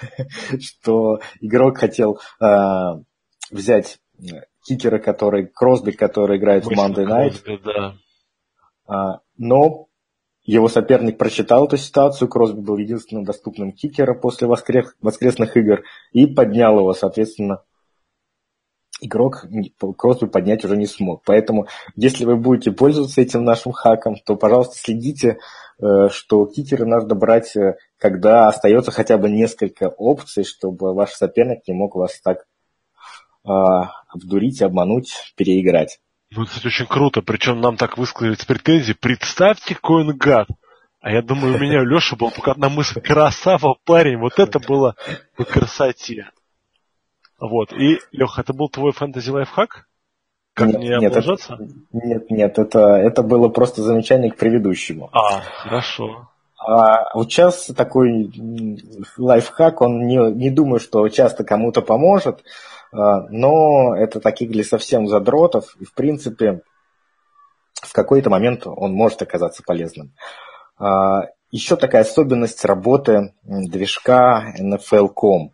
что 0.58 1.20
игрок 1.42 1.76
хотел 1.76 2.18
взять 3.50 3.98
кикера, 4.66 4.98
который 4.98 5.46
Кросби, 5.46 5.90
который 5.90 6.38
играет 6.38 6.64
в 6.64 6.70
Monday 6.70 7.04
Night. 7.04 7.42
Кросби, 7.42 7.60
да. 7.62 7.94
А, 8.86 9.20
но 9.36 9.88
его 10.44 10.68
соперник 10.68 11.18
прочитал 11.18 11.66
эту 11.66 11.76
ситуацию, 11.76 12.28
Кросби 12.28 12.60
был 12.60 12.78
единственным 12.78 13.24
доступным 13.24 13.72
кикером 13.72 14.18
после 14.18 14.46
воскрес, 14.46 14.94
воскресных 15.02 15.58
игр 15.58 15.82
и 16.12 16.26
поднял 16.26 16.78
его, 16.78 16.94
соответственно, 16.94 17.62
игрок 19.00 19.46
Кросби 19.96 20.26
поднять 20.26 20.64
уже 20.64 20.76
не 20.76 20.86
смог. 20.86 21.22
Поэтому, 21.24 21.66
если 21.96 22.24
вы 22.24 22.36
будете 22.36 22.72
пользоваться 22.72 23.20
этим 23.20 23.44
нашим 23.44 23.72
хаком, 23.72 24.16
то, 24.24 24.36
пожалуйста, 24.36 24.76
следите, 24.76 25.38
э, 25.80 26.08
что 26.10 26.46
кикеры 26.46 26.86
надо 26.86 27.14
брать, 27.14 27.56
э, 27.56 27.76
когда 27.98 28.48
остается 28.48 28.90
хотя 28.90 29.18
бы 29.18 29.30
несколько 29.30 29.88
опций, 29.88 30.44
чтобы 30.44 30.94
ваш 30.94 31.12
соперник 31.12 31.66
не 31.68 31.74
мог 31.74 31.94
вас 31.94 32.20
так 32.20 32.46
а, 33.46 33.92
обдурить, 34.08 34.60
обмануть, 34.60 35.32
переиграть. 35.36 36.00
Ну, 36.34 36.42
это, 36.42 36.66
очень 36.66 36.86
круто. 36.86 37.22
Причем 37.22 37.60
нам 37.60 37.76
так 37.76 37.96
высказываются 37.96 38.46
претензии. 38.46 38.92
Представьте, 38.92 39.76
какой 39.76 40.02
он 40.02 40.16
гад. 40.16 40.48
А 41.00 41.12
я 41.12 41.22
думаю, 41.22 41.54
у 41.54 41.58
меня 41.58 41.84
Леша 41.84 42.16
был 42.16 42.32
только 42.32 42.50
одна 42.50 42.68
мысль. 42.68 43.00
Красава, 43.00 43.76
парень. 43.84 44.18
Вот 44.18 44.40
это 44.40 44.58
было 44.58 44.96
по 45.36 45.44
красоте. 45.44 46.30
Вот. 47.38 47.72
И, 47.72 48.00
Леха, 48.12 48.40
это 48.40 48.52
был 48.52 48.68
твой 48.68 48.92
фэнтези 48.92 49.30
лайфхак? 49.30 49.86
Как 50.54 50.68
нет, 50.68 50.80
не 50.80 50.88
нет, 50.88 51.16
это, 51.16 51.36
нет, 51.92 52.30
нет, 52.30 52.58
это, 52.58 52.80
это 52.96 53.22
было 53.22 53.50
просто 53.50 53.82
замечание 53.82 54.30
к 54.30 54.38
предыдущему. 54.38 55.10
А, 55.12 55.42
хорошо. 55.42 56.30
А 56.58 57.14
вот 57.14 57.30
сейчас 57.30 57.66
такой 57.76 58.32
лайфхак, 59.18 59.82
он 59.82 60.06
не, 60.06 60.16
не 60.32 60.50
думаю, 60.50 60.80
что 60.80 61.06
часто 61.10 61.44
кому-то 61.44 61.82
поможет, 61.82 62.42
а, 62.90 63.26
но 63.28 63.94
это 63.94 64.18
таких 64.20 64.50
для 64.50 64.64
совсем 64.64 65.08
задротов, 65.08 65.76
и 65.78 65.84
в 65.84 65.92
принципе 65.92 66.62
в 67.82 67.92
какой-то 67.92 68.30
момент 68.30 68.66
он 68.66 68.94
может 68.94 69.20
оказаться 69.20 69.62
полезным. 69.62 70.14
А, 70.78 71.26
Еще 71.50 71.76
такая 71.76 72.02
особенность 72.02 72.64
работы 72.64 73.34
движка 73.44 74.54
NFL.com. 74.58 75.52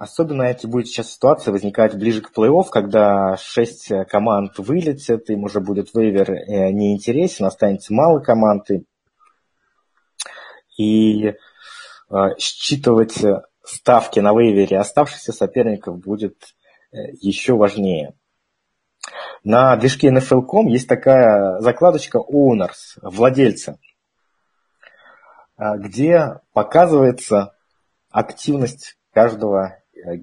Особенно 0.00 0.44
эти 0.44 0.66
будет 0.66 0.86
сейчас 0.86 1.12
ситуация 1.12 1.52
возникать 1.52 1.94
ближе 1.94 2.22
к 2.22 2.32
плей-офф, 2.34 2.68
когда 2.70 3.36
шесть 3.36 3.92
команд 4.08 4.58
вылетят, 4.58 5.28
им 5.28 5.44
уже 5.44 5.60
будет 5.60 5.90
вейвер 5.92 6.32
э, 6.32 6.70
неинтересен, 6.70 7.44
останется 7.44 7.92
мало 7.92 8.20
команд. 8.20 8.66
И 10.78 11.26
э, 11.26 11.34
считывать 12.38 13.22
ставки 13.62 14.20
на 14.20 14.32
вейвере 14.32 14.78
оставшихся 14.78 15.32
соперников 15.32 15.98
будет 15.98 16.54
э, 16.92 17.10
еще 17.20 17.52
важнее. 17.52 18.14
На 19.44 19.76
движке 19.76 20.08
NFL.com 20.08 20.68
есть 20.68 20.88
такая 20.88 21.60
закладочка 21.60 22.20
Owners, 22.20 22.96
владельца, 23.02 23.78
где 25.58 26.40
показывается 26.54 27.54
активность 28.10 28.96
каждого 29.12 29.76
Э, 29.76 29.79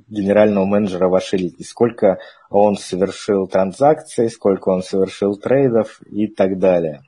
генерального 0.07 0.65
менеджера 0.65 1.07
вашей 1.07 1.39
лиги, 1.39 1.63
сколько 1.63 2.19
он 2.49 2.75
совершил 2.75 3.47
транзакций, 3.47 4.29
сколько 4.29 4.69
он 4.69 4.83
совершил 4.83 5.35
трейдов 5.35 6.01
и 6.03 6.27
так 6.27 6.59
далее. 6.59 7.03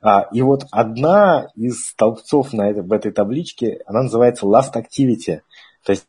А, 0.00 0.28
и 0.32 0.42
вот 0.42 0.64
одна 0.72 1.48
из 1.54 1.86
столбцов 1.86 2.52
на 2.52 2.70
это, 2.70 2.82
в 2.82 2.92
этой 2.92 3.12
табличке, 3.12 3.82
она 3.86 4.02
называется 4.02 4.46
Last 4.46 4.74
Activity. 4.74 5.42
То 5.84 5.92
есть, 5.92 6.06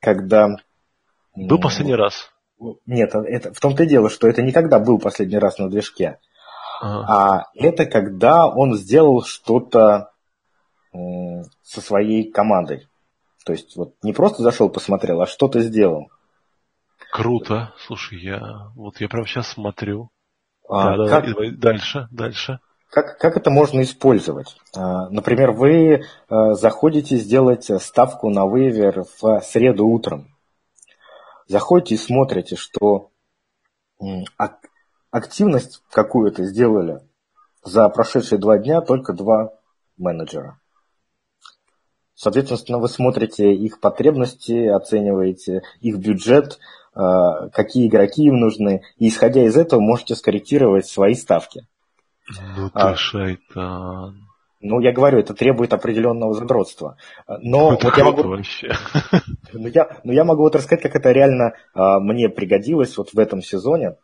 когда... 0.00 0.56
Был 1.36 1.60
последний 1.60 1.94
раз? 1.94 2.32
Нет, 2.86 3.14
это, 3.14 3.54
в 3.54 3.60
том-то 3.60 3.84
и 3.84 3.86
дело, 3.86 4.10
что 4.10 4.26
это 4.26 4.42
никогда 4.42 4.80
был 4.80 4.98
последний 4.98 5.38
раз 5.38 5.58
на 5.58 5.70
движке. 5.70 6.18
Ага. 6.80 7.06
А 7.08 7.44
это 7.54 7.86
когда 7.86 8.46
он 8.46 8.74
сделал 8.74 9.22
что-то 9.22 10.10
со 11.62 11.80
своей 11.80 12.30
командой. 12.30 12.87
То 13.48 13.52
есть 13.52 13.76
вот 13.76 13.94
не 14.02 14.12
просто 14.12 14.42
зашел, 14.42 14.68
посмотрел, 14.68 15.22
а 15.22 15.26
что-то 15.26 15.60
сделал. 15.60 16.10
Круто. 17.10 17.72
Слушай, 17.86 18.18
я 18.18 18.70
вот 18.76 19.00
я 19.00 19.08
прямо 19.08 19.26
сейчас 19.26 19.48
смотрю. 19.48 20.10
А, 20.68 20.98
да, 20.98 21.08
как, 21.08 21.30
давай, 21.30 21.52
дальше, 21.52 22.08
дальше. 22.10 22.58
Как, 22.90 23.16
как 23.16 23.38
это 23.38 23.48
можно 23.48 23.80
использовать? 23.80 24.54
А, 24.76 25.08
например, 25.08 25.52
вы 25.52 26.02
а, 26.28 26.52
заходите 26.52 27.16
сделать 27.16 27.70
ставку 27.80 28.28
на 28.28 28.44
вейвер 28.46 29.06
в 29.18 29.40
среду 29.40 29.86
утром. 29.86 30.36
Заходите 31.46 31.94
и 31.94 31.98
смотрите, 31.98 32.54
что 32.54 33.12
активность 35.10 35.82
какую-то 35.90 36.44
сделали 36.44 37.00
за 37.64 37.88
прошедшие 37.88 38.38
два 38.38 38.58
дня 38.58 38.82
только 38.82 39.14
два 39.14 39.54
менеджера. 39.96 40.60
Соответственно, 42.18 42.80
вы 42.80 42.88
смотрите 42.88 43.54
их 43.54 43.78
потребности, 43.78 44.66
оцениваете 44.66 45.62
их 45.80 45.98
бюджет, 45.98 46.58
э, 46.96 47.00
какие 47.52 47.86
игроки 47.86 48.24
им 48.24 48.40
нужны, 48.40 48.82
и 48.98 49.06
исходя 49.06 49.44
из 49.44 49.56
этого 49.56 49.78
можете 49.78 50.16
скорректировать 50.16 50.88
свои 50.88 51.14
ставки. 51.14 51.68
Ну 52.56 52.70
ты 52.70 52.72
а, 52.74 52.96
шайтан. 52.96 54.26
Ну, 54.60 54.80
я 54.80 54.90
говорю, 54.90 55.20
это 55.20 55.32
требует 55.32 55.72
определенного 55.72 56.34
задротства. 56.34 56.96
Но 57.28 57.74
это 57.74 57.86
вот 57.86 57.96
я 57.96 58.04
могу... 58.04 58.22
вообще. 58.24 58.72
Но 59.52 59.68
я, 59.68 59.88
но 60.02 60.12
я 60.12 60.24
могу 60.24 60.42
вот 60.42 60.56
рассказать, 60.56 60.82
как 60.82 60.96
это 60.96 61.12
реально 61.12 61.52
а, 61.72 62.00
мне 62.00 62.28
пригодилось 62.28 62.98
вот 62.98 63.12
в 63.12 63.18
этом 63.18 63.42
сезоне. 63.42 63.94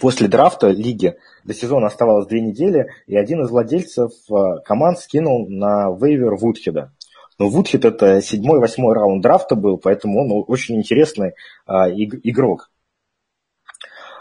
После 0.00 0.28
драфта 0.28 0.68
лиги 0.68 1.16
до 1.44 1.54
сезона 1.54 1.86
оставалось 1.86 2.26
две 2.26 2.40
недели, 2.40 2.90
и 3.06 3.16
один 3.16 3.42
из 3.42 3.50
владельцев 3.50 4.10
а, 4.30 4.58
команд 4.60 4.98
скинул 4.98 5.48
на 5.48 5.90
вейвер 5.90 6.34
Вудхеда. 6.36 6.92
Но 7.38 7.48
Вудхед 7.48 7.84
это 7.84 8.20
седьмой-восьмой 8.20 8.94
раунд 8.94 9.22
драфта 9.22 9.56
был, 9.56 9.76
поэтому 9.78 10.20
он 10.20 10.44
очень 10.46 10.76
интересный 10.76 11.34
а, 11.66 11.90
игрок. 11.90 12.70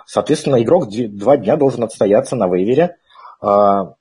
Соответственно, 0.06 0.62
игрок 0.62 0.90
два 0.90 1.38
дня 1.38 1.56
должен 1.56 1.84
отстояться 1.84 2.36
на 2.36 2.48
вейвере. 2.48 2.98
А, 3.42 3.96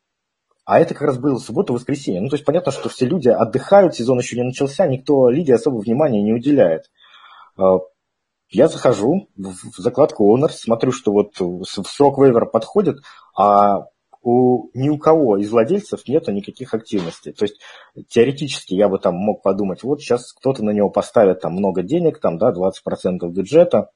а 0.64 0.78
это 0.80 0.94
как 0.94 1.02
раз 1.02 1.18
было 1.18 1.38
суббота-воскресенье. 1.38 2.20
Ну, 2.20 2.28
то 2.28 2.36
есть 2.36 2.44
понятно, 2.44 2.72
что 2.72 2.88
все 2.88 3.06
люди 3.06 3.28
отдыхают, 3.28 3.94
сезон 3.94 4.18
еще 4.18 4.36
не 4.36 4.44
начался, 4.44 4.86
никто 4.86 5.28
лиге 5.28 5.54
особо 5.54 5.78
внимания 5.78 6.22
не 6.22 6.32
уделяет. 6.32 6.90
А, 7.56 7.78
я 8.48 8.68
захожу 8.68 9.28
в 9.36 9.78
закладку 9.78 10.34
Honor, 10.34 10.50
смотрю, 10.50 10.92
что 10.92 11.12
вот 11.12 11.34
срок 11.64 12.18
вейвера 12.18 12.46
подходит, 12.46 12.98
а 13.36 13.86
у, 14.22 14.70
ни 14.74 14.88
у 14.88 14.98
кого 14.98 15.36
из 15.36 15.50
владельцев 15.50 16.06
нету 16.06 16.32
никаких 16.32 16.74
активностей. 16.74 17.32
То 17.32 17.44
есть 17.44 17.60
теоретически 18.08 18.74
я 18.74 18.88
бы 18.88 18.98
там 18.98 19.14
мог 19.14 19.42
подумать, 19.42 19.82
вот 19.82 20.00
сейчас 20.00 20.32
кто-то 20.32 20.64
на 20.64 20.70
него 20.70 20.90
поставит 20.90 21.40
там 21.40 21.52
много 21.52 21.82
денег, 21.82 22.20
там, 22.20 22.38
да, 22.38 22.52
20% 22.52 23.28
бюджета, 23.28 23.90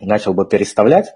начал 0.00 0.34
бы 0.34 0.46
переставлять. 0.46 1.14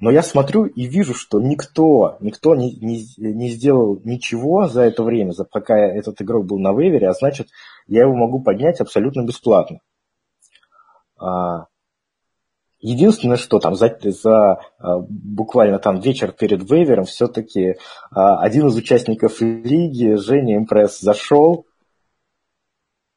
Но 0.00 0.10
я 0.10 0.22
смотрю 0.22 0.64
и 0.64 0.86
вижу, 0.86 1.14
что 1.14 1.40
никто, 1.40 2.16
никто 2.20 2.54
не, 2.54 2.74
не, 2.76 3.06
не 3.16 3.48
сделал 3.48 4.00
ничего 4.04 4.66
за 4.66 4.82
это 4.82 5.02
время, 5.02 5.30
за, 5.32 5.44
пока 5.44 5.78
этот 5.78 6.20
игрок 6.20 6.46
был 6.46 6.58
на 6.58 6.72
вейвере, 6.72 7.08
а 7.08 7.12
значит, 7.12 7.48
я 7.86 8.02
его 8.02 8.14
могу 8.14 8.42
поднять 8.42 8.80
абсолютно 8.80 9.22
бесплатно. 9.22 9.78
А, 11.16 11.66
Единственное, 12.84 13.38
что 13.38 13.60
там 13.60 13.76
за, 13.76 13.96
за 14.02 14.60
а, 14.78 14.98
буквально 15.08 15.78
там 15.78 16.00
вечер 16.00 16.32
перед 16.32 16.70
вейвером 16.70 17.06
все-таки 17.06 17.76
а, 18.10 18.42
один 18.42 18.66
из 18.66 18.76
участников 18.76 19.40
лиги, 19.40 20.16
Женя 20.16 20.58
Импресс, 20.58 21.00
зашел, 21.00 21.64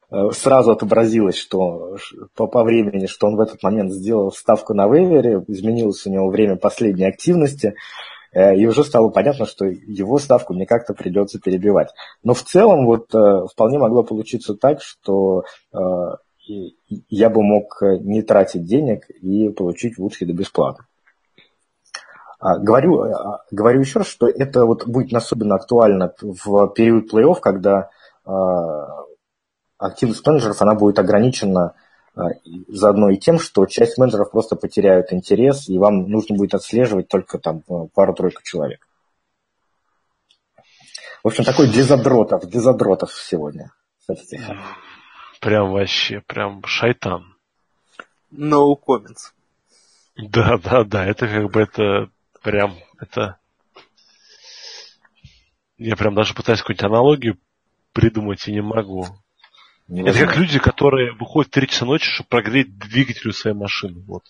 а, 0.08 0.30
сразу 0.30 0.70
отобразилось, 0.70 1.36
что 1.36 1.98
по, 2.34 2.46
по 2.46 2.64
времени, 2.64 3.04
что 3.04 3.26
он 3.26 3.36
в 3.36 3.40
этот 3.40 3.62
момент 3.62 3.92
сделал 3.92 4.32
ставку 4.32 4.72
на 4.72 4.88
вейвере, 4.88 5.44
изменилось 5.48 6.06
у 6.06 6.10
него 6.10 6.30
время 6.30 6.56
последней 6.56 7.04
активности, 7.06 7.74
э, 8.32 8.56
и 8.56 8.66
уже 8.66 8.84
стало 8.84 9.10
понятно, 9.10 9.44
что 9.44 9.66
его 9.66 10.18
ставку 10.18 10.54
мне 10.54 10.64
как-то 10.64 10.94
придется 10.94 11.38
перебивать. 11.38 11.90
Но 12.22 12.32
в 12.32 12.42
целом 12.42 12.86
вот 12.86 13.14
э, 13.14 13.46
вполне 13.52 13.78
могло 13.78 14.02
получиться 14.02 14.54
так, 14.54 14.80
что 14.80 15.42
я 17.08 17.30
бы 17.30 17.42
мог 17.42 17.82
э, 17.82 17.98
не 17.98 18.22
тратить 18.22 18.64
денег 18.64 19.08
и 19.10 19.48
получить 19.50 19.98
Вудхеда 19.98 20.32
бесплатно. 20.32 20.86
А, 22.40 22.58
говорю, 22.58 23.04
э, 23.04 23.12
а, 23.12 23.44
говорю 23.50 23.80
еще 23.80 24.00
раз, 24.00 24.08
что 24.08 24.28
это 24.28 24.64
вот 24.64 24.86
будет 24.86 25.12
особенно 25.14 25.56
актуально 25.56 26.12
в 26.20 26.68
период 26.68 27.12
плей-офф, 27.12 27.40
когда 27.40 27.90
а, 28.24 29.04
активность 29.78 30.26
менеджеров 30.26 30.60
она 30.62 30.74
будет 30.74 30.98
ограничена 30.98 31.74
заодно 32.66 33.10
и 33.10 33.16
тем, 33.16 33.38
что 33.38 33.64
часть 33.66 33.96
менеджеров 33.96 34.32
просто 34.32 34.56
потеряют 34.56 35.12
интерес, 35.12 35.68
и 35.68 35.78
вам 35.78 36.10
нужно 36.10 36.36
будет 36.36 36.52
отслеживать 36.52 37.06
только 37.06 37.38
там 37.38 37.62
пару-тройку 37.94 38.42
человек. 38.42 38.84
В 41.22 41.28
общем, 41.28 41.44
такой 41.44 41.68
для 41.68 41.84
задротов 41.84 43.12
сегодня. 43.12 43.70
Кстати, 44.00 44.40
Прям 45.40 45.70
вообще, 45.72 46.20
прям 46.20 46.64
шайтан. 46.64 47.36
No 48.32 48.74
comments. 48.76 49.32
Да, 50.16 50.58
да, 50.58 50.84
да, 50.84 51.06
это 51.06 51.28
как 51.28 51.50
бы 51.50 51.60
это 51.60 52.10
прям, 52.42 52.74
это... 53.00 53.38
Я 55.76 55.96
прям 55.96 56.14
даже 56.14 56.34
пытаюсь 56.34 56.60
какую-нибудь 56.60 56.84
аналогию 56.84 57.38
придумать 57.92 58.46
и 58.48 58.52
не 58.52 58.60
могу. 58.60 59.06
Не 59.86 60.02
это 60.02 60.26
как 60.26 60.36
люди, 60.36 60.58
которые 60.58 61.12
выходят 61.12 61.50
в 61.50 61.54
3 61.54 61.68
часа 61.68 61.86
ночи, 61.86 62.10
чтобы 62.10 62.28
прогреть 62.28 62.76
двигатель 62.76 63.28
у 63.28 63.32
своей 63.32 63.56
машины. 63.56 64.02
Вот. 64.06 64.24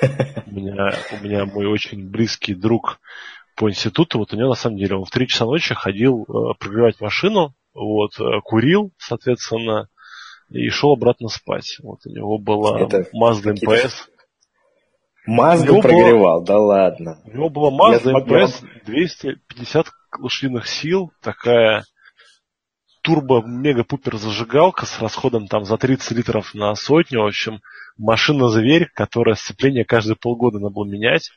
У 0.46 0.50
меня, 0.50 0.92
у 1.12 1.24
меня 1.24 1.44
мой 1.44 1.66
очень 1.66 2.08
близкий 2.08 2.54
друг 2.54 3.00
по 3.56 3.68
институту, 3.68 4.18
вот 4.18 4.32
у 4.32 4.36
него 4.36 4.50
на 4.50 4.54
самом 4.54 4.76
деле 4.76 4.96
он 4.96 5.04
в 5.04 5.10
3 5.10 5.26
часа 5.26 5.44
ночи 5.44 5.74
ходил 5.74 6.22
э, 6.22 6.54
прогревать 6.58 7.00
машину, 7.00 7.54
вот, 7.74 8.12
э, 8.20 8.40
курил, 8.44 8.92
соответственно, 8.98 9.88
и 10.50 10.68
шел 10.68 10.92
обратно 10.92 11.28
спать. 11.28 11.78
Вот 11.82 12.00
у 12.06 12.10
него 12.10 12.38
была 12.38 12.80
Это 12.80 13.06
Mazda 13.14 13.54
MPS. 13.54 13.92
Мазду 15.26 15.80
прогревал, 15.80 16.38
было, 16.38 16.46
да 16.46 16.58
ладно. 16.58 17.20
У 17.24 17.30
него 17.30 17.50
была 17.50 17.70
Mazda 17.70 18.12
MPS 18.14 18.64
250 18.86 19.86
лошадиных 20.20 20.68
сил, 20.68 21.10
такая 21.20 21.84
турбо-мега-пупер 23.02 24.16
зажигалка 24.16 24.86
с 24.86 25.00
расходом 25.00 25.46
там 25.46 25.64
за 25.64 25.78
30 25.78 26.10
литров 26.12 26.54
на 26.54 26.74
сотню. 26.74 27.22
В 27.22 27.26
общем, 27.26 27.60
машина-зверь, 27.96 28.88
которая 28.94 29.36
сцепление 29.36 29.84
каждые 29.84 30.16
полгода 30.16 30.58
надо 30.58 30.74
было 30.74 30.84
менять. 30.84 31.30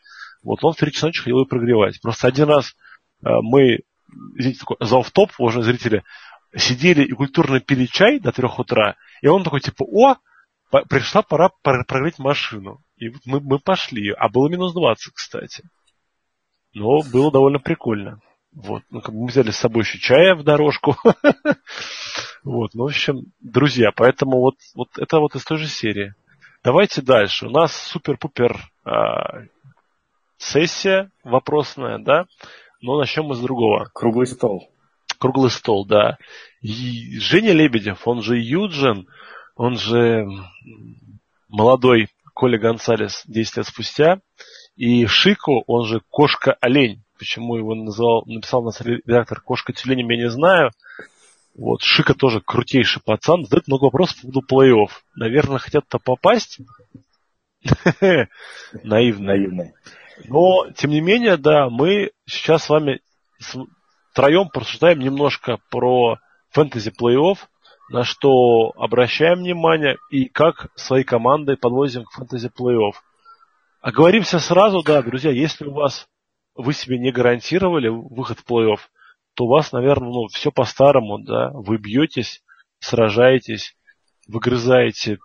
Вот 0.43 0.63
он 0.63 0.73
в 0.73 0.77
3 0.77 0.91
часа 0.91 1.07
ночи 1.07 1.21
ходил 1.21 1.39
ее 1.39 1.45
прогревать. 1.45 2.01
Просто 2.01 2.27
один 2.27 2.45
раз 2.45 2.73
э, 3.23 3.29
мы, 3.41 3.79
извините, 4.35 4.59
такой 4.59 4.77
за 4.79 5.01
топ 5.11 5.31
уважаемые 5.37 5.71
зрители, 5.71 6.03
сидели 6.55 7.03
и 7.03 7.11
культурно 7.11 7.59
пили 7.59 7.85
чай 7.85 8.19
до 8.19 8.31
трех 8.31 8.59
утра, 8.59 8.95
и 9.21 9.27
он 9.27 9.43
такой, 9.43 9.61
типа, 9.61 9.83
о, 9.83 10.15
пришла 10.89 11.21
пора 11.21 11.49
прогреть 11.63 12.19
машину. 12.19 12.81
И 12.97 13.09
мы, 13.25 13.39
мы 13.39 13.59
пошли, 13.59 14.11
а 14.11 14.29
было 14.29 14.49
минус 14.49 14.73
20, 14.73 15.13
кстати. 15.13 15.63
Но 16.73 17.01
было 17.01 17.31
довольно 17.31 17.59
прикольно. 17.59 18.19
Вот. 18.51 18.83
Ну, 18.89 19.01
как 19.01 19.13
мы 19.13 19.27
взяли 19.27 19.51
с 19.51 19.57
собой 19.57 19.83
еще 19.83 19.99
чая 19.99 20.35
в 20.35 20.43
дорожку. 20.43 20.95
Вот, 22.41 22.73
ну, 22.73 22.83
в 22.83 22.87
общем, 22.87 23.33
друзья, 23.41 23.91
поэтому 23.93 24.39
вот, 24.39 24.55
вот 24.73 24.87
это 24.97 25.19
вот 25.19 25.35
из 25.35 25.43
той 25.43 25.57
же 25.57 25.67
серии. 25.67 26.15
Давайте 26.63 27.01
дальше. 27.01 27.47
У 27.47 27.49
нас 27.49 27.73
супер-пупер 27.73 28.57
а, 28.85 29.43
сессия 30.37 31.11
вопросная, 31.25 31.99
да? 31.99 32.27
Но 32.81 32.97
начнем 32.97 33.25
мы 33.25 33.35
с 33.35 33.39
другого. 33.39 33.89
Круглый 33.93 34.25
стол. 34.25 34.71
Круглый 35.19 35.51
стол, 35.51 35.85
да. 35.85 36.17
И 36.61 37.19
Женя 37.19 37.51
Лебедев, 37.51 38.07
он 38.07 38.21
же 38.21 38.39
Юджин, 38.39 39.07
он 39.55 39.77
же 39.77 40.25
молодой 41.49 42.07
Коля 42.33 42.57
Гонсалес 42.57 43.23
10 43.25 43.57
лет 43.57 43.67
спустя, 43.67 44.21
и 44.77 45.05
Шико, 45.05 45.61
он 45.67 45.85
же 45.85 46.01
Кошка-олень. 46.09 47.03
Почему 47.17 47.57
его 47.57 47.75
называл, 47.75 48.23
написал 48.25 48.63
нас 48.63 48.79
редактор 48.79 49.41
Кошка-тюлень, 49.41 50.09
я 50.09 50.17
не 50.17 50.29
знаю. 50.29 50.71
Вот, 51.53 51.81
Шика 51.81 52.13
тоже 52.13 52.39
крутейший 52.39 53.01
пацан, 53.03 53.43
задает 53.43 53.67
много 53.67 53.85
вопросов 53.85 54.21
по 54.21 54.31
поводу 54.31 54.45
плей-офф. 54.49 54.91
Наверное, 55.15 55.57
хотят-то 55.57 55.99
попасть. 55.99 56.59
Наивно. 58.83 59.25
Наивно. 59.25 59.73
Но, 60.25 60.69
тем 60.71 60.91
не 60.91 61.01
менее, 61.01 61.35
да, 61.35 61.69
мы 61.69 62.11
сейчас 62.25 62.63
с 62.63 62.69
вами 62.69 63.01
втроем 64.19 64.49
порассуждаем 64.49 64.99
немножко 64.99 65.59
про 65.71 66.17
фэнтези 66.49 66.91
плей-офф, 66.91 67.37
на 67.89 68.03
что 68.03 68.73
обращаем 68.75 69.39
внимание 69.39 69.95
и 70.09 70.25
как 70.25 70.67
свои 70.75 71.05
команды 71.05 71.55
подвозим 71.55 72.03
к 72.03 72.11
фэнтези 72.11 72.49
плей-офф. 72.49 72.95
Оговоримся 73.79 74.39
сразу, 74.39 74.83
да, 74.83 75.01
друзья, 75.01 75.31
если 75.31 75.63
у 75.63 75.71
вас 75.71 76.09
вы 76.53 76.73
себе 76.73 76.99
не 76.99 77.13
гарантировали 77.13 77.87
выход 77.87 78.39
в 78.39 78.45
плей-офф, 78.45 78.79
то 79.35 79.45
у 79.45 79.47
вас, 79.47 79.71
наверное, 79.71 80.09
ну, 80.09 80.27
все 80.27 80.51
по-старому, 80.51 81.19
да, 81.19 81.51
вы 81.53 81.77
бьетесь, 81.77 82.43
сражаетесь, 82.79 83.77
выгрызаете 84.27 85.19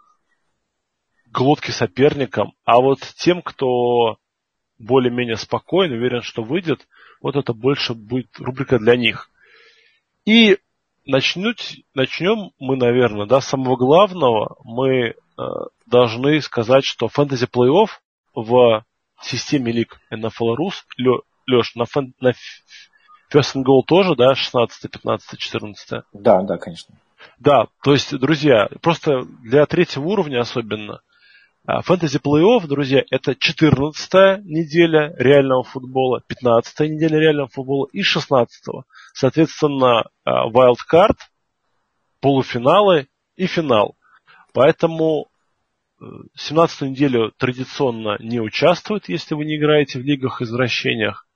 глотки 1.32 1.72
соперникам, 1.72 2.53
а 2.64 2.80
вот 2.80 3.01
тем, 3.16 3.42
кто 3.42 4.18
более-менее 4.78 5.36
спокоен, 5.36 5.90
уверен, 5.90 6.22
что 6.22 6.45
выйдет, 6.45 6.86
вот 7.24 7.36
это 7.36 7.54
больше 7.54 7.94
будет 7.94 8.28
рубрика 8.38 8.78
для 8.78 8.96
них. 8.96 9.30
И 10.26 10.58
начнуть, 11.06 11.82
начнем 11.94 12.50
мы, 12.58 12.76
наверное, 12.76 13.24
да, 13.24 13.40
с 13.40 13.48
самого 13.48 13.76
главного. 13.76 14.58
Мы 14.62 14.90
э, 14.98 15.14
должны 15.86 16.42
сказать, 16.42 16.84
что 16.84 17.08
фэнтези 17.08 17.46
плей-офф 17.46 17.88
в 18.34 18.84
системе 19.22 19.72
лиг 19.72 19.98
NFL 20.12 20.54
Rus, 20.58 20.74
Леш, 21.46 21.74
на, 21.74 21.86
фэн, 21.86 22.12
на 22.20 22.34
First 23.32 23.56
and 23.56 23.64
Goal 23.64 23.80
тоже, 23.86 24.14
да, 24.16 24.34
16, 24.34 24.90
15, 24.90 25.38
14? 25.38 26.02
Да, 26.12 26.42
да, 26.42 26.58
конечно. 26.58 26.94
Да, 27.38 27.68
то 27.82 27.92
есть, 27.92 28.14
друзья, 28.18 28.68
просто 28.82 29.22
для 29.42 29.64
третьего 29.64 30.04
уровня 30.04 30.40
особенно– 30.40 31.00
Фэнтези 31.66 32.18
плей-офф, 32.18 32.66
друзья, 32.66 33.02
это 33.10 33.34
14 33.34 34.44
неделя 34.44 35.14
реального 35.16 35.62
футбола, 35.62 36.20
15 36.26 36.80
неделя 36.90 37.18
реального 37.18 37.48
футбола 37.48 37.88
и 37.90 38.02
16 38.02 38.68
-го. 38.68 38.82
Соответственно, 39.14 40.04
wildcard, 40.26 41.16
полуфиналы 42.20 43.08
и 43.36 43.46
финал. 43.46 43.96
Поэтому 44.52 45.28
17 46.36 46.82
э, 46.82 46.88
неделю 46.88 47.32
традиционно 47.38 48.18
не 48.20 48.40
участвует, 48.40 49.08
если 49.08 49.34
вы 49.34 49.46
не 49.46 49.56
играете 49.56 49.98
в 49.98 50.02
лигах-извращениях. 50.02 51.26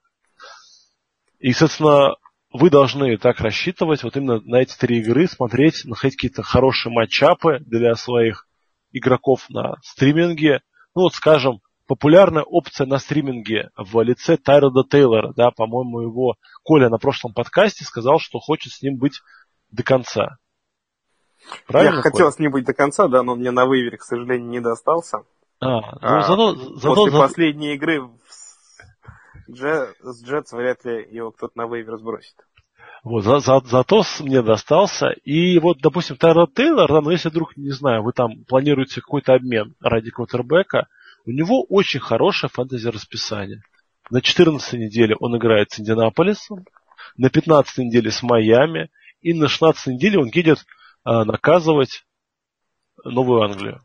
И, 1.39 1.53
соответственно, 1.53 2.17
вы 2.53 2.69
должны 2.69 3.17
так 3.17 3.41
рассчитывать 3.41 4.03
вот 4.03 4.17
именно 4.17 4.41
на 4.41 4.57
эти 4.57 4.77
три 4.77 4.99
игры, 4.99 5.27
смотреть, 5.27 5.85
находить 5.87 6.17
какие-то 6.17 6.43
хорошие 6.43 6.93
матчапы 6.93 7.61
для 7.61 7.95
своих 7.95 8.48
игроков 8.93 9.47
на 9.49 9.77
стриминге. 9.83 10.61
Ну 10.95 11.03
вот, 11.03 11.15
скажем, 11.15 11.61
популярная 11.87 12.43
опция 12.43 12.87
на 12.87 12.99
стриминге 12.99 13.71
в 13.77 14.01
лице 14.03 14.37
Тайрода 14.37 14.85
Тейлора, 14.89 15.33
да, 15.35 15.51
по-моему, 15.51 16.01
его 16.03 16.35
Коля 16.63 16.89
на 16.89 16.99
прошлом 16.99 17.33
подкасте 17.33 17.85
сказал, 17.85 18.19
что 18.19 18.39
хочет 18.39 18.73
с 18.73 18.83
ним 18.83 18.97
быть 18.97 19.21
до 19.71 19.83
конца. 19.83 20.37
Правильно, 21.67 21.97
Я 21.97 22.03
хотел 22.03 22.31
с 22.31 22.39
ним 22.39 22.51
быть 22.51 22.65
до 22.65 22.75
конца, 22.75 23.09
да, 23.09 23.23
но 23.23 23.35
мне 23.35 23.51
на 23.51 23.65
вывере, 23.67 23.97
к 23.97 24.03
сожалению, 24.03 24.49
не 24.49 24.61
достался. 24.61 25.19
А, 25.61 25.81
ну, 25.81 25.99
а, 26.01 26.23
зато, 26.23 26.55
зато, 26.55 26.95
после 26.95 27.11
зато... 27.11 27.23
последней 27.23 27.75
игры 27.75 28.09
с 29.49 30.23
Джетс 30.25 30.53
вряд 30.53 30.85
ли 30.85 31.09
его 31.11 31.31
кто-то 31.31 31.57
на 31.57 31.67
вейвер 31.67 31.97
сбросит. 31.97 32.37
Вот, 33.05 33.25
за, 33.25 33.39
за, 33.39 33.61
зато 33.65 34.03
мне 34.21 34.43
достался. 34.43 35.11
И 35.25 35.59
вот, 35.59 35.79
допустим, 35.81 36.17
Тайрон 36.17 36.49
Тейлор, 36.53 36.89
да, 36.89 37.01
но 37.01 37.11
если 37.11 37.29
вдруг, 37.29 37.57
не 37.57 37.71
знаю, 37.71 38.03
вы 38.03 38.13
там 38.13 38.45
планируете 38.45 39.01
какой-то 39.01 39.35
обмен 39.35 39.75
ради 39.81 40.11
квотербека, 40.11 40.89
у 41.25 41.31
него 41.31 41.63
очень 41.69 42.01
хорошее 42.01 42.51
фэнтези 42.53 42.89
расписание. 42.89 43.63
На 44.11 44.21
14 44.21 44.73
неделе 44.75 45.15
он 45.21 45.37
играет 45.37 45.71
с 45.71 45.81
Индианаполисом, 45.81 46.65
на 47.17 47.31
15 47.31 47.79
неделе 47.79 48.11
с 48.11 48.23
Майами, 48.23 48.91
и 49.21 49.35
на 49.35 49.49
16 49.49 49.89
неделе 49.89 50.19
он 50.19 50.31
едет 50.33 50.65
а, 51.05 51.25
наказывать 51.25 52.07
Новую 53.05 53.43
Англию. 53.43 53.83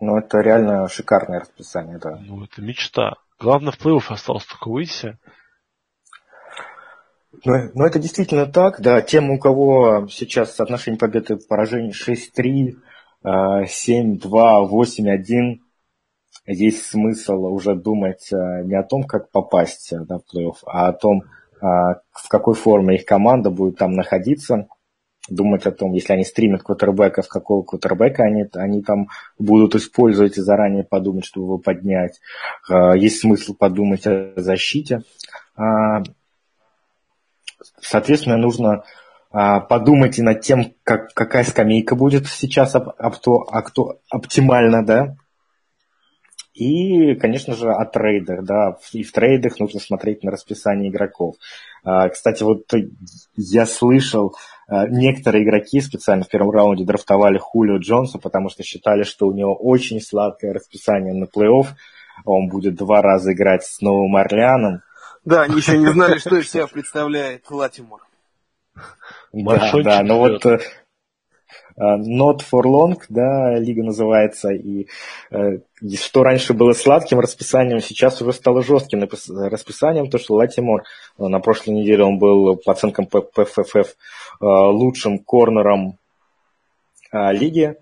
Ну, 0.00 0.18
это 0.18 0.40
реально 0.40 0.88
шикарное 0.88 1.40
расписание, 1.40 1.98
да. 1.98 2.18
Ну, 2.20 2.44
это 2.44 2.60
мечта. 2.60 3.14
Главное, 3.38 3.72
в 3.72 3.78
плей-офф 3.78 4.04
осталось 4.08 4.44
только 4.44 4.68
выйти. 4.68 5.18
Ну, 7.44 7.54
ну, 7.74 7.84
это 7.84 7.98
действительно 7.98 8.46
так, 8.46 8.80
да. 8.80 9.00
Тем, 9.00 9.30
у 9.30 9.38
кого 9.38 10.06
сейчас 10.08 10.54
соотношение 10.54 10.98
победы 10.98 11.34
и 11.34 11.46
поражений 11.46 11.92
6-3, 11.92 12.76
7-2, 13.24 14.68
8-1, 14.70 15.58
есть 16.46 16.86
смысл 16.86 17.44
уже 17.46 17.74
думать 17.74 18.32
э, 18.32 18.62
не 18.64 18.74
о 18.74 18.82
том, 18.82 19.04
как 19.04 19.30
попасть 19.30 19.92
э, 19.92 20.00
да, 20.00 20.18
в 20.18 20.22
плей-офф, 20.34 20.56
а 20.66 20.88
о 20.88 20.92
том, 20.92 21.22
э, 21.22 21.24
в 21.60 22.28
какой 22.28 22.54
форме 22.54 22.96
их 22.96 23.04
команда 23.04 23.50
будет 23.50 23.78
там 23.78 23.92
находиться, 23.92 24.66
думать 25.28 25.66
о 25.66 25.70
том, 25.70 25.92
если 25.92 26.14
они 26.14 26.24
стримят 26.24 26.64
квотербека, 26.64 27.22
в 27.22 27.28
какого 27.28 27.62
квотербека 27.62 28.24
они, 28.24 28.46
они 28.54 28.82
там 28.82 29.08
будут 29.38 29.76
использовать 29.76 30.36
и 30.36 30.42
заранее 30.42 30.82
подумать, 30.82 31.24
чтобы 31.24 31.46
его 31.46 31.58
поднять. 31.58 32.20
Есть 32.68 33.20
смысл 33.20 33.54
подумать 33.54 34.04
о 34.04 34.32
защите. 34.34 35.02
Соответственно, 37.80 38.36
нужно 38.36 38.84
а, 39.30 39.60
подумать 39.60 40.18
и 40.18 40.22
над 40.22 40.42
тем, 40.42 40.74
как, 40.84 41.12
какая 41.14 41.44
скамейка 41.44 41.96
будет 41.96 42.26
сейчас 42.26 42.74
об, 42.74 42.90
об 42.98 43.16
то, 43.16 43.46
а 43.50 43.62
кто 43.62 44.00
оптимально, 44.10 44.84
да. 44.84 45.16
И, 46.54 47.14
конечно 47.14 47.54
же, 47.54 47.70
о 47.70 47.86
трейдах, 47.86 48.44
да. 48.44 48.76
И 48.92 49.02
в 49.02 49.12
трейдах 49.12 49.58
нужно 49.58 49.80
смотреть 49.80 50.22
на 50.22 50.30
расписание 50.30 50.90
игроков. 50.90 51.36
А, 51.82 52.10
кстати, 52.10 52.42
вот 52.42 52.64
я 53.36 53.64
слышал, 53.64 54.34
а, 54.68 54.86
некоторые 54.86 55.44
игроки 55.44 55.80
специально 55.80 56.24
в 56.24 56.28
первом 56.28 56.50
раунде 56.50 56.84
драфтовали 56.84 57.38
Хулио 57.38 57.78
Джонса, 57.78 58.18
потому 58.18 58.50
что 58.50 58.62
считали, 58.62 59.02
что 59.02 59.26
у 59.26 59.32
него 59.32 59.54
очень 59.54 60.00
сладкое 60.00 60.52
расписание 60.52 61.14
на 61.14 61.24
плей-офф. 61.24 61.68
Он 62.26 62.48
будет 62.48 62.74
два 62.74 63.00
раза 63.00 63.32
играть 63.32 63.64
с 63.64 63.80
Новым 63.80 64.14
Орлеаном 64.16 64.82
да, 65.24 65.42
они 65.42 65.56
еще 65.56 65.78
не 65.78 65.86
знали, 65.92 66.18
что 66.18 66.36
из 66.36 66.50
себя 66.50 66.66
представляет 66.66 67.48
Латимор. 67.50 68.00
Да, 69.32 69.72
да, 69.82 70.02
но 70.02 70.18
вот 70.18 70.44
uh, 70.44 70.58
Not 71.78 72.40
for 72.50 72.64
Long, 72.64 73.00
да, 73.08 73.56
лига 73.58 73.82
называется, 73.84 74.50
и 74.50 74.88
uh, 75.30 75.62
что 75.96 76.24
раньше 76.24 76.54
было 76.54 76.72
сладким 76.72 77.20
расписанием, 77.20 77.80
сейчас 77.80 78.20
уже 78.20 78.32
стало 78.32 78.62
жестким 78.62 79.02
расписанием, 79.02 80.10
то 80.10 80.18
что 80.18 80.34
Латимор 80.34 80.82
uh, 81.18 81.28
на 81.28 81.38
прошлой 81.40 81.74
неделе 81.74 82.04
он 82.04 82.18
был 82.18 82.56
по 82.56 82.72
оценкам 82.72 83.06
PFFF 83.06 83.88
лучшим 84.40 85.18
корнером 85.18 85.98
лиги, 87.12 87.76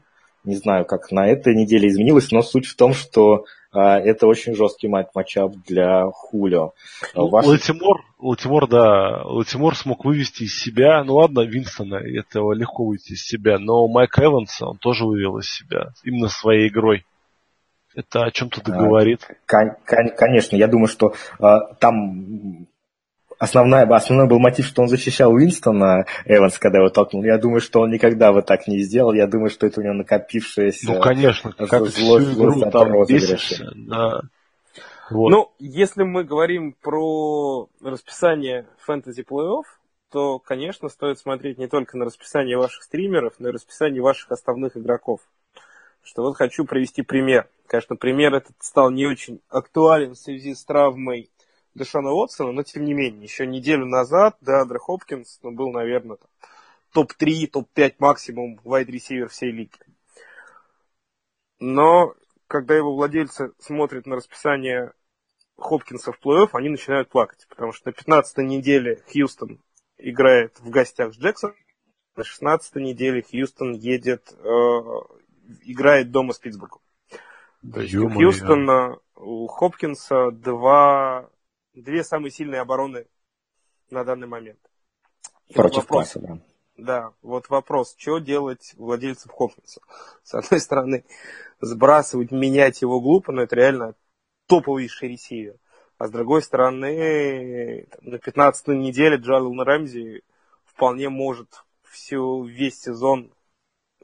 не 0.44 0.56
знаю, 0.56 0.84
как 0.84 1.10
на 1.10 1.26
этой 1.26 1.54
неделе 1.54 1.88
изменилось, 1.88 2.30
но 2.32 2.42
суть 2.42 2.66
в 2.66 2.76
том, 2.76 2.94
что 2.94 3.44
а, 3.72 3.98
это 3.98 4.26
очень 4.26 4.54
жесткий 4.54 4.88
матчап 4.88 5.52
для 5.66 6.06
Хулио. 6.10 6.72
Ваш... 7.14 7.46
Латимор, 7.46 8.02
Латимор, 8.18 8.68
да, 8.68 9.22
Латимор 9.24 9.76
смог 9.76 10.04
вывести 10.04 10.44
из 10.44 10.58
себя, 10.58 11.04
ну 11.04 11.16
ладно, 11.16 11.40
Винстона, 11.40 11.96
этого 11.96 12.52
легко 12.52 12.84
выйти 12.84 13.12
из 13.12 13.22
себя, 13.22 13.58
но 13.58 13.86
Майк 13.86 14.18
Эванса 14.18 14.66
он 14.66 14.78
тоже 14.78 15.04
вывел 15.04 15.38
из 15.38 15.50
себя, 15.50 15.92
именно 16.04 16.28
своей 16.28 16.68
игрой. 16.68 17.04
Это 17.94 18.24
о 18.24 18.30
чем-то 18.30 18.62
договорит. 18.62 19.26
А, 19.52 19.64
конечно, 19.84 20.56
я 20.56 20.68
думаю, 20.68 20.86
что 20.86 21.14
а, 21.40 21.74
там 21.74 22.66
основная, 23.40 23.88
основной 23.88 24.28
был 24.28 24.38
мотив, 24.38 24.66
что 24.66 24.82
он 24.82 24.88
защищал 24.88 25.32
Уинстона, 25.32 26.04
Эванс, 26.26 26.58
когда 26.58 26.78
его 26.78 26.90
толкнул. 26.90 27.24
Я 27.24 27.38
думаю, 27.38 27.60
что 27.60 27.80
он 27.80 27.90
никогда 27.90 28.32
бы 28.32 28.42
так 28.42 28.68
не 28.68 28.80
сделал. 28.80 29.12
Я 29.14 29.26
думаю, 29.26 29.50
что 29.50 29.66
это 29.66 29.80
у 29.80 29.82
него 29.82 29.94
накопившееся 29.94 30.92
ну, 30.92 31.00
конечно, 31.00 31.52
как 31.52 31.86
злость, 31.86 32.28
злость 32.28 32.70
там 32.70 32.92
бесишься, 33.06 33.72
да. 33.74 34.20
Вот. 35.10 35.30
Ну, 35.30 35.52
если 35.58 36.04
мы 36.04 36.22
говорим 36.22 36.76
про 36.80 37.68
расписание 37.82 38.66
фэнтези 38.78 39.22
плей-офф, 39.28 39.64
то, 40.12 40.38
конечно, 40.38 40.88
стоит 40.88 41.18
смотреть 41.18 41.58
не 41.58 41.66
только 41.66 41.96
на 41.96 42.04
расписание 42.04 42.56
ваших 42.56 42.84
стримеров, 42.84 43.34
но 43.38 43.48
и 43.48 43.52
расписание 43.52 44.02
ваших 44.02 44.30
основных 44.30 44.76
игроков. 44.76 45.20
Что 46.04 46.22
вот 46.22 46.36
хочу 46.36 46.64
привести 46.64 47.02
пример. 47.02 47.48
Конечно, 47.66 47.96
пример 47.96 48.34
этот 48.34 48.54
стал 48.60 48.90
не 48.90 49.06
очень 49.06 49.40
актуален 49.48 50.12
в 50.12 50.18
связи 50.18 50.54
с 50.54 50.64
травмой 50.64 51.28
Дэшона 51.74 52.10
Уотсона, 52.10 52.52
но 52.52 52.62
тем 52.62 52.84
не 52.84 52.94
менее, 52.94 53.22
еще 53.22 53.46
неделю 53.46 53.86
назад 53.86 54.36
Деандре 54.40 54.78
Хопкинс 54.78 55.40
ну, 55.42 55.52
был, 55.52 55.70
наверное, 55.70 56.18
топ-3, 56.92 57.46
топ-5 57.46 57.94
максимум 57.98 58.60
вайд-ресивер 58.64 59.28
всей 59.28 59.52
лиги. 59.52 59.78
Но 61.60 62.14
когда 62.48 62.74
его 62.74 62.94
владельцы 62.94 63.52
смотрят 63.58 64.06
на 64.06 64.16
расписание 64.16 64.92
Хопкинса 65.56 66.12
в 66.12 66.18
плей-офф, 66.20 66.48
они 66.54 66.70
начинают 66.70 67.08
плакать, 67.08 67.46
потому 67.48 67.72
что 67.72 67.88
на 67.88 67.92
15 67.92 68.38
неделе 68.38 69.02
Хьюстон 69.12 69.60
играет 69.98 70.58
в 70.58 70.70
гостях 70.70 71.14
с 71.14 71.18
Джексоном, 71.18 71.54
на 72.16 72.24
16 72.24 72.76
неделе 72.76 73.22
Хьюстон 73.22 73.72
едет, 73.72 74.32
э, 74.32 74.80
играет 75.62 76.10
дома 76.10 76.32
с 76.32 76.38
Питтсбургом. 76.38 76.80
Есть 77.62 77.94
у 77.94 78.08
Хьюстона, 78.08 78.98
у 79.16 79.46
Хопкинса 79.46 80.30
два, 80.30 81.30
две 81.80 82.04
самые 82.04 82.30
сильные 82.30 82.60
обороны 82.60 83.06
на 83.90 84.04
данный 84.04 84.26
момент. 84.26 84.58
И 85.48 85.54
Против 85.54 85.78
вопрос, 85.78 86.08
паса, 86.08 86.20
да. 86.20 86.38
Да, 86.76 87.12
вот 87.20 87.48
вопрос, 87.50 87.94
что 87.98 88.18
делать 88.18 88.72
владельцам 88.76 89.30
Хопкинса? 89.32 89.80
С 90.22 90.34
одной 90.34 90.60
стороны, 90.60 91.04
сбрасывать, 91.60 92.30
менять 92.30 92.80
его 92.80 93.00
глупо, 93.00 93.32
но 93.32 93.42
это 93.42 93.56
реально 93.56 93.94
топовейший 94.46 95.08
ресивер. 95.08 95.56
А 95.98 96.06
с 96.06 96.10
другой 96.10 96.42
стороны, 96.42 97.86
на 98.00 98.16
15-й 98.16 98.74
неделе 98.74 99.16
Джалил 99.16 99.52
Рэмзи 99.62 100.22
вполне 100.64 101.10
может 101.10 101.62
всю, 101.82 102.44
весь 102.44 102.80
сезон 102.80 103.30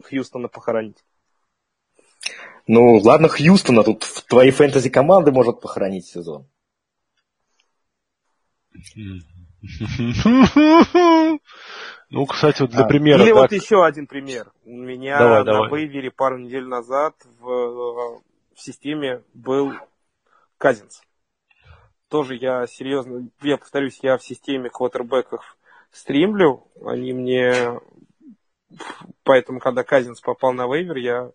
Хьюстона 0.03 0.49
похоронить. 0.49 1.03
Ну, 2.67 2.97
ладно, 2.97 3.29
Хьюстона, 3.29 3.83
тут 3.83 4.03
в 4.03 4.25
твоей 4.25 4.51
фэнтези 4.51 4.91
команды 4.91 5.33
может 5.33 5.63
похоронить 5.63 6.05
сезон. 6.05 6.47
Ну, 12.09 12.25
кстати, 12.25 12.63
вот 12.63 12.71
для 12.71 12.85
а, 12.85 12.87
примера. 12.87 13.21
Или 13.21 13.33
так... 13.33 13.37
вот 13.37 13.53
еще 13.53 13.85
один 13.85 14.07
пример. 14.07 14.53
У 14.65 14.71
меня 14.71 15.19
давай, 15.19 15.39
на 15.39 15.45
давай. 15.45 15.81
вейвере 15.81 16.13
пару 16.13 16.39
недель 16.39 16.65
назад 16.65 17.17
в, 17.41 18.21
в 18.55 18.61
системе 18.61 19.25
был 19.35 19.73
Казинс. 20.57 21.03
Тоже 22.09 22.37
я 22.37 22.69
серьезно, 22.69 23.29
я 23.43 23.57
повторюсь, 23.57 23.99
я 24.03 24.19
в 24.19 24.23
системе 24.23 24.71
квотербеков 24.71 25.57
стримлю. 25.91 26.63
Они 26.85 27.13
мне... 27.13 27.81
Поэтому, 29.25 29.59
когда 29.59 29.83
Казинс 29.83 30.21
попал 30.21 30.53
на 30.53 30.73
вейвер, 30.73 30.99
я 30.99 31.33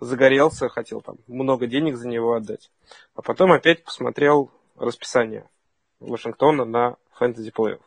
загорелся, 0.00 0.68
хотел 0.68 1.00
там 1.00 1.18
много 1.28 1.68
денег 1.68 1.96
за 1.96 2.08
него 2.08 2.34
отдать. 2.34 2.72
А 3.14 3.22
потом 3.22 3.52
опять 3.52 3.84
посмотрел 3.84 4.50
расписание 4.76 5.48
Вашингтона 6.00 6.64
на 6.64 6.96
фэнтези 7.12 7.50
плеев. 7.50 7.80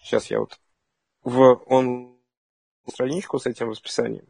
Сейчас 0.00 0.30
я 0.30 0.40
вот 0.40 0.58
в 1.22 1.62
он 1.66 2.16
страничку 2.88 3.38
с 3.38 3.46
этим 3.46 3.70
расписанием. 3.70 4.24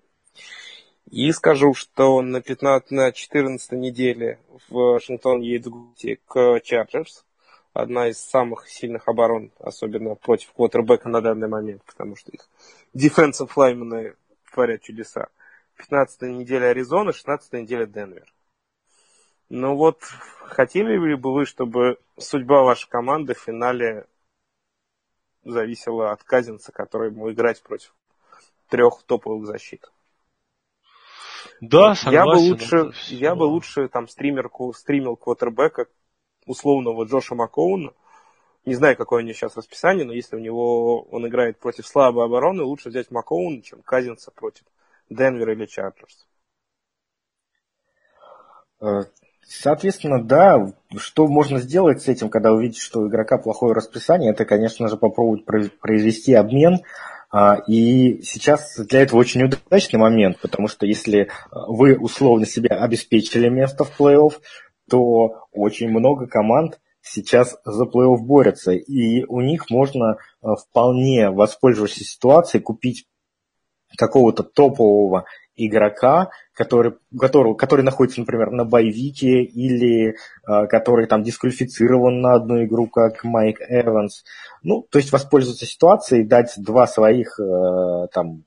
И 1.10 1.32
скажу, 1.32 1.74
что 1.74 2.20
на 2.22 2.40
15, 2.40 2.90
на 2.92 3.12
14 3.12 3.72
неделе 3.72 4.38
в 4.68 4.74
Вашингтон 4.74 5.40
едет 5.40 5.72
к 6.26 6.60
Чарджерс. 6.60 7.24
Одна 7.72 8.08
из 8.08 8.18
самых 8.18 8.68
сильных 8.68 9.06
оборон, 9.06 9.52
особенно 9.60 10.16
против 10.16 10.52
квотербека 10.52 11.08
на 11.08 11.20
данный 11.20 11.46
момент, 11.46 11.84
потому 11.84 12.16
что 12.16 12.32
их 12.32 12.48
дефенсив 12.94 13.56
лаймены 13.56 14.14
творят 14.52 14.82
чудеса. 14.82 15.28
15 15.76 16.22
неделя 16.22 16.70
Аризона, 16.70 17.12
16 17.12 17.52
неделя 17.52 17.86
Денвер. 17.86 18.32
Ну 19.50 19.74
вот, 19.74 20.00
хотели 20.44 20.96
ли 20.96 21.16
бы 21.16 21.32
вы, 21.34 21.44
чтобы 21.44 21.98
судьба 22.16 22.62
вашей 22.62 22.88
команды 22.88 23.34
в 23.34 23.40
финале 23.40 24.06
зависела 25.42 26.12
от 26.12 26.22
Казинца, 26.22 26.70
который 26.70 27.10
ему 27.10 27.32
играть 27.32 27.60
против 27.60 27.92
трех 28.68 29.02
топовых 29.02 29.46
защит? 29.46 29.90
Да, 31.60 31.96
согласен. 31.96 32.12
Я 32.12 32.24
бы 32.24 32.38
лучше, 32.38 32.92
я 33.08 33.34
бы 33.34 33.42
лучше 33.42 33.88
там 33.88 34.06
стримерку, 34.06 34.72
стримил 34.72 35.16
квотербека 35.16 35.86
условного 36.46 37.04
Джоша 37.04 37.34
Макоуна. 37.34 37.92
Не 38.66 38.74
знаю, 38.74 38.96
какое 38.96 39.22
у 39.22 39.24
него 39.24 39.34
сейчас 39.34 39.56
расписание, 39.56 40.04
но 40.04 40.12
если 40.12 40.36
у 40.36 40.40
него 40.40 41.02
он 41.10 41.26
играет 41.26 41.58
против 41.58 41.88
слабой 41.88 42.24
обороны, 42.24 42.62
лучше 42.62 42.90
взять 42.90 43.10
Макоуна, 43.10 43.62
чем 43.62 43.82
Казинца 43.82 44.30
против 44.30 44.64
Денвер 45.08 45.50
или 45.50 45.66
Чарджерс. 45.66 46.28
Э, 49.50 49.60
соответственно, 49.62 50.22
да, 50.22 50.72
что 50.96 51.26
можно 51.26 51.60
сделать 51.60 52.02
с 52.02 52.08
этим, 52.08 52.28
когда 52.28 52.52
увидишь, 52.52 52.82
что 52.82 53.00
у 53.00 53.08
игрока 53.08 53.38
плохое 53.38 53.74
расписание, 53.74 54.30
это, 54.30 54.44
конечно 54.44 54.88
же, 54.88 54.96
попробовать 54.96 55.44
произвести 55.44 56.34
обмен, 56.34 56.78
а, 57.32 57.56
и 57.68 58.22
сейчас 58.22 58.76
для 58.76 59.02
этого 59.02 59.20
очень 59.20 59.44
удачный 59.44 59.98
момент, 59.98 60.40
потому 60.40 60.66
что 60.66 60.84
если 60.84 61.28
а, 61.50 61.66
вы 61.68 61.96
условно 61.96 62.44
себе 62.44 62.70
обеспечили 62.70 63.48
место 63.48 63.84
в 63.84 64.00
плей-офф, 64.00 64.32
то 64.88 65.46
очень 65.52 65.90
много 65.90 66.26
команд 66.26 66.80
сейчас 67.02 67.56
за 67.64 67.84
плей-офф 67.84 68.18
борются, 68.18 68.72
и 68.72 69.24
у 69.24 69.40
них 69.42 69.70
можно 69.70 70.16
а, 70.42 70.56
вполне, 70.56 71.30
воспользовавшись 71.30 72.10
ситуацией, 72.10 72.62
купить 72.62 73.06
какого-то 73.96 74.42
топового 74.42 75.24
игрока, 75.66 76.30
который, 76.54 76.94
который, 77.18 77.54
который 77.56 77.82
находится, 77.82 78.20
например, 78.20 78.50
на 78.50 78.64
боевике 78.64 79.42
или 79.42 80.10
э, 80.10 80.66
который 80.66 81.06
там 81.06 81.22
дисквалифицирован 81.22 82.20
на 82.20 82.34
одну 82.34 82.64
игру, 82.64 82.86
как 82.86 83.24
Майк 83.24 83.60
Эванс. 83.60 84.24
Ну, 84.62 84.86
то 84.90 84.98
есть 84.98 85.12
воспользоваться 85.12 85.66
ситуацией, 85.66 86.24
дать 86.24 86.54
два 86.56 86.86
своих 86.86 87.38
э, 87.40 88.06
там 88.12 88.44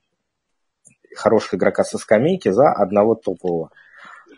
хороших 1.16 1.56
игрока 1.56 1.84
со 1.84 1.98
скамейки 1.98 2.50
за 2.50 2.72
одного 2.72 3.16
топового. 3.16 3.70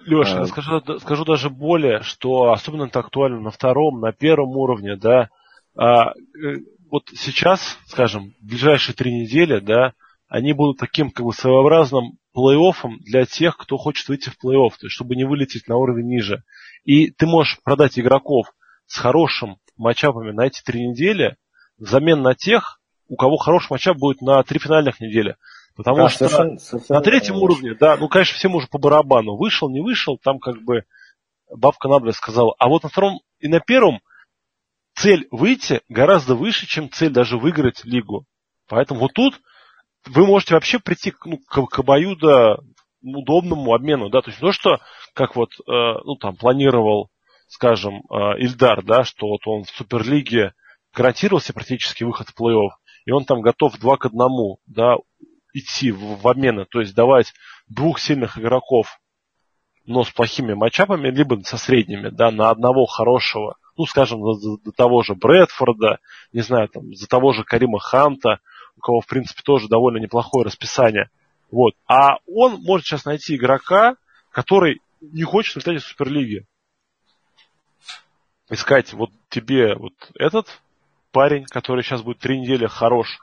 Леша, 0.06 0.42
а... 0.42 0.46
скажу, 0.46 0.82
скажу 1.00 1.26
даже 1.26 1.50
более, 1.50 2.02
что 2.02 2.52
особенно 2.52 2.84
это 2.84 3.00
актуально 3.00 3.40
на 3.40 3.52
втором, 3.52 4.00
на 4.00 4.12
первом 4.12 4.56
уровне, 4.56 4.96
да. 4.96 5.30
А, 5.76 6.14
вот 6.92 7.04
сейчас, 7.16 7.78
скажем, 7.88 8.34
в 8.40 8.48
ближайшие 8.48 8.96
три 8.96 9.14
недели, 9.14 9.60
да, 9.60 9.94
они 10.28 10.54
будут 10.54 10.78
таким 10.78 11.10
как 11.10 11.26
бы 11.26 11.34
своеобразным 11.34 12.18
плей-оффом 12.36 12.98
для 13.00 13.26
тех, 13.26 13.58
кто 13.58 13.78
хочет 13.78 14.08
выйти 14.08 14.30
в 14.30 14.38
плей-офф, 14.44 14.72
то 14.72 14.88
есть 14.88 14.94
чтобы 14.94 15.16
не 15.16 15.24
вылететь 15.24 15.68
на 15.68 15.78
уровень 15.78 16.08
ниже. 16.08 16.44
И 16.84 17.10
ты 17.10 17.26
можешь 17.26 17.60
продать 17.64 17.98
игроков 17.98 18.48
с 18.88 18.98
хорошим 18.98 19.58
матчапами 19.78 20.32
на 20.32 20.46
эти 20.46 20.62
три 20.62 20.88
недели 20.88 21.38
взамен 21.78 22.22
на 22.22 22.36
тех, 22.36 22.80
у 23.08 23.16
кого 23.16 23.38
хороший 23.38 23.72
матчап 23.72 23.98
будет 23.98 24.22
на 24.22 24.42
три 24.44 24.60
финальных 24.60 25.00
недели. 25.00 25.36
Потому 25.76 25.98
да, 25.98 26.10
что 26.10 26.30
совершенно, 26.30 26.58
совершенно 26.58 27.00
на 27.00 27.04
третьем 27.04 27.36
уровне, 27.36 27.76
да, 27.78 27.98
ну, 27.98 28.08
конечно, 28.08 28.36
всем 28.36 28.56
уже 28.56 28.68
по 28.68 28.78
барабану. 28.78 29.36
Вышел, 29.36 29.70
не 29.70 29.82
вышел, 29.82 30.18
там 30.18 30.40
как 30.40 30.62
бы 30.64 30.86
бабка 31.54 31.90
надвое 31.90 32.14
сказала. 32.14 32.56
А 32.58 32.70
вот 32.70 32.84
на 32.84 32.90
втором 32.90 33.20
и 33.40 33.48
на 33.48 33.60
первом 33.60 34.00
цель 34.96 35.28
выйти 35.32 35.82
гораздо 35.90 36.36
выше, 36.36 36.66
чем 36.66 36.90
цель 36.90 37.12
даже 37.12 37.38
выиграть 37.38 37.84
лигу. 37.84 38.26
Поэтому 38.68 39.02
вот 39.02 39.14
тут 39.14 39.42
вы 40.08 40.26
можете 40.26 40.54
вообще 40.54 40.80
прийти 40.80 41.14
ну, 41.26 41.38
к, 41.38 41.66
к 41.68 41.80
обоюдо 41.80 42.60
удобному 43.02 43.74
обмену, 43.74 44.10
да, 44.10 44.22
то 44.22 44.30
есть 44.30 44.40
то, 44.40 44.52
что 44.52 44.80
как 45.14 45.36
вот, 45.36 45.52
э, 45.60 45.72
ну, 46.04 46.16
там, 46.16 46.36
планировал, 46.36 47.10
скажем, 47.48 48.02
э, 48.10 48.40
Ильдар, 48.40 48.84
да, 48.84 49.04
что 49.04 49.28
вот 49.28 49.42
он 49.46 49.64
в 49.64 49.70
Суперлиге 49.70 50.54
гарантировался 50.94 51.54
практически 51.54 52.04
выход 52.04 52.30
в 52.30 52.40
плей-офф, 52.40 52.72
и 53.06 53.12
он 53.12 53.26
там 53.26 53.42
готов 53.42 53.78
два 53.80 53.98
к 53.98 54.06
одному, 54.06 54.60
да, 54.66 54.96
идти 55.54 55.92
в, 55.92 56.22
в 56.22 56.28
обмены, 56.28 56.66
то 56.66 56.80
есть 56.82 56.96
давать 56.96 57.34
двух 57.68 58.00
сильных 58.00 58.38
игроков, 58.38 59.00
но 59.86 60.04
с 60.04 60.10
плохими 60.10 60.54
матчапами, 60.54 61.10
либо 61.10 61.40
со 61.44 61.58
средними, 61.58 62.10
да, 62.10 62.32
на 62.32 62.50
одного 62.50 62.86
хорошего, 62.86 63.56
ну, 63.78 63.86
скажем, 63.86 64.22
за, 64.34 64.58
за 64.64 64.72
того 64.72 65.04
же 65.04 65.16
Брэдфорда, 65.16 66.00
не 66.34 66.42
знаю, 66.42 66.70
там, 66.70 66.94
за 66.94 67.08
того 67.08 67.34
же 67.34 67.44
Карима 67.44 67.80
Ханта, 67.80 68.40
у 68.78 68.82
кого, 68.82 69.02
в 69.02 69.08
принципе, 69.08 69.42
тоже 69.44 69.68
довольно 69.68 69.98
неплохое 69.98 70.46
расписание. 70.46 71.10
Вот. 71.52 71.74
А 71.88 72.18
он 72.28 72.62
может 72.62 72.86
сейчас 72.86 73.06
найти 73.06 73.36
игрока, 73.36 73.96
который 74.32 74.82
не 75.02 75.24
хочет 75.24 75.56
летать 75.58 75.78
из 75.78 75.86
Суперлиги. 75.86 76.46
Искать 78.50 78.94
вот 78.94 79.10
тебе 79.30 79.76
вот 79.76 79.94
этот 80.18 80.48
парень, 81.12 81.46
который 81.46 81.84
сейчас 81.84 82.02
будет 82.02 82.20
три 82.20 82.40
недели 82.40 82.68
хорош, 82.68 83.20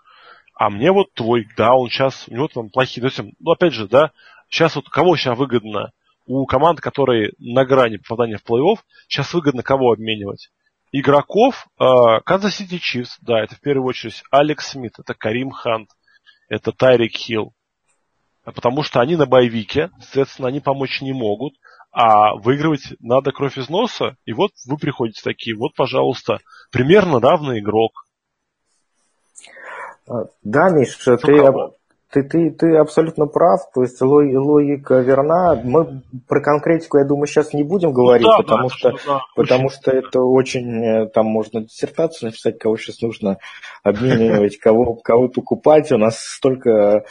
а 0.55 0.71
мне 0.71 0.93
вот 0.93 1.13
твой, 1.15 1.47
да, 1.57 1.75
он 1.75 1.89
сейчас, 1.89 2.27
у 2.29 2.35
него 2.35 2.49
там 2.49 2.71
плохие, 2.71 3.05
есть, 3.05 3.21
ну, 3.39 3.53
опять 3.53 3.73
же, 3.73 3.89
да, 3.89 4.13
сейчас 4.49 4.77
вот 4.77 4.89
кого 4.89 5.17
сейчас 5.17 5.37
выгодно? 5.37 5.93
У 6.27 6.47
команд, 6.47 6.81
которые 6.81 7.33
на 7.39 7.65
грани 7.65 7.97
попадания 7.97 8.39
в 8.39 8.49
плей-офф, 8.49 8.79
сейчас 9.09 9.33
выгодно 9.35 9.63
кого 9.63 9.93
обменивать? 9.93 10.51
Игроков 10.93 11.67
Канзас 11.79 12.57
Сити 12.57 12.79
Чифс, 12.79 13.19
да, 13.21 13.43
это 13.43 13.57
в 13.57 13.61
первую 13.61 13.87
очередь 13.87 14.23
Алекс 14.31 14.69
Смит, 14.69 14.99
это 14.99 15.15
Карим 15.15 15.51
Хант, 15.51 15.91
это 16.49 16.71
Тайрик 16.73 17.17
Хилл, 17.17 17.55
потому 18.45 18.83
что 18.83 19.01
они 19.01 19.17
на 19.17 19.27
боевике, 19.27 19.91
соответственно, 20.01 20.49
они 20.49 20.61
помочь 20.61 21.01
не 21.01 21.13
могут, 21.13 21.55
а 21.91 22.35
выигрывать 22.37 22.95
надо 23.01 23.33
кровь 23.33 23.59
из 23.59 23.69
носа, 23.69 24.17
и 24.25 24.33
вот 24.33 24.53
вы 24.67 24.77
приходите 24.77 25.21
такие, 25.23 25.57
вот, 25.57 25.75
пожалуйста, 25.75 26.39
примерно 26.71 27.21
равный 27.21 27.61
игрок. 27.61 28.07
А, 30.09 30.25
да, 30.43 30.71
Миш, 30.71 30.97
ты, 30.97 31.17
ты, 32.13 32.23
ты, 32.25 32.51
ты 32.51 32.77
абсолютно 32.77 33.27
прав, 33.27 33.61
то 33.75 33.83
есть 33.83 34.01
логика 34.03 34.97
верна. 35.01 35.59
Мы 35.65 36.03
про 36.29 36.43
конкретику, 36.43 36.99
я 36.99 37.07
думаю, 37.07 37.27
сейчас 37.27 37.55
не 37.55 37.63
будем 37.63 37.93
говорить, 37.93 38.27
ну, 38.27 38.33
да, 38.33 38.37
потому, 38.43 38.69
да, 38.69 38.75
что, 38.75 38.91
да, 39.07 39.21
потому 39.35 39.67
очень... 39.67 39.77
что 39.77 39.91
это 39.93 40.21
очень, 40.21 40.85
э, 40.85 41.07
там 41.09 41.25
можно 41.25 41.63
диссертацию 41.63 42.29
написать, 42.29 42.59
кого 42.59 42.77
сейчас 42.77 43.01
нужно 43.01 43.39
обменивать, 43.83 44.59
кого, 44.59 44.95
кого 44.97 45.29
покупать, 45.29 45.91
у 45.91 45.97
нас 45.97 46.19
столько 46.19 46.71
э, 46.71 47.03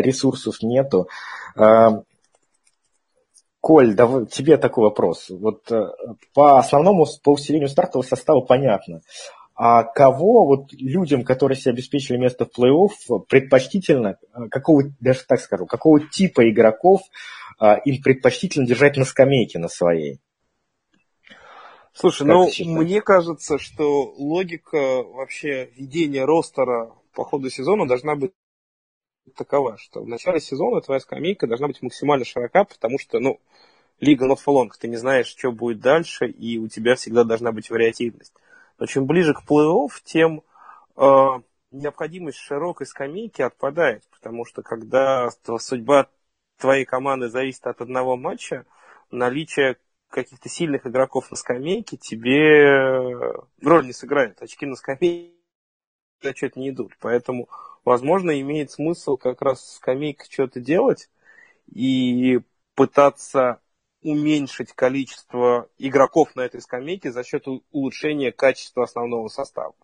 ресурсов 0.00 0.62
нету. 0.62 1.08
А, 1.54 2.00
Коль, 3.60 3.92
давай, 3.92 4.24
тебе 4.24 4.56
такой 4.56 4.84
вопрос. 4.84 5.26
Вот 5.28 5.70
э, 5.70 5.88
по 6.32 6.58
основному, 6.58 7.04
по 7.22 7.32
усилению 7.32 7.68
стартового 7.68 8.06
состава 8.06 8.40
понятно. 8.40 9.02
А 9.62 9.84
кого 9.84 10.46
вот 10.46 10.72
людям, 10.72 11.22
которые 11.22 11.58
себе 11.58 11.72
обеспечили 11.72 12.16
место 12.16 12.46
в 12.46 12.58
плей-офф, 12.58 13.26
предпочтительно, 13.28 14.16
э, 14.32 14.48
какого, 14.48 14.84
даже 15.00 15.20
так 15.28 15.38
скажу, 15.38 15.66
какого 15.66 16.00
типа 16.00 16.48
игроков 16.48 17.02
а, 17.58 17.74
им 17.74 18.02
предпочтительно 18.02 18.66
держать 18.66 18.96
на 18.96 19.04
скамейке 19.04 19.58
на 19.58 19.68
своей? 19.68 20.18
Слушай, 21.92 22.26
как 22.26 22.28
ну, 22.28 22.48
мне 22.78 23.02
кажется, 23.02 23.58
что 23.58 24.14
логика 24.16 25.02
вообще 25.02 25.66
ведения 25.76 26.24
ростера 26.24 26.94
по 27.12 27.24
ходу 27.24 27.50
сезона 27.50 27.86
должна 27.86 28.16
быть 28.16 28.32
такова, 29.36 29.76
что 29.76 30.00
в 30.00 30.08
начале 30.08 30.40
сезона 30.40 30.80
твоя 30.80 31.00
скамейка 31.00 31.46
должна 31.46 31.66
быть 31.66 31.82
максимально 31.82 32.24
широка, 32.24 32.64
потому 32.64 32.98
что, 32.98 33.18
ну, 33.18 33.38
лига 33.98 34.26
not 34.26 34.38
for 34.38 34.54
long, 34.54 34.70
ты 34.80 34.88
не 34.88 34.96
знаешь, 34.96 35.26
что 35.26 35.52
будет 35.52 35.80
дальше, 35.80 36.28
и 36.28 36.56
у 36.56 36.68
тебя 36.68 36.94
всегда 36.94 37.24
должна 37.24 37.52
быть 37.52 37.68
вариативность. 37.68 38.32
Но 38.80 38.86
чем 38.86 39.06
ближе 39.06 39.34
к 39.34 39.42
плей-офф, 39.46 39.90
тем 40.02 40.42
э, 40.96 41.26
необходимость 41.70 42.38
широкой 42.38 42.86
скамейки 42.86 43.42
отпадает, 43.42 44.02
потому 44.10 44.46
что 44.46 44.62
когда 44.62 45.28
судьба 45.58 46.08
твоей 46.56 46.86
команды 46.86 47.28
зависит 47.28 47.66
от 47.66 47.82
одного 47.82 48.16
матча, 48.16 48.64
наличие 49.10 49.76
каких-то 50.08 50.48
сильных 50.48 50.86
игроков 50.86 51.30
на 51.30 51.36
скамейке 51.36 51.98
тебе 51.98 53.12
роль 53.62 53.86
не 53.86 53.92
сыграет. 53.92 54.40
Очки 54.42 54.64
на 54.64 54.76
скамейке 54.76 55.34
зачет 56.22 56.56
не 56.56 56.70
идут. 56.70 56.96
Поэтому, 57.00 57.50
возможно, 57.84 58.40
имеет 58.40 58.70
смысл 58.70 59.18
как 59.18 59.42
раз 59.42 59.62
с 59.62 59.76
скамейкой 59.76 60.26
что-то 60.30 60.58
делать 60.58 61.10
и 61.70 62.40
пытаться 62.74 63.60
уменьшить 64.02 64.72
количество 64.72 65.68
игроков 65.78 66.34
на 66.34 66.42
этой 66.42 66.60
скамейке 66.60 67.12
за 67.12 67.24
счет 67.24 67.46
улучшения 67.70 68.32
качества 68.32 68.84
основного 68.84 69.28
состава. 69.28 69.74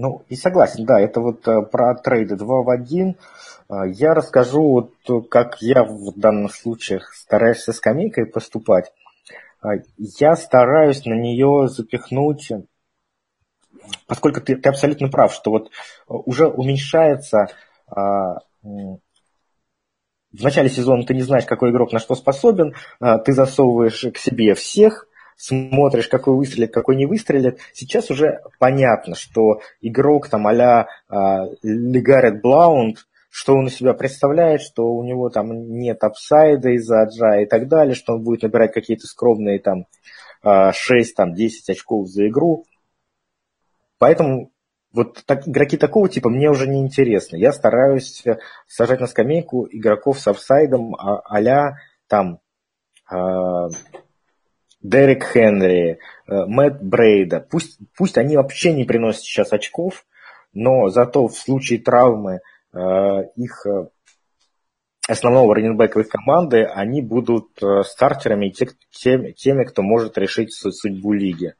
Ну, 0.00 0.24
и 0.28 0.36
согласен, 0.36 0.84
да, 0.84 1.00
это 1.00 1.20
вот 1.20 1.48
э, 1.48 1.62
про 1.62 1.92
трейды 1.96 2.36
2 2.36 2.62
в 2.62 2.70
1. 2.70 3.16
Э, 3.68 3.82
я 3.88 4.14
расскажу, 4.14 4.62
вот, 5.08 5.28
как 5.28 5.60
я 5.60 5.82
в 5.82 6.12
данных 6.16 6.54
случаях 6.54 7.12
стараюсь 7.14 7.64
со 7.64 7.72
скамейкой 7.72 8.26
поступать. 8.26 8.92
Э, 9.60 9.82
я 9.96 10.36
стараюсь 10.36 11.04
на 11.04 11.14
нее 11.14 11.66
запихнуть, 11.66 12.52
поскольку 14.06 14.40
ты, 14.40 14.54
ты 14.54 14.68
абсолютно 14.68 15.08
прав, 15.08 15.32
что 15.32 15.50
вот 15.50 15.72
уже 16.06 16.46
уменьшается 16.46 17.48
в 20.32 20.42
начале 20.42 20.68
сезона 20.68 21.04
ты 21.04 21.14
не 21.14 21.22
знаешь, 21.22 21.44
какой 21.44 21.70
игрок 21.70 21.92
на 21.92 21.98
что 21.98 22.14
способен, 22.14 22.74
а, 23.00 23.18
ты 23.18 23.32
засовываешь 23.32 24.06
к 24.12 24.18
себе 24.18 24.54
всех, 24.54 25.06
смотришь, 25.36 26.08
какой 26.08 26.36
выстрелит, 26.36 26.72
какой 26.72 26.96
не 26.96 27.06
выстрелит. 27.06 27.58
Сейчас 27.72 28.10
уже 28.10 28.40
понятно, 28.58 29.14
что 29.14 29.60
игрок 29.80 30.28
там 30.28 30.46
а-ля 30.46 30.88
Легарет 31.62 32.42
Блаунд, 32.42 33.06
что 33.30 33.54
он 33.54 33.66
из 33.66 33.76
себя 33.76 33.94
представляет, 33.94 34.62
что 34.62 34.84
у 34.84 35.04
него 35.04 35.30
там 35.30 35.52
нет 35.78 36.02
апсайда 36.02 36.70
из-за 36.70 37.02
аджа 37.02 37.40
и 37.40 37.46
так 37.46 37.68
далее, 37.68 37.94
что 37.94 38.14
он 38.14 38.24
будет 38.24 38.42
набирать 38.42 38.72
какие-то 38.72 39.06
скромные 39.06 39.60
там 39.60 39.86
6-10 40.44 40.72
а, 41.18 41.72
очков 41.72 42.08
за 42.08 42.28
игру. 42.28 42.64
Поэтому 43.98 44.50
вот 44.92 45.22
так, 45.26 45.46
игроки 45.46 45.76
такого 45.76 46.08
типа 46.08 46.30
мне 46.30 46.50
уже 46.50 46.66
не 46.66 46.80
интересны. 46.80 47.36
Я 47.36 47.52
стараюсь 47.52 48.22
э, 48.26 48.38
сажать 48.66 49.00
на 49.00 49.06
скамейку 49.06 49.68
игроков 49.70 50.18
с 50.18 50.26
офсайдом 50.28 50.94
а- 50.94 51.20
а 51.28 51.74
там 52.06 52.40
э, 53.10 53.68
Дерек 54.82 55.24
Хенри, 55.24 55.98
э, 56.26 56.44
Мэтт 56.46 56.82
Брейда. 56.82 57.40
Пусть, 57.40 57.78
пусть 57.96 58.16
они 58.16 58.36
вообще 58.36 58.72
не 58.72 58.84
приносят 58.84 59.22
сейчас 59.22 59.52
очков, 59.52 60.06
но 60.52 60.88
зато 60.88 61.26
в 61.26 61.36
случае 61.36 61.80
травмы 61.80 62.40
э, 62.72 62.78
их 63.36 63.66
э, 63.66 63.88
основного 65.08 65.54
раненбека 65.54 66.00
их 66.00 66.08
команды, 66.08 66.64
они 66.64 67.02
будут 67.02 67.62
э, 67.62 67.82
стартерами 67.82 68.48
и 68.48 68.52
те, 68.52 68.68
теми, 68.90 69.32
теми, 69.32 69.64
кто 69.64 69.82
может 69.82 70.16
решить 70.18 70.52
судьбу 70.52 71.12
лиги. 71.12 71.54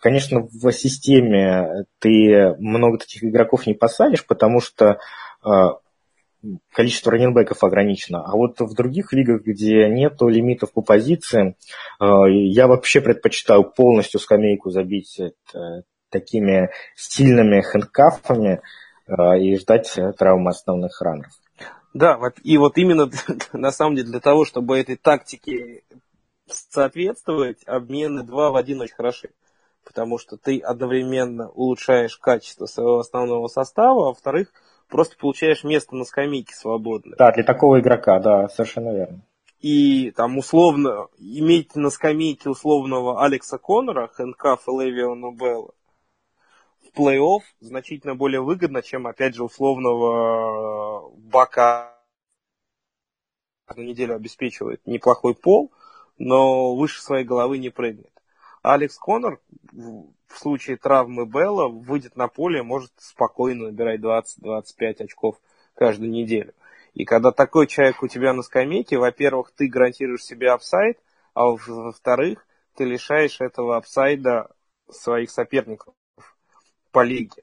Конечно, 0.00 0.40
в 0.40 0.72
системе 0.72 1.84
ты 1.98 2.54
много 2.58 2.98
таких 2.98 3.24
игроков 3.24 3.66
не 3.66 3.74
посадишь, 3.74 4.26
потому 4.26 4.60
что 4.60 4.98
а, 5.42 5.76
количество 6.72 7.12
раненбеков 7.12 7.62
ограничено. 7.62 8.24
А 8.24 8.32
вот 8.32 8.60
в 8.60 8.74
других 8.74 9.12
лигах, 9.12 9.42
где 9.42 9.88
нет 9.88 10.20
лимитов 10.20 10.72
по 10.72 10.82
позициям, 10.82 11.56
а, 11.98 12.26
я 12.28 12.66
вообще 12.66 13.00
предпочитаю 13.00 13.64
полностью 13.64 14.20
скамейку 14.20 14.70
забить 14.70 15.20
э, 15.20 15.30
такими 16.10 16.70
сильными 16.96 17.60
хэндкафами 17.60 18.60
а, 19.06 19.36
и 19.36 19.56
ждать 19.56 19.96
травмы 20.18 20.50
основных 20.50 21.00
раннеров. 21.00 21.32
Да, 21.94 22.18
и 22.42 22.56
вот 22.56 22.78
именно 22.78 23.10
на 23.52 23.70
самом 23.70 23.96
деле 23.96 24.08
для 24.08 24.20
того, 24.20 24.44
чтобы 24.44 24.78
этой 24.78 24.96
тактике 24.96 25.82
соответствовать, 26.48 27.62
обмены 27.66 28.24
два 28.24 28.50
в 28.50 28.56
один 28.56 28.80
очень 28.80 28.94
хороши 28.94 29.30
потому 29.84 30.18
что 30.18 30.36
ты 30.36 30.58
одновременно 30.58 31.48
улучшаешь 31.50 32.16
качество 32.16 32.66
своего 32.66 32.98
основного 32.98 33.48
состава, 33.48 34.02
а 34.02 34.08
во-вторых, 34.08 34.52
просто 34.88 35.16
получаешь 35.16 35.64
место 35.64 35.96
на 35.96 36.04
скамейке 36.04 36.54
свободное. 36.54 37.16
Да, 37.16 37.32
для 37.32 37.44
такого 37.44 37.80
игрока, 37.80 38.18
да, 38.20 38.48
совершенно 38.48 38.94
верно. 38.94 39.22
И 39.60 40.10
там 40.10 40.38
условно, 40.38 41.06
иметь 41.18 41.76
на 41.76 41.90
скамейке 41.90 42.50
условного 42.50 43.24
Алекса 43.24 43.58
Коннора, 43.58 44.08
Хэнкафа 44.08 44.72
Левиона 44.72 45.32
Белла, 45.32 45.72
в 46.82 46.98
плей-офф 46.98 47.40
значительно 47.60 48.14
более 48.14 48.40
выгодно, 48.40 48.82
чем, 48.82 49.06
опять 49.06 49.34
же, 49.34 49.44
условного 49.44 51.10
Бака 51.16 51.96
на 53.76 53.82
неделю 53.82 54.16
обеспечивает 54.16 54.86
неплохой 54.86 55.34
пол, 55.34 55.72
но 56.18 56.74
выше 56.74 57.00
своей 57.00 57.24
головы 57.24 57.58
не 57.58 57.70
прыгнет. 57.70 58.11
Алекс 58.62 58.96
Коннор 58.96 59.40
в 59.72 60.38
случае 60.38 60.76
травмы 60.76 61.26
Белла 61.26 61.68
выйдет 61.68 62.16
на 62.16 62.28
поле, 62.28 62.62
может 62.62 62.92
спокойно 62.96 63.66
набирать 63.66 64.00
20-25 64.00 65.04
очков 65.04 65.40
каждую 65.74 66.10
неделю. 66.10 66.54
И 66.94 67.04
когда 67.04 67.32
такой 67.32 67.66
человек 67.66 68.02
у 68.02 68.08
тебя 68.08 68.32
на 68.32 68.42
скамейке, 68.42 68.98
во-первых, 68.98 69.52
ты 69.52 69.66
гарантируешь 69.66 70.24
себе 70.24 70.52
upside, 70.52 70.98
а 71.34 71.46
во-вторых, 71.46 72.46
ты 72.76 72.84
лишаешь 72.84 73.40
этого 73.40 73.76
upside 73.76 74.43
а 74.43 74.54
своих 74.88 75.30
соперников 75.30 75.94
по 76.92 77.02
лиге. 77.02 77.42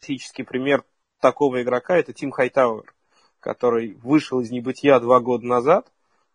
Классический 0.00 0.42
пример 0.42 0.84
такого 1.20 1.62
игрока 1.62 1.96
это 1.96 2.12
Тим 2.12 2.32
Хайтауэр, 2.32 2.92
который 3.40 3.94
вышел 4.02 4.40
из 4.40 4.50
небытия 4.50 4.98
два 5.00 5.20
года 5.20 5.46
назад, 5.46 5.90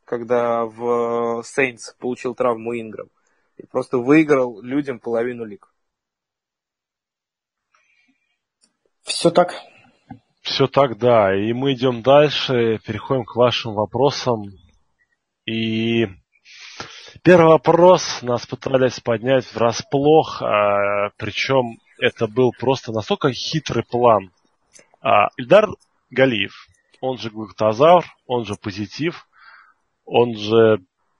когда 0.05 0.65
в 0.65 1.43
Сейнс 1.43 1.93
получил 1.99 2.33
травму 2.33 2.73
Инграм 2.73 3.09
и 3.57 3.65
просто 3.65 3.97
выиграл 3.97 4.61
людям 4.61 4.99
половину 4.99 5.45
лиг. 5.45 5.73
Все 9.03 9.31
так. 9.31 9.53
Все 10.41 10.67
так, 10.67 10.97
да. 10.97 11.35
И 11.35 11.53
мы 11.53 11.73
идем 11.73 12.01
дальше, 12.01 12.79
переходим 12.85 13.25
к 13.25 13.35
вашим 13.35 13.73
вопросам. 13.73 14.51
И 15.45 16.07
первый 17.23 17.47
вопрос 17.47 18.21
нас 18.21 18.45
пытались 18.45 18.99
поднять 18.99 19.51
врасплох, 19.53 20.41
а, 20.41 21.09
причем 21.17 21.79
это 21.99 22.27
был 22.27 22.51
просто 22.51 22.91
настолько 22.91 23.31
хитрый 23.31 23.83
план. 23.83 24.31
А, 25.01 25.29
Ильдар 25.37 25.69
Галиев, 26.09 26.67
он 27.01 27.17
же 27.17 27.29
глуктозавр, 27.29 28.05
он 28.25 28.45
же 28.45 28.55
позитив, 28.55 29.27
он 30.05 30.35
же 30.35 30.79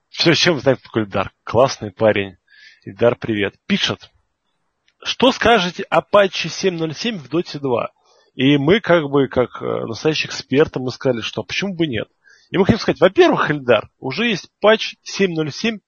Все, 0.09 0.33
чем 0.33 0.55
вы 0.55 0.61
знаете 0.61 0.81
такой? 0.83 1.07
Классный 1.43 1.91
парень. 1.91 2.37
Ильдар, 2.83 3.15
привет. 3.15 3.55
Пишет. 3.67 4.09
Что 5.03 5.31
скажете 5.31 5.83
о 5.83 6.01
патче 6.01 6.49
7.07 6.49 7.17
в 7.17 7.29
Dota 7.29 7.59
2? 7.59 7.89
И 8.35 8.57
мы, 8.57 8.79
как 8.79 9.09
бы, 9.09 9.27
как 9.27 9.61
э, 9.61 9.85
настоящие 9.85 10.27
эксперты, 10.27 10.79
мы 10.79 10.91
сказали, 10.91 11.21
что 11.21 11.41
а 11.41 11.43
почему 11.43 11.75
бы 11.75 11.87
нет? 11.87 12.07
И 12.49 12.57
мы 12.57 12.65
хотим 12.65 12.79
сказать, 12.79 13.01
во-первых, 13.01 13.51
Эльдар, 13.51 13.89
уже 13.99 14.27
есть 14.27 14.49
патч 14.61 14.95
7.07b. 15.05 15.79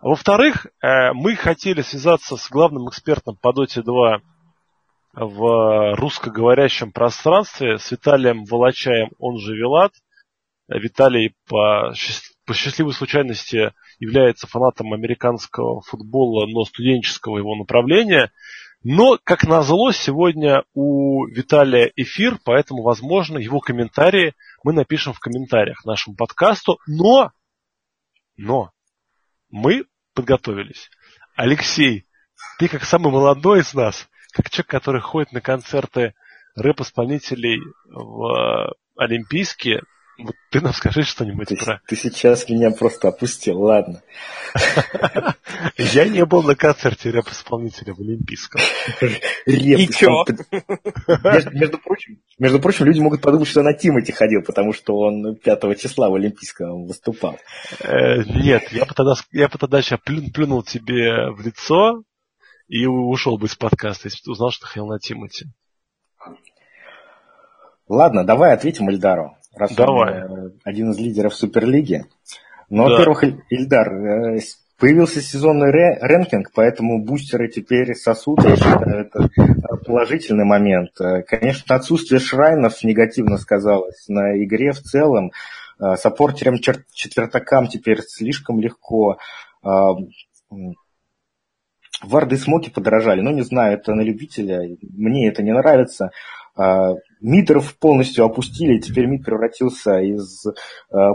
А 0.00 0.08
во-вторых, 0.08 0.66
э, 0.66 1.12
мы 1.12 1.36
хотели 1.36 1.82
связаться 1.82 2.36
с 2.36 2.48
главным 2.48 2.88
экспертом 2.88 3.36
по 3.36 3.52
Dota 3.52 3.82
2 3.82 4.20
в 5.14 5.94
русскоговорящем 5.96 6.92
пространстве 6.92 7.78
с 7.78 7.90
Виталием 7.90 8.44
Волочаем, 8.44 9.10
он 9.18 9.38
же 9.38 9.54
Вилат. 9.54 9.92
Виталий 10.68 11.34
по, 11.46 11.92
по 12.44 12.54
счастливой 12.54 12.92
случайности 12.92 13.72
является 13.98 14.46
фанатом 14.46 14.92
американского 14.92 15.80
футбола, 15.82 16.46
но 16.46 16.64
студенческого 16.64 17.38
его 17.38 17.56
направления. 17.56 18.32
Но, 18.82 19.18
как 19.22 19.44
назло, 19.44 19.92
сегодня 19.92 20.64
у 20.74 21.24
Виталия 21.26 21.90
эфир, 21.96 22.38
поэтому, 22.44 22.82
возможно, 22.82 23.38
его 23.38 23.60
комментарии 23.60 24.34
мы 24.62 24.74
напишем 24.74 25.14
в 25.14 25.20
комментариях 25.20 25.84
нашему 25.86 26.16
подкасту. 26.16 26.78
Но, 26.86 27.32
но, 28.36 28.72
мы 29.50 29.86
подготовились. 30.14 30.90
Алексей, 31.34 32.06
ты 32.58 32.68
как 32.68 32.84
самый 32.84 33.10
молодой 33.10 33.60
из 33.60 33.72
нас, 33.72 34.08
как 34.32 34.50
человек, 34.50 34.68
который 34.68 35.00
ходит 35.00 35.32
на 35.32 35.40
концерты 35.40 36.14
рэп-исполнителей 36.54 37.60
в 37.86 38.74
Олимпийские, 38.96 39.76
вот 39.78 39.93
ты 40.50 40.60
нам 40.60 40.72
скажи 40.72 41.02
что-нибудь 41.02 41.48
ты, 41.48 41.56
про... 41.56 41.80
Ты 41.88 41.96
сейчас 41.96 42.48
меня 42.48 42.70
просто 42.70 43.08
опустил, 43.08 43.60
ладно. 43.60 44.02
Я 45.76 46.08
не 46.08 46.24
был 46.24 46.42
на 46.42 46.54
концерте 46.54 47.10
рэп-исполнителя 47.10 47.94
в 47.94 48.00
Олимпийском. 48.00 48.60
И 49.46 49.88
чё? 49.88 50.24
Между 51.52 51.78
прочим, 51.78 52.20
между 52.38 52.60
прочим, 52.60 52.84
люди 52.84 53.00
могут 53.00 53.20
подумать, 53.20 53.48
что 53.48 53.62
на 53.62 53.72
Тимати 53.74 54.12
ходил, 54.12 54.42
потому 54.42 54.72
что 54.72 54.96
он 54.96 55.34
5 55.36 55.80
числа 55.80 56.08
в 56.08 56.14
Олимпийском 56.14 56.86
выступал. 56.86 57.38
Э, 57.80 58.22
нет, 58.22 58.70
я 58.70 58.84
бы 58.84 58.94
тогда, 58.94 59.14
я 59.32 59.48
бы 59.48 59.58
тогда 59.58 59.82
сейчас 59.82 59.98
плюнул 60.00 60.62
тебе 60.62 61.32
в 61.32 61.40
лицо 61.40 62.04
и 62.68 62.86
ушел 62.86 63.38
бы 63.38 63.46
из 63.46 63.56
подкаста, 63.56 64.06
если 64.08 64.24
бы 64.24 64.32
узнал, 64.32 64.50
что 64.50 64.66
ходил 64.66 64.86
на 64.86 64.98
Тимати. 64.98 65.46
Ладно, 67.88 68.24
давай 68.24 68.54
ответим 68.54 68.88
Ильдару 68.88 69.36
раз 69.56 69.74
Давай. 69.74 70.26
он 70.26 70.52
один 70.64 70.90
из 70.90 70.98
лидеров 70.98 71.34
Суперлиги. 71.34 72.04
Но, 72.70 72.88
да. 72.88 72.92
во-первых, 72.92 73.24
Ильдар, 73.50 73.92
э, 73.92 74.40
появился 74.78 75.20
сезонный 75.20 75.70
рэнкинг, 75.70 76.50
поэтому 76.54 77.04
бустеры 77.04 77.48
теперь 77.48 77.94
сосут. 77.94 78.42
Я 78.44 78.56
считаю, 78.56 79.06
это 79.06 79.28
положительный 79.86 80.44
момент. 80.44 80.90
Э, 81.00 81.22
конечно, 81.22 81.74
отсутствие 81.74 82.20
шрайнов 82.20 82.82
негативно 82.82 83.38
сказалось 83.38 84.08
на 84.08 84.42
игре 84.42 84.72
в 84.72 84.80
целом. 84.80 85.32
Э, 85.80 85.96
саппортерам 85.96 86.58
четвертакам 86.92 87.68
теперь 87.68 88.00
слишком 88.02 88.60
легко. 88.60 89.18
Варды 92.02 92.34
и 92.34 92.38
смоки 92.38 92.70
подорожали. 92.70 93.20
Ну, 93.20 93.30
не 93.30 93.42
знаю, 93.42 93.74
это 93.74 93.94
на 93.94 94.02
любителя. 94.02 94.60
Мне 94.82 95.28
это 95.28 95.42
не 95.42 95.52
нравится. 95.52 96.10
Митров 97.20 97.76
полностью 97.78 98.24
опустили, 98.24 98.78
теперь 98.78 99.06
МИД 99.06 99.24
превратился 99.24 99.98
из 100.00 100.46
э, 100.46 100.52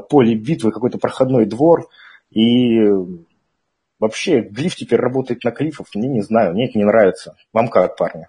поля 0.09 0.35
битвы 0.35 0.71
какой-то 0.71 0.97
проходной 0.97 1.45
двор, 1.45 1.87
и 2.31 2.79
вообще 3.99 4.41
глиф 4.41 4.75
теперь 4.75 4.99
работает 4.99 5.43
на 5.43 5.51
клифов, 5.51 5.87
мне 5.93 6.07
не 6.07 6.21
знаю, 6.21 6.53
мне 6.53 6.67
это 6.67 6.77
не 6.77 6.85
нравится. 6.85 7.35
Вам 7.53 7.67
как, 7.67 7.97
парни? 7.97 8.27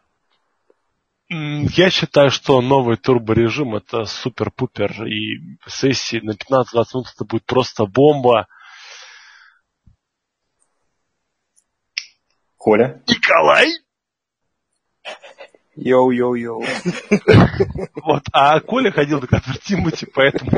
Я 1.32 1.90
считаю, 1.90 2.32
что 2.32 2.60
новый 2.60 2.96
турборежим 2.96 3.76
это 3.76 4.04
супер-пупер, 4.04 5.06
и 5.06 5.56
сессии 5.68 6.18
на 6.18 6.32
15-20 6.32 6.86
минут 6.92 7.06
это 7.14 7.24
будет 7.24 7.46
просто 7.46 7.86
бомба. 7.86 8.48
Коля? 12.56 13.02
Николай? 13.06 13.68
Йоу-йоу-йоу. 15.76 16.62
Вот, 18.02 18.22
а 18.32 18.60
Коля 18.60 18.90
ходил 18.90 19.20
на 19.20 19.26
концерт 19.26 19.60
Тимати, 19.62 20.06
поэтому 20.06 20.50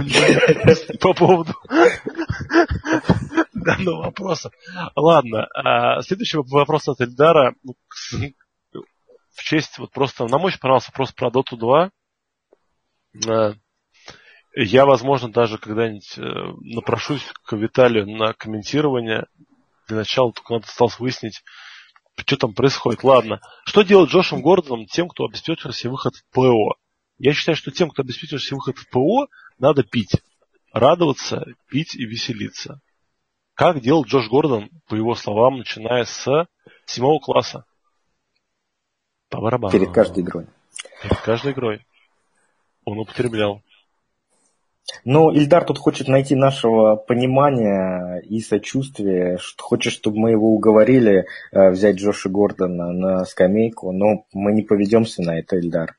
по 1.01 1.13
поводу 1.13 1.55
данного 3.53 4.05
вопроса. 4.05 4.51
Ладно, 4.97 5.47
а, 5.55 6.01
следующий 6.03 6.39
вопрос 6.39 6.89
от 6.89 7.01
Эльдара. 7.01 7.55
В 9.35 9.43
честь, 9.43 9.79
вот 9.79 9.93
просто, 9.93 10.27
нам 10.27 10.45
очень 10.45 10.59
понравился 10.59 10.91
вопрос 10.93 11.13
про 11.13 11.29
Dota 11.29 11.57
2. 11.57 11.91
А, 13.29 13.55
я, 14.55 14.85
возможно, 14.85 15.33
даже 15.33 15.57
когда-нибудь 15.57 16.19
э, 16.19 16.23
напрошусь 16.61 17.25
к 17.45 17.57
Виталию 17.57 18.07
на 18.07 18.35
комментирование. 18.35 19.25
Для 19.89 19.99
начала 19.99 20.33
только 20.33 20.55
надо 20.55 20.67
осталось 20.67 20.99
выяснить, 20.99 21.43
что 22.17 22.37
там 22.37 22.55
происходит. 22.55 23.05
Ладно. 23.05 23.41
Что 23.65 23.83
делать 23.83 24.11
Джошем 24.11 24.43
Гордоном 24.43 24.87
тем, 24.87 25.09
кто 25.09 25.25
обеспечил 25.25 25.73
себе 25.73 25.91
выход 25.91 26.15
в 26.17 26.25
ПО? 26.33 26.75
Я 27.19 27.33
считаю, 27.35 27.57
что 27.57 27.71
тем, 27.71 27.91
кто 27.91 28.03
обеспечил 28.03 28.39
себе 28.39 28.57
выход 28.57 28.79
в 28.79 28.89
ПО, 28.91 29.29
надо 29.59 29.83
пить. 29.83 30.17
Радоваться, 30.73 31.45
пить 31.69 31.95
и 31.95 32.05
веселиться. 32.05 32.81
Как 33.55 33.81
делал 33.81 34.05
Джош 34.05 34.29
Гордон, 34.29 34.71
по 34.89 34.95
его 34.95 35.15
словам, 35.15 35.59
начиная 35.59 36.05
с 36.05 36.47
седьмого 36.87 37.21
класса? 37.21 37.65
По 39.29 39.41
барабану. 39.41 39.73
Перед 39.73 39.93
каждой 39.93 40.23
игрой. 40.23 40.47
Перед 41.03 41.19
каждой 41.21 41.53
игрой. 41.53 41.87
Он 42.85 42.99
употреблял. 42.99 43.63
Ну, 45.05 45.31
Ильдар 45.31 45.65
тут 45.65 45.79
хочет 45.79 46.09
найти 46.09 46.35
нашего 46.35 46.97
понимания 46.97 48.21
и 48.21 48.41
сочувствия, 48.41 49.39
хочет, 49.59 49.93
чтобы 49.93 50.19
мы 50.19 50.31
его 50.33 50.55
уговорили 50.55 51.27
э, 51.53 51.71
взять 51.71 51.97
Джоша 51.97 52.29
Гордона 52.29 52.93
на 52.93 53.25
скамейку, 53.25 53.93
но 53.93 54.27
мы 54.33 54.53
не 54.53 54.63
поведемся 54.63 55.23
на 55.23 55.39
это, 55.39 55.57
Ильдар. 55.57 55.97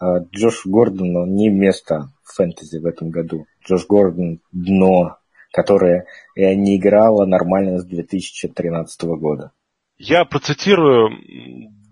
Э, 0.00 0.20
Джош 0.32 0.66
Гордону 0.66 1.26
не 1.26 1.48
место 1.48 2.10
в 2.22 2.34
фэнтези 2.34 2.78
в 2.78 2.86
этом 2.86 3.10
году. 3.10 3.46
Джош 3.66 3.86
Гордон– 3.86 4.40
дно, 4.52 5.16
которое 5.52 6.06
не 6.36 6.76
играло 6.76 7.24
нормально 7.24 7.78
с 7.78 7.84
2013 7.84 9.02
года. 9.04 9.52
Я 9.96 10.24
процитирую 10.24 11.10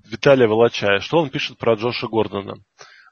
Виталия 0.09 0.47
Волочая, 0.47 1.01
что 1.01 1.19
он 1.19 1.31
пишет 1.31 1.59
про 1.59 1.75
Джоша 1.75 2.07
Гордона. 2.07 2.59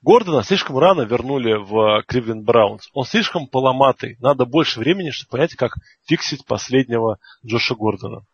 Гордона 0.05 0.43
слишком 0.43 0.77
рано 0.77 1.01
вернули 1.01 1.55
в 1.55 2.03
Кливленд 2.07 2.45
Браунс. 2.45 2.91
Он 2.93 3.07
слишком 3.07 3.47
поломатый. 3.47 4.19
Надо 4.21 4.45
больше 4.45 4.79
времени, 4.79 5.09
чтобы 5.09 5.31
понять, 5.31 5.55
как 5.55 5.77
фиксить 6.07 6.45
последнего 6.45 7.19
Джоша 7.45 7.75
Гордона. 7.75 8.27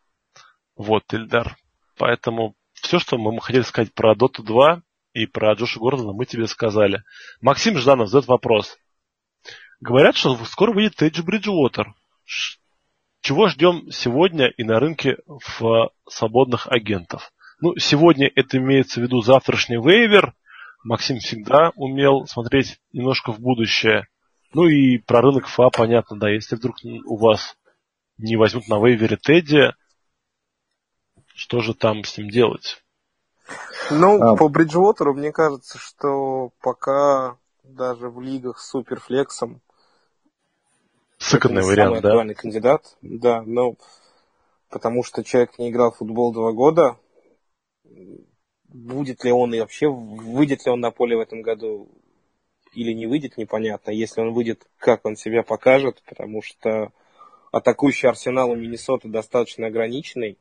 Вот, 0.75 1.05
Ильдар. 1.14 1.57
Поэтому 1.97 2.57
все, 2.73 2.99
что 2.99 3.18
мы 3.18 3.41
хотели 3.41 3.62
сказать 3.62 3.95
про 3.95 4.16
Dota 4.16 4.43
2 4.43 4.83
и 5.12 5.27
про 5.27 5.53
Джоша 5.53 5.79
Гордона, 5.79 6.12
мы 6.12 6.27
тебе 6.27 6.49
сказали. 6.49 7.05
Максим 7.41 7.79
Жданов 7.79 8.09
задает 8.09 8.27
вопрос. 8.27 8.77
Говорят, 9.79 10.16
что 10.16 10.37
скоро 10.47 10.73
выйдет 10.73 10.97
Тейджи 10.97 11.23
Бриджуотер. 11.23 11.95
Чего 13.21 13.47
ждем 13.47 13.93
сегодня 13.93 14.49
и 14.49 14.64
на 14.64 14.81
рынке 14.81 15.18
в 15.29 15.91
свободных 16.09 16.66
агентов? 16.66 17.33
Ну, 17.61 17.77
сегодня 17.77 18.29
это 18.35 18.57
имеется 18.57 18.99
в 18.99 19.05
виду 19.05 19.21
завтрашний 19.21 19.77
вейвер, 19.77 20.35
Максим 20.83 21.18
всегда 21.18 21.72
умел 21.76 22.26
смотреть 22.26 22.81
немножко 22.93 23.33
в 23.33 23.41
будущее. 23.41 24.09
Ну 24.53 24.66
и 24.66 24.99
про 24.99 25.20
рынок 25.20 25.47
ФА 25.47 25.70
понятно, 25.70 26.18
да, 26.18 26.31
если 26.31 26.57
вдруг 26.57 26.76
у 26.83 27.16
вас 27.16 27.57
не 28.18 28.37
возьмут 28.37 28.68
на 28.68 28.85
вейвере 28.85 29.16
Тедди, 29.16 29.72
что 31.35 31.61
же 31.61 31.74
там 31.74 32.05
с 32.05 32.18
ним 32.18 32.31
делать? 32.31 32.83
Ну, 33.91 34.20
а... 34.20 34.37
по 34.37 34.49
Бриджвотеру 34.49 35.14
мне 35.14 35.33
кажется, 35.33 35.78
что 35.78 36.51
пока 36.61 37.37
даже 37.62 38.09
в 38.09 38.20
лигах 38.20 38.59
с 38.59 38.70
суперфлексом 38.70 39.61
Сыкотный 41.18 41.62
вариант, 41.62 42.01
да? 42.01 42.35
кандидат, 42.35 42.97
да, 43.03 43.43
но 43.43 43.74
потому 44.70 45.05
что 45.05 45.22
человек 45.22 45.59
не 45.59 45.68
играл 45.70 45.93
в 45.93 45.99
футбол 45.99 46.33
два 46.33 46.53
года, 46.53 46.97
будет 48.73 49.25
ли 49.25 49.33
он 49.33 49.55
и 49.55 49.61
вообще 49.61 49.89
выйдет 49.89 50.64
ли 50.64 50.73
он 50.73 50.81
на 50.81 50.91
поле 50.91 51.16
в 51.16 51.21
этом 51.21 51.43
году 51.43 51.89
или 52.73 52.93
не 52.93 53.07
выйдет, 53.07 53.37
непонятно. 53.37 53.91
Если 53.91 54.21
он 54.21 54.33
выйдет, 54.33 54.66
как 54.79 55.05
он 55.05 55.16
себя 55.16 55.43
покажет, 55.43 56.03
потому 56.07 56.43
что 56.43 56.93
атакующий 57.53 58.09
арсенал 58.09 58.51
у 58.51 58.55
Миннесоты 58.55 59.09
достаточно 59.09 59.66
ограниченный. 59.66 60.39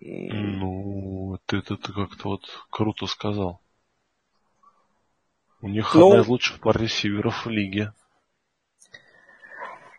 Ну, 0.00 1.38
ты 1.46 1.58
это 1.58 1.76
как-то 1.76 2.28
вот 2.28 2.42
круто 2.70 3.06
сказал. 3.06 3.60
У 5.62 5.68
них 5.68 5.94
ну, 5.94 6.08
одна 6.08 6.22
из 6.22 6.28
лучших 6.28 6.60
пар 6.60 6.78
ресиверов 6.78 7.46
в 7.46 7.50
лиге. 7.50 7.92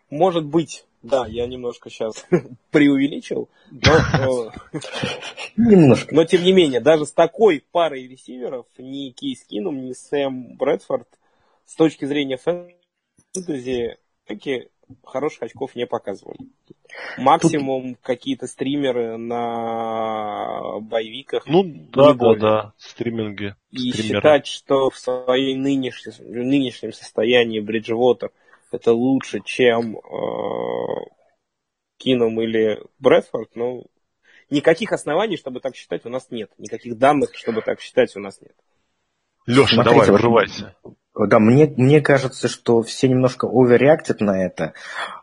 может 0.08 0.44
быть, 0.44 0.84
да, 1.02 1.26
я 1.26 1.46
немножко 1.46 1.90
сейчас 1.90 2.26
преувеличил, 2.70 3.48
но, 3.70 4.52
немножко. 5.56 6.14
но 6.14 6.24
тем 6.24 6.42
не 6.42 6.52
менее, 6.52 6.80
даже 6.80 7.06
с 7.06 7.12
такой 7.12 7.64
парой 7.70 8.08
ресиверов 8.08 8.66
ни 8.78 9.10
Кейс 9.10 9.44
Кинум, 9.44 9.84
ни 9.84 9.92
Сэм 9.92 10.56
Брэдфорд 10.56 11.08
с 11.66 11.74
точки 11.76 12.04
зрения 12.04 12.36
фэнтези 12.36 13.98
таки 14.26 14.68
хороших 15.04 15.42
очков 15.42 15.76
не 15.76 15.86
показывали. 15.86 16.38
Максимум 17.18 17.94
Тут... 17.94 18.02
какие-то 18.02 18.46
стримеры 18.46 19.18
на 19.18 20.80
боевиках. 20.80 21.46
Ну, 21.46 21.62
да, 21.64 22.14
да, 22.14 22.34
да, 22.34 22.72
стриминги. 22.78 23.54
И 23.70 23.92
стримеры. 23.92 24.18
считать, 24.20 24.46
что 24.46 24.88
в 24.90 24.98
своей 24.98 25.54
нынешнем, 25.54 26.12
нынешнем 26.20 26.92
состоянии 26.92 27.60
Бриджвотер– 27.60 28.30
это 28.72 28.92
лучше, 28.92 29.40
чем 29.44 29.96
э, 29.96 30.00
Кином 31.98 32.40
или 32.40 32.82
Брэдфорд, 32.98 33.50
ну, 33.54 33.86
никаких 34.50 34.92
оснований, 34.92 35.36
чтобы 35.36 35.60
так 35.60 35.74
считать, 35.74 36.06
у 36.06 36.08
нас 36.08 36.30
нет. 36.30 36.50
Никаких 36.58 36.96
данных, 36.98 37.30
чтобы 37.34 37.62
так 37.62 37.80
считать, 37.80 38.14
у 38.16 38.20
нас 38.20 38.40
нет. 38.40 38.54
Леша, 39.46 39.74
Смотрите, 39.76 40.06
давай, 40.06 40.20
врывайся. 40.20 40.76
Да, 41.14 41.38
мне, 41.40 41.72
мне 41.76 42.00
кажется, 42.00 42.48
что 42.48 42.82
все 42.82 43.08
немножко 43.08 43.46
оверреактят 43.46 44.20
на 44.20 44.44
это. 44.44 44.74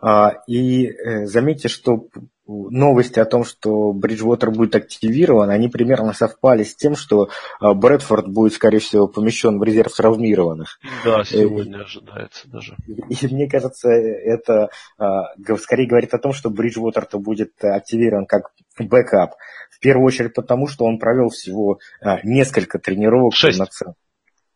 А, 0.01 0.33
и 0.47 0.87
э, 0.87 1.25
заметьте, 1.25 1.69
что 1.69 2.07
новости 2.47 3.19
о 3.19 3.25
том, 3.25 3.43
что 3.43 3.91
Бриджвотер 3.91 4.51
будет 4.51 4.75
активирован, 4.75 5.49
они 5.49 5.67
примерно 5.67 6.13
совпали 6.13 6.63
с 6.63 6.75
тем, 6.75 6.95
что 6.95 7.29
а, 7.59 7.73
Брэдфорд 7.73 8.27
будет, 8.27 8.53
скорее 8.53 8.79
всего, 8.79 9.07
помещен 9.07 9.57
в 9.57 9.63
резерв 9.63 9.93
травмированных. 9.93 10.79
Да, 11.03 11.21
э, 11.21 11.25
сегодня 11.25 11.81
ожидается 11.81 12.47
даже. 12.47 12.75
И 12.87 13.27
мне 13.27 13.49
кажется, 13.49 13.89
это 13.89 14.69
а, 14.97 15.33
скорее 15.57 15.87
говорит 15.87 16.13
о 16.13 16.19
том, 16.19 16.33
что 16.33 16.49
Бриджвотер-то 16.49 17.19
будет 17.19 17.53
активирован 17.63 18.25
как 18.25 18.51
backup. 18.77 19.35
В 19.71 19.79
первую 19.79 20.05
очередь 20.05 20.33
потому, 20.33 20.67
что 20.67 20.85
он 20.85 20.99
провел 20.99 21.29
всего 21.29 21.79
а, 22.01 22.19
несколько 22.23 22.79
тренировок. 22.79 23.33
Шесть. 23.33 23.61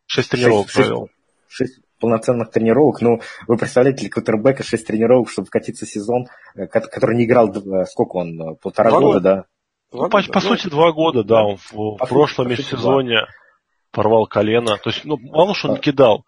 Шесть 0.05 0.29
тренировок 0.31 0.69
шесть, 0.69 0.87
провел. 0.87 1.09
Шесть, 1.47 1.79
полноценных 1.99 2.51
тренировок. 2.51 3.01
Ну, 3.01 3.21
вы 3.47 3.57
представляете, 3.57 4.01
для 4.01 4.09
квотербека 4.09 4.63
6 4.63 4.87
тренировок, 4.87 5.29
чтобы 5.29 5.47
вкатиться 5.47 5.85
сезон, 5.85 6.27
э, 6.55 6.67
который 6.67 7.15
не 7.15 7.25
играл, 7.25 7.53
сколько 7.85 8.17
он, 8.17 8.41
э, 8.41 8.55
полтора 8.55 8.89
два 8.89 8.99
года, 8.99 9.19
да? 9.19 9.45
Ну, 9.91 10.09
по, 10.09 10.21
по 10.21 10.39
сути, 10.39 10.67
два 10.67 10.91
года, 10.91 11.23
да. 11.23 11.43
Он 11.43 11.57
в, 11.57 11.97
по 11.97 12.05
прошлом 12.05 12.47
сути, 12.49 12.59
межсезоне 12.59 13.25
порвал 13.91 14.27
колено. 14.27 14.77
То 14.77 14.89
есть, 14.91 15.05
ну, 15.05 15.17
мало 15.17 15.53
что 15.55 15.69
он 15.69 15.75
не 15.75 15.81
кидал. 15.81 16.25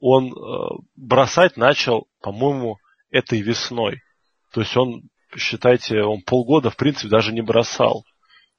Он 0.00 0.32
э, 0.32 0.82
бросать 0.96 1.56
начал, 1.56 2.06
по-моему, 2.20 2.78
этой 3.10 3.40
весной. 3.40 4.00
То 4.52 4.60
есть 4.60 4.76
он, 4.76 5.02
считайте, 5.36 6.02
он 6.02 6.22
полгода, 6.22 6.70
в 6.70 6.76
принципе, 6.76 7.08
даже 7.08 7.32
не 7.32 7.42
бросал. 7.42 8.04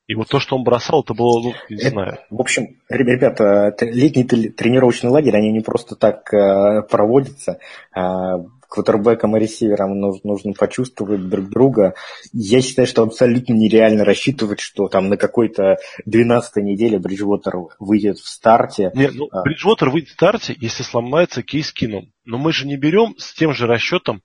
И 0.05 0.15
вот 0.15 0.27
то, 0.27 0.39
что 0.39 0.57
он 0.57 0.63
бросал, 0.63 1.01
это 1.01 1.13
было, 1.13 1.41
ну, 1.41 1.53
не 1.69 1.77
это, 1.77 1.89
знаю. 1.89 2.17
В 2.29 2.41
общем, 2.41 2.79
ребята, 2.89 3.73
летний 3.79 4.23
тренировочный 4.23 5.09
лагерь, 5.09 5.35
они 5.37 5.51
не 5.51 5.61
просто 5.61 5.95
так 5.95 6.33
э, 6.33 6.81
проводятся. 6.89 7.59
Э, 7.95 8.43
квотербекам 8.73 9.37
и 9.37 9.39
ресиверам 9.39 9.99
нужно, 9.99 10.31
нужно 10.31 10.53
почувствовать 10.53 11.29
друг 11.29 11.47
друга. 11.49 11.93
Я 12.33 12.59
считаю, 12.61 12.87
что 12.87 13.03
абсолютно 13.03 13.53
нереально 13.53 14.03
рассчитывать, 14.03 14.59
что 14.59 14.87
там 14.87 15.09
на 15.09 15.17
какой-то 15.17 15.77
12-й 16.09 16.63
неделе 16.63 16.97
Бриджвотер 16.97 17.53
выйдет 17.77 18.17
в 18.17 18.27
старте. 18.27 18.91
Нет, 18.95 19.11
ну, 19.13 19.27
а. 19.31 19.43
Бриджвотер 19.43 19.91
выйдет 19.91 20.09
в 20.09 20.13
старте, 20.13 20.55
если 20.59 20.81
сломается 20.81 21.43
кейс 21.43 21.71
кином. 21.71 22.11
Но 22.25 22.39
мы 22.39 22.51
же 22.51 22.65
не 22.65 22.75
берем 22.75 23.13
с 23.19 23.35
тем 23.35 23.53
же 23.53 23.67
расчетом 23.67 24.23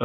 э, 0.00 0.04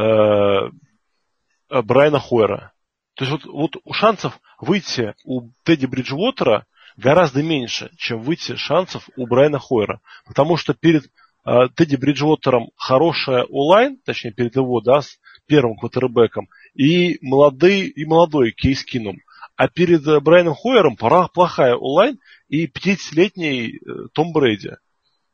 Брайана 1.68 2.20
Хойера. 2.20 2.72
То 3.20 3.26
есть 3.26 3.44
вот, 3.44 3.74
вот 3.84 3.94
шансов 3.94 4.40
выйти 4.58 5.12
у 5.24 5.50
Тедди 5.64 5.84
Бриджвотера 5.84 6.64
гораздо 6.96 7.42
меньше, 7.42 7.90
чем 7.98 8.22
выйти 8.22 8.56
шансов 8.56 9.10
у 9.14 9.26
Брайана 9.26 9.58
Хойера. 9.58 10.00
Потому 10.26 10.56
что 10.56 10.72
перед 10.72 11.04
э, 11.44 11.68
Тедди 11.76 11.96
Бриджвотером 11.96 12.70
хорошая 12.76 13.44
онлайн, 13.44 13.98
точнее 14.06 14.32
перед 14.32 14.56
его, 14.56 14.80
да, 14.80 15.02
с 15.02 15.18
первым 15.44 15.76
квотербеком, 15.76 16.48
и 16.72 17.18
молодой, 17.20 17.88
и 17.88 18.06
молодой 18.06 18.52
Кейс 18.52 18.86
Кином. 18.86 19.18
А 19.54 19.68
перед 19.68 20.06
э, 20.06 20.18
Брайаном 20.20 20.54
Хойером 20.54 20.96
пора 20.96 21.28
плохая 21.28 21.76
онлайн 21.76 22.18
и 22.48 22.68
50-летний 22.68 23.76
э, 23.76 24.08
Том 24.14 24.32
Брейди. 24.32 24.76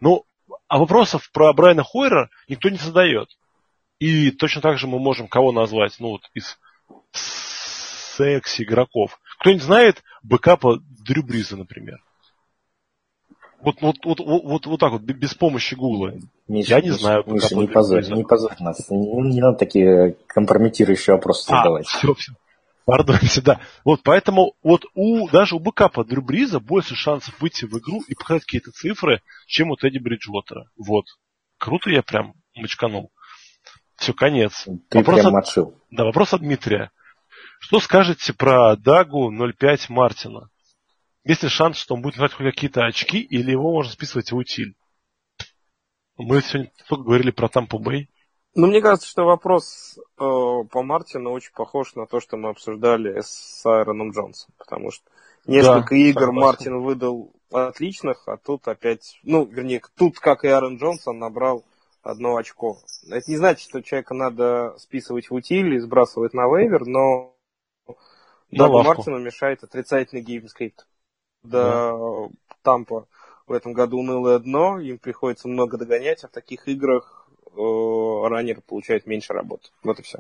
Ну, 0.00 0.24
а 0.66 0.78
вопросов 0.78 1.30
про 1.30 1.52
Брайана 1.52 1.84
Хойера 1.84 2.30
никто 2.48 2.68
не 2.68 2.78
задает. 2.78 3.28
И 4.00 4.32
точно 4.32 4.60
так 4.60 4.76
же 4.76 4.88
мы 4.88 4.98
можем 4.98 5.28
кого 5.28 5.52
назвать, 5.52 5.94
ну 6.00 6.08
вот 6.08 6.22
из 6.34 6.58
секс 8.16 8.60
игроков. 8.60 9.18
Кто-нибудь 9.40 9.62
знает 9.62 10.02
бэкапа 10.22 10.78
Дрю 11.06 11.22
Бриза, 11.22 11.56
например? 11.56 11.98
Вот, 13.60 13.80
вот, 13.80 13.96
вот, 14.04 14.20
вот, 14.20 14.66
вот 14.66 14.80
так 14.80 14.92
вот, 14.92 15.02
без 15.02 15.34
помощи 15.34 15.74
Гугла. 15.74 16.12
Миша, 16.46 16.76
Я 16.76 16.80
не 16.80 16.88
Миша, 16.88 17.00
знаю. 17.00 17.24
Миша, 17.26 17.56
не 17.56 17.66
позорь, 17.66 18.06
не 18.12 18.24
позорь 18.24 18.56
нас. 18.60 18.88
Не, 18.90 19.32
не 19.32 19.40
надо 19.40 19.58
такие 19.58 20.16
компрометирующие 20.26 21.16
вопросы 21.16 21.50
а, 21.50 21.58
задавать. 21.58 21.86
Все, 21.86 22.14
все. 22.14 22.32
Пардоньте, 22.84 23.40
да. 23.40 23.60
Вот 23.84 24.02
поэтому 24.04 24.54
вот 24.62 24.84
у, 24.94 25.28
даже 25.30 25.56
у 25.56 25.58
бэкапа 25.58 26.04
Дрю 26.04 26.22
Бриза 26.22 26.60
больше 26.60 26.94
шансов 26.94 27.40
выйти 27.40 27.64
в 27.64 27.76
игру 27.78 28.02
и 28.06 28.14
показать 28.14 28.44
какие-то 28.44 28.70
цифры, 28.70 29.22
чем 29.46 29.70
у 29.70 29.76
Тедди 29.76 29.98
Бриджвотера. 29.98 30.70
Вот. 30.76 31.06
Круто 31.58 31.90
я 31.90 32.02
прям 32.02 32.34
мочканул. 32.54 33.10
Все, 33.96 34.12
конец. 34.12 34.66
Ты 34.90 34.98
вопрос 34.98 35.20
прям 35.20 35.34
от, 35.34 35.44
отшил. 35.44 35.74
Да, 35.90 36.04
вопрос 36.04 36.34
от 36.34 36.42
Дмитрия. 36.42 36.92
Что 37.58 37.80
скажете 37.80 38.32
про 38.32 38.76
Дагу 38.76 39.32
0.5 39.32 39.86
Мартина? 39.88 40.50
Есть 41.24 41.42
ли 41.42 41.48
шанс, 41.48 41.78
что 41.78 41.94
он 41.94 42.02
будет 42.02 42.18
брать 42.18 42.32
какие-то 42.32 42.84
очки, 42.84 43.18
или 43.18 43.50
его 43.50 43.72
можно 43.72 43.92
списывать 43.92 44.30
в 44.30 44.36
утиль? 44.36 44.76
Мы 46.16 46.40
сегодня 46.40 46.70
только 46.88 47.04
говорили 47.04 47.30
про 47.30 47.48
Тампу 47.48 47.78
Бэй. 47.78 48.08
Ну, 48.54 48.68
мне 48.68 48.80
кажется, 48.80 49.08
что 49.08 49.24
вопрос 49.24 49.98
э, 49.98 50.00
по 50.18 50.82
Мартину 50.82 51.30
очень 51.32 51.52
похож 51.52 51.94
на 51.94 52.06
то, 52.06 52.20
что 52.20 52.38
мы 52.38 52.48
обсуждали 52.48 53.20
с 53.20 53.66
Аароном 53.66 54.12
Джонсом, 54.12 54.54
потому 54.56 54.90
что 54.90 55.04
несколько 55.46 55.94
да, 55.94 55.96
игр 55.96 56.20
согласен. 56.20 56.40
Мартин 56.40 56.80
выдал 56.80 57.32
отличных, 57.52 58.26
а 58.26 58.38
тут 58.38 58.66
опять, 58.66 59.18
ну, 59.24 59.44
вернее, 59.44 59.82
тут, 59.96 60.18
как 60.20 60.44
и 60.44 60.48
Аарон 60.48 60.78
Джонс, 60.78 61.09
он 61.09 61.18
набрал 61.18 61.64
одно 62.02 62.36
очко. 62.36 62.78
Это 63.10 63.30
не 63.30 63.36
значит, 63.36 63.68
что 63.68 63.82
человека 63.82 64.14
надо 64.14 64.74
списывать 64.78 65.28
в 65.28 65.34
утиль 65.34 65.74
и 65.74 65.78
сбрасывать 65.78 66.32
на 66.32 66.44
waiver, 66.44 66.86
но 66.86 67.35
Дагу 68.50 68.82
Мартину 68.82 69.18
мешает 69.18 69.62
отрицательный 69.64 70.22
game 70.22 70.46
script. 70.46 70.86
Да, 71.42 71.92
да. 71.92 72.28
Тампа 72.62 73.06
в 73.46 73.52
этом 73.52 73.72
году 73.72 73.98
унылое 73.98 74.38
дно, 74.38 74.80
им 74.80 74.98
приходится 74.98 75.48
много 75.48 75.78
догонять, 75.78 76.24
а 76.24 76.28
в 76.28 76.32
таких 76.32 76.66
играх 76.68 77.28
э, 77.46 78.28
раннер 78.28 78.60
получает 78.60 79.06
меньше 79.06 79.32
работы. 79.32 79.68
Вот 79.82 79.98
и 80.00 80.02
все. 80.02 80.18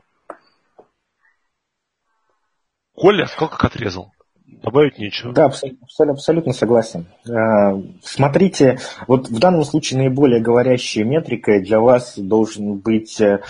Коля 2.94 3.26
сколько 3.26 3.66
отрезал? 3.66 4.12
Добавить 4.46 4.98
нечего. 4.98 5.32
Да, 5.32 5.46
абсолютно, 5.46 6.12
абсолютно 6.12 6.52
согласен. 6.52 7.06
Э, 7.28 7.82
смотрите, 8.02 8.78
вот 9.08 9.28
в 9.28 9.38
данном 9.40 9.64
случае 9.64 9.98
наиболее 9.98 10.40
говорящей 10.40 11.02
метрикой 11.02 11.62
для 11.62 11.80
вас 11.80 12.16
должен 12.16 12.78
быть 12.78 13.20
э, 13.20 13.40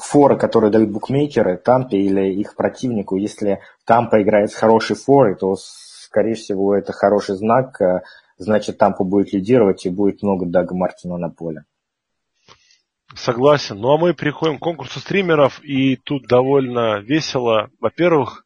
форы, 0.00 0.38
которые 0.38 0.70
дают 0.70 0.90
букмекеры 0.90 1.56
Тампе 1.56 1.98
или 1.98 2.32
их 2.32 2.54
противнику. 2.56 3.16
Если 3.16 3.60
Тампа 3.84 4.22
играет 4.22 4.50
с 4.50 4.54
хорошей 4.54 4.96
форой, 4.96 5.36
то, 5.36 5.56
скорее 5.56 6.34
всего, 6.34 6.74
это 6.74 6.92
хороший 6.92 7.36
знак. 7.36 7.80
Э, 7.80 8.02
значит, 8.38 8.78
Тампа 8.78 9.04
будет 9.04 9.32
лидировать 9.32 9.84
и 9.86 9.90
будет 9.90 10.22
много 10.22 10.46
Дага 10.46 10.74
Мартина 10.74 11.16
на 11.16 11.30
поле. 11.30 11.64
Согласен. 13.14 13.78
Ну 13.78 13.92
а 13.92 13.98
мы 13.98 14.14
переходим 14.14 14.58
к 14.58 14.62
конкурсу 14.62 15.00
стримеров, 15.00 15.62
и 15.64 15.96
тут 15.96 16.26
довольно 16.26 17.00
весело. 17.00 17.70
Во-первых, 17.80 18.44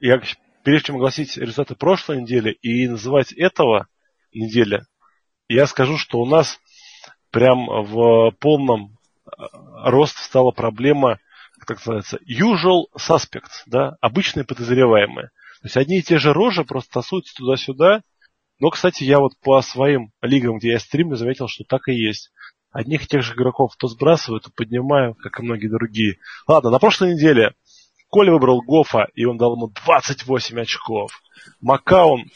я 0.00 0.20
прежде 0.64 0.86
чем 0.86 0.96
огласить 0.96 1.36
результаты 1.36 1.74
прошлой 1.74 2.22
недели 2.22 2.50
и 2.50 2.88
называть 2.88 3.32
этого 3.32 3.86
недели, 4.32 4.82
я 5.48 5.66
скажу, 5.66 5.96
что 5.96 6.20
у 6.20 6.26
нас 6.26 6.58
прям 7.30 7.66
в 7.66 8.32
полном 8.40 8.97
рост 9.84 10.18
стала 10.18 10.50
проблема, 10.50 11.18
как 11.58 11.78
называется, 11.78 12.18
usual 12.28 12.84
suspects, 12.96 13.62
да, 13.66 13.96
обычные 14.00 14.44
подозреваемые. 14.44 15.28
То 15.60 15.64
есть 15.64 15.76
одни 15.76 15.98
и 15.98 16.02
те 16.02 16.18
же 16.18 16.32
рожи 16.32 16.64
просто 16.64 16.92
тасуются 16.92 17.34
туда-сюда. 17.34 18.02
Но, 18.60 18.70
кстати, 18.70 19.04
я 19.04 19.18
вот 19.20 19.32
по 19.40 19.60
своим 19.62 20.12
лигам, 20.20 20.58
где 20.58 20.70
я 20.70 20.78
стримлю, 20.78 21.16
заметил, 21.16 21.48
что 21.48 21.64
так 21.64 21.88
и 21.88 21.94
есть. 21.94 22.30
Одних 22.70 23.04
и 23.04 23.06
тех 23.06 23.22
же 23.22 23.34
игроков 23.34 23.74
то 23.76 23.88
сбрасываю, 23.88 24.40
то 24.40 24.50
поднимаю, 24.50 25.14
как 25.14 25.40
и 25.40 25.42
многие 25.42 25.68
другие. 25.68 26.18
Ладно, 26.46 26.70
на 26.70 26.78
прошлой 26.78 27.14
неделе 27.14 27.54
Коля 28.08 28.32
выбрал 28.32 28.62
Гофа, 28.62 29.06
и 29.14 29.24
он 29.24 29.36
дал 29.36 29.56
ему 29.56 29.68
28 29.84 30.60
очков. 30.60 31.10
Макаун, 31.60 32.30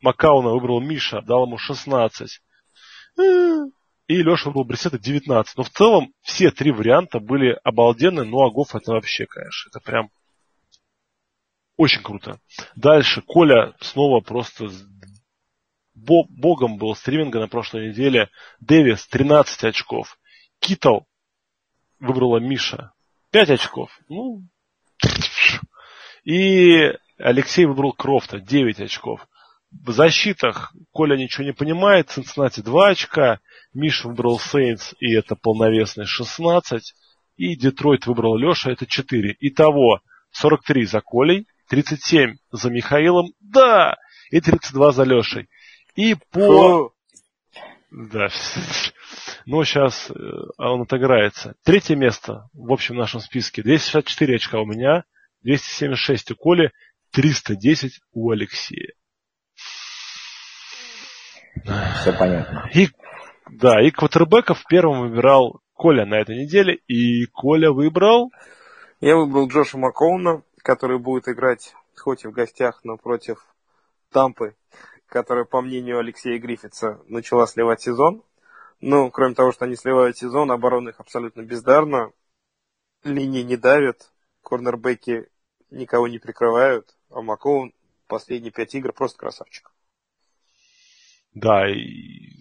Макауна 0.00 0.50
выбрал 0.50 0.80
Миша, 0.80 1.22
дал 1.22 1.46
ему 1.46 1.58
16. 1.58 2.40
И 4.08 4.22
Леша 4.22 4.48
выбрал 4.48 4.64
Брисета 4.64 4.98
19. 4.98 5.56
Но 5.56 5.62
в 5.62 5.70
целом 5.70 6.12
все 6.22 6.50
три 6.50 6.72
варианта 6.72 7.20
были 7.20 7.58
обалденные, 7.62 8.24
а 8.24 8.50
Гоф 8.50 8.74
это 8.74 8.92
вообще, 8.92 9.26
конечно, 9.26 9.68
это 9.68 9.80
прям 9.80 10.10
очень 11.76 12.02
круто. 12.02 12.40
Дальше 12.74 13.22
Коля 13.22 13.74
снова 13.80 14.20
просто 14.20 14.70
богом 15.94 16.78
был 16.78 16.96
стриминга 16.96 17.38
на 17.38 17.48
прошлой 17.48 17.90
неделе. 17.90 18.30
Дэвис 18.60 19.06
13 19.06 19.64
очков. 19.64 20.18
Китл 20.58 21.00
выбрала 22.00 22.38
Миша 22.38 22.92
5 23.30 23.50
очков. 23.50 23.90
Ну, 24.08 24.42
и 26.24 26.94
Алексей 27.18 27.66
выбрал 27.66 27.92
Крофта 27.92 28.40
9 28.40 28.80
очков. 28.80 29.27
В 29.70 29.92
защитах 29.92 30.74
Коля 30.92 31.16
ничего 31.16 31.44
не 31.44 31.52
понимает. 31.52 32.10
Цинциннати 32.10 32.60
2 32.60 32.88
очка. 32.88 33.40
Миша 33.74 34.08
выбрал 34.08 34.38
Сейнс, 34.38 34.94
и 34.98 35.12
это 35.12 35.36
полновесный 35.36 36.06
16. 36.06 36.94
И 37.36 37.54
Детройт 37.54 38.06
выбрал 38.06 38.36
Леша, 38.36 38.70
это 38.70 38.86
4. 38.86 39.36
Итого 39.40 40.00
43 40.32 40.84
за 40.86 41.00
Колей, 41.00 41.46
37 41.68 42.36
за 42.50 42.70
Михаилом, 42.70 43.32
да, 43.40 43.96
и 44.30 44.40
32 44.40 44.92
за 44.92 45.04
Лешей. 45.04 45.48
И 45.94 46.16
по... 46.30 46.92
Да. 47.90 48.28
Но 49.46 49.64
сейчас 49.64 50.10
э, 50.10 50.14
он 50.58 50.82
отыграется. 50.82 51.54
Третье 51.64 51.96
место 51.96 52.48
в 52.52 52.72
общем 52.72 52.96
нашем 52.96 53.20
списке. 53.20 53.62
264 53.62 54.36
очка 54.36 54.60
у 54.60 54.66
меня, 54.66 55.04
276 55.42 56.32
у 56.32 56.36
Коли, 56.36 56.72
310 57.12 58.00
у 58.12 58.30
Алексея. 58.30 58.92
Все 62.00 62.12
понятно. 62.12 62.68
И, 62.74 62.88
да, 63.50 63.80
и 63.82 63.90
квотербеков 63.90 64.64
первым 64.68 65.08
выбирал 65.08 65.60
Коля 65.74 66.06
на 66.06 66.14
этой 66.14 66.36
неделе. 66.36 66.74
И 66.86 67.26
Коля 67.26 67.72
выбрал... 67.72 68.30
Я 69.00 69.16
выбрал 69.16 69.48
Джоша 69.48 69.78
Макоуна, 69.78 70.42
который 70.62 70.98
будет 70.98 71.28
играть 71.28 71.74
хоть 71.96 72.24
и 72.24 72.28
в 72.28 72.32
гостях, 72.32 72.80
но 72.84 72.96
против 72.96 73.44
Тампы 74.12 74.54
которая, 75.08 75.44
по 75.44 75.60
мнению 75.60 75.98
Алексея 75.98 76.38
Гриффитса, 76.38 77.00
начала 77.06 77.46
сливать 77.46 77.80
сезон. 77.80 78.22
Ну, 78.80 79.10
кроме 79.10 79.34
того, 79.34 79.52
что 79.52 79.64
они 79.64 79.74
сливают 79.74 80.16
сезон, 80.16 80.52
оборона 80.52 80.90
их 80.90 81.00
абсолютно 81.00 81.42
бездарна. 81.42 82.12
Линии 83.02 83.42
не 83.42 83.56
давят, 83.56 84.12
корнербеки 84.42 85.28
никого 85.70 86.08
не 86.08 86.18
прикрывают, 86.18 86.96
а 87.10 87.22
Макоун 87.22 87.72
последние 88.06 88.52
пять 88.52 88.74
игр 88.74 88.92
просто 88.92 89.18
красавчик. 89.18 89.70
Да, 91.40 91.66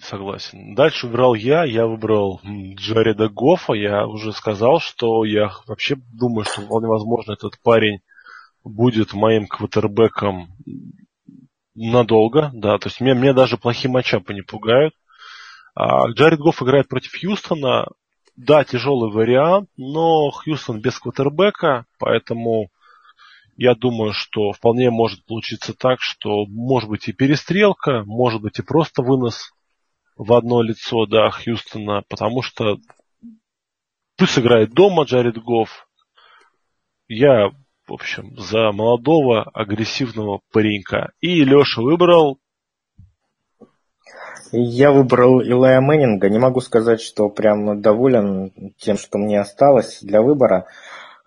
согласен. 0.02 0.74
Дальше 0.74 1.06
выбрал 1.06 1.36
я, 1.36 1.64
я 1.66 1.86
выбрал 1.86 2.42
Джареда 2.44 3.30
Гофа, 3.30 3.74
я 3.74 4.08
уже 4.08 4.34
сказал, 4.34 4.80
что 4.80 5.24
я 5.24 5.52
вообще 5.68 5.98
думаю, 6.14 6.46
что 6.46 6.62
вполне 6.62 6.88
возможно 6.88 7.34
этот 7.34 7.62
парень 7.62 8.00
будет 8.64 9.14
моим 9.14 9.46
квотербеком 9.46 10.50
надолго, 11.76 12.50
да, 12.54 12.80
то 12.80 12.88
есть 12.88 13.00
мне, 13.00 13.14
мне 13.14 13.34
даже 13.34 13.58
плохие 13.58 13.92
матчапы 13.92 14.34
не 14.34 14.42
пугают. 14.42 14.96
А 15.76 16.10
Джаред 16.10 16.40
Гофф 16.40 16.64
играет 16.64 16.88
против 16.88 17.12
Хьюстона, 17.20 17.86
да, 18.36 18.64
тяжелый 18.64 19.12
вариант, 19.12 19.70
но 19.78 20.32
Хьюстон 20.32 20.82
без 20.82 20.98
квотербека, 20.98 21.86
поэтому 22.00 22.70
я 23.58 23.76
думаю, 23.76 24.14
что 24.14 24.52
вполне 24.54 24.90
может 24.90 25.26
получиться 25.26 25.74
так, 25.74 26.00
что 26.00 26.46
может 26.46 26.90
быть 26.90 27.08
и 27.08 27.14
перестрелка, 27.14 28.04
может 28.06 28.42
быть 28.42 28.60
и 28.60 28.64
просто 28.64 29.02
вынос 29.02 29.52
в 30.16 30.34
одно 30.34 30.62
лицо, 30.62 31.06
да, 31.06 31.30
Хьюстона, 31.30 32.04
потому 32.08 32.42
что 32.42 32.78
пусть 34.18 34.40
играет 34.40 34.74
дома 34.74 35.04
Джаред 35.04 35.38
Гофф. 35.38 35.88
Я 37.10 37.52
в 37.88 37.94
общем, 37.94 38.38
за 38.38 38.72
молодого 38.74 39.44
агрессивного 39.54 40.42
паренька. 40.52 41.12
И 41.22 41.44
Леша 41.44 41.82
выбрал... 41.82 42.38
Я 44.52 44.92
выбрал 44.92 45.42
Илая 45.42 45.82
Мэннинга. 45.82 46.30
Не 46.30 46.40
могу 46.40 46.60
сказать, 46.62 47.02
что 47.02 47.30
прям 47.30 47.82
доволен 47.82 48.52
тем, 48.78 48.98
что 48.98 49.18
мне 49.18 49.40
осталось 49.40 50.00
для 50.02 50.22
выбора. 50.22 50.68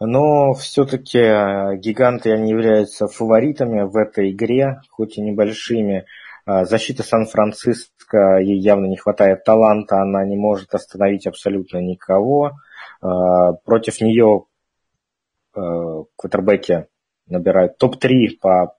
Но 0.00 0.54
все-таки 0.54 1.18
э, 1.18 1.76
гиганты 1.76 2.32
они 2.32 2.50
являются 2.50 3.06
фаворитами 3.06 3.82
в 3.82 3.96
этой 3.96 4.30
игре, 4.30 4.80
хоть 4.88 5.18
и 5.18 5.20
небольшими. 5.20 6.06
Э, 6.46 6.64
защита 6.64 7.02
Сан-Франциско, 7.02 8.38
ей 8.38 8.58
явно 8.58 8.86
не 8.86 8.96
хватает 8.96 9.44
таланта, 9.44 10.00
она 10.00 10.24
не 10.24 10.36
может 10.36 10.74
остановить 10.74 11.26
абсолютно 11.26 11.78
никого. 11.78 12.52
Э, 13.02 13.06
против 13.64 14.00
нее 14.00 14.44
квотербеки 15.52 16.86
набирают 17.26 17.76
топ-3 17.76 18.38
по 18.40 18.76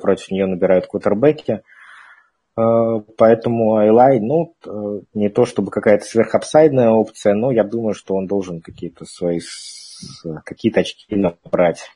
против 0.00 0.30
нее 0.30 0.46
набирают 0.46 0.86
квотербеки. 0.86 1.60
Поэтому 2.54 3.76
Айлай, 3.76 4.18
ну, 4.18 4.54
не 5.12 5.28
то 5.28 5.44
чтобы 5.44 5.70
какая-то 5.70 6.06
сверхапсайдная 6.06 6.88
опция, 6.88 7.34
но 7.34 7.52
я 7.52 7.62
думаю, 7.62 7.92
что 7.92 8.14
он 8.14 8.26
должен 8.26 8.62
какие-то 8.62 9.04
свои 9.04 9.40
какие-то 10.44 10.80
очки 10.80 11.14
набрать. 11.14 11.90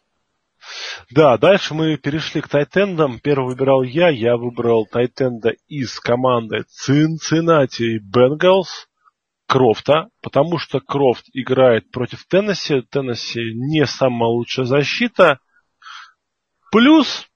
Да, 1.10 1.36
дальше 1.38 1.74
мы 1.74 1.96
перешли 1.96 2.40
к 2.40 2.48
тайтендам. 2.48 3.18
Первый 3.18 3.48
выбирал 3.48 3.82
я, 3.82 4.08
я 4.08 4.36
выбрал 4.36 4.86
тайтенда 4.86 5.50
из 5.68 5.98
команды 5.98 6.64
Cincinnati 6.88 7.98
Bengals. 7.98 8.86
Крофта, 9.52 10.08
потому 10.22 10.56
что 10.56 10.80
Крофт 10.80 11.26
играет 11.34 11.90
против 11.90 12.24
Теннесси. 12.26 12.80
Теннесси 12.90 13.52
не 13.52 13.84
самая 13.84 14.30
лучшая 14.30 14.64
защита. 14.64 15.40
Плюс 16.70 17.28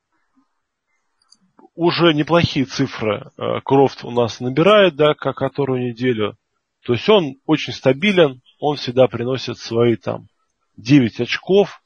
уже 1.75 2.15
неплохие 2.15 2.65
цифры 2.65 3.31
э, 3.37 3.61
Крофт 3.63 4.03
у 4.03 4.11
нас 4.11 4.41
набирает, 4.41 4.97
да, 4.97 5.13
как 5.13 5.37
которую 5.37 5.91
неделю. 5.91 6.39
То 6.87 6.95
есть 6.95 7.07
он 7.11 7.37
очень 7.45 7.75
стабилен, 7.75 8.41
он 8.61 8.77
всегда 8.77 9.09
приносит 9.09 9.59
свои 9.59 9.97
там 9.97 10.29
9 10.77 11.21
очков. 11.21 11.83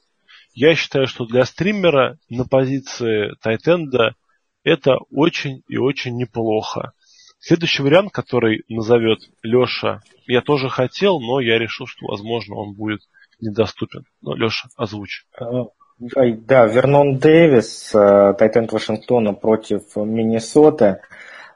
Я 0.53 0.75
считаю, 0.75 1.07
что 1.07 1.25
для 1.25 1.45
стримера 1.45 2.17
на 2.29 2.45
позиции 2.45 3.33
Тайтенда 3.41 4.15
это 4.63 4.97
очень 5.11 5.63
и 5.67 5.77
очень 5.77 6.17
неплохо. 6.17 6.93
Следующий 7.39 7.81
вариант, 7.81 8.11
который 8.11 8.63
назовет 8.69 9.19
Леша, 9.41 10.01
я 10.27 10.41
тоже 10.41 10.69
хотел, 10.69 11.19
но 11.19 11.39
я 11.39 11.57
решил, 11.57 11.87
что, 11.87 12.05
возможно, 12.05 12.55
он 12.55 12.75
будет 12.75 13.01
недоступен. 13.39 14.05
Но, 14.21 14.35
Леша, 14.35 14.69
озвучь. 14.77 15.25
А, 15.39 15.65
да, 15.97 16.65
Вернон 16.67 17.17
Дэвис, 17.17 17.93
э, 17.95 18.33
Тайтенд 18.37 18.71
Вашингтона 18.71 19.33
против 19.33 19.95
Миннесоты. 19.95 20.85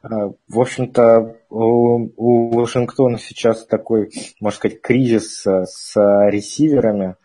Э, 0.03 0.07
в 0.47 0.59
общем-то, 0.59 1.37
у 1.49 2.55
Вашингтона 2.55 3.17
сейчас 3.17 3.65
такой, 3.65 4.09
можно 4.39 4.57
сказать, 4.57 4.81
кризис 4.81 5.45
э, 5.45 5.65
с 5.65 5.95
ресиверами. 6.29 7.15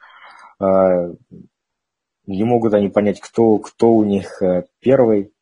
Не 0.61 2.45
могут 2.45 2.75
они 2.75 2.89
понять, 2.89 3.21
кто, 3.21 3.59
кто 3.59 3.93
у 3.93 4.05
них 4.05 4.43
первый, 4.81 5.33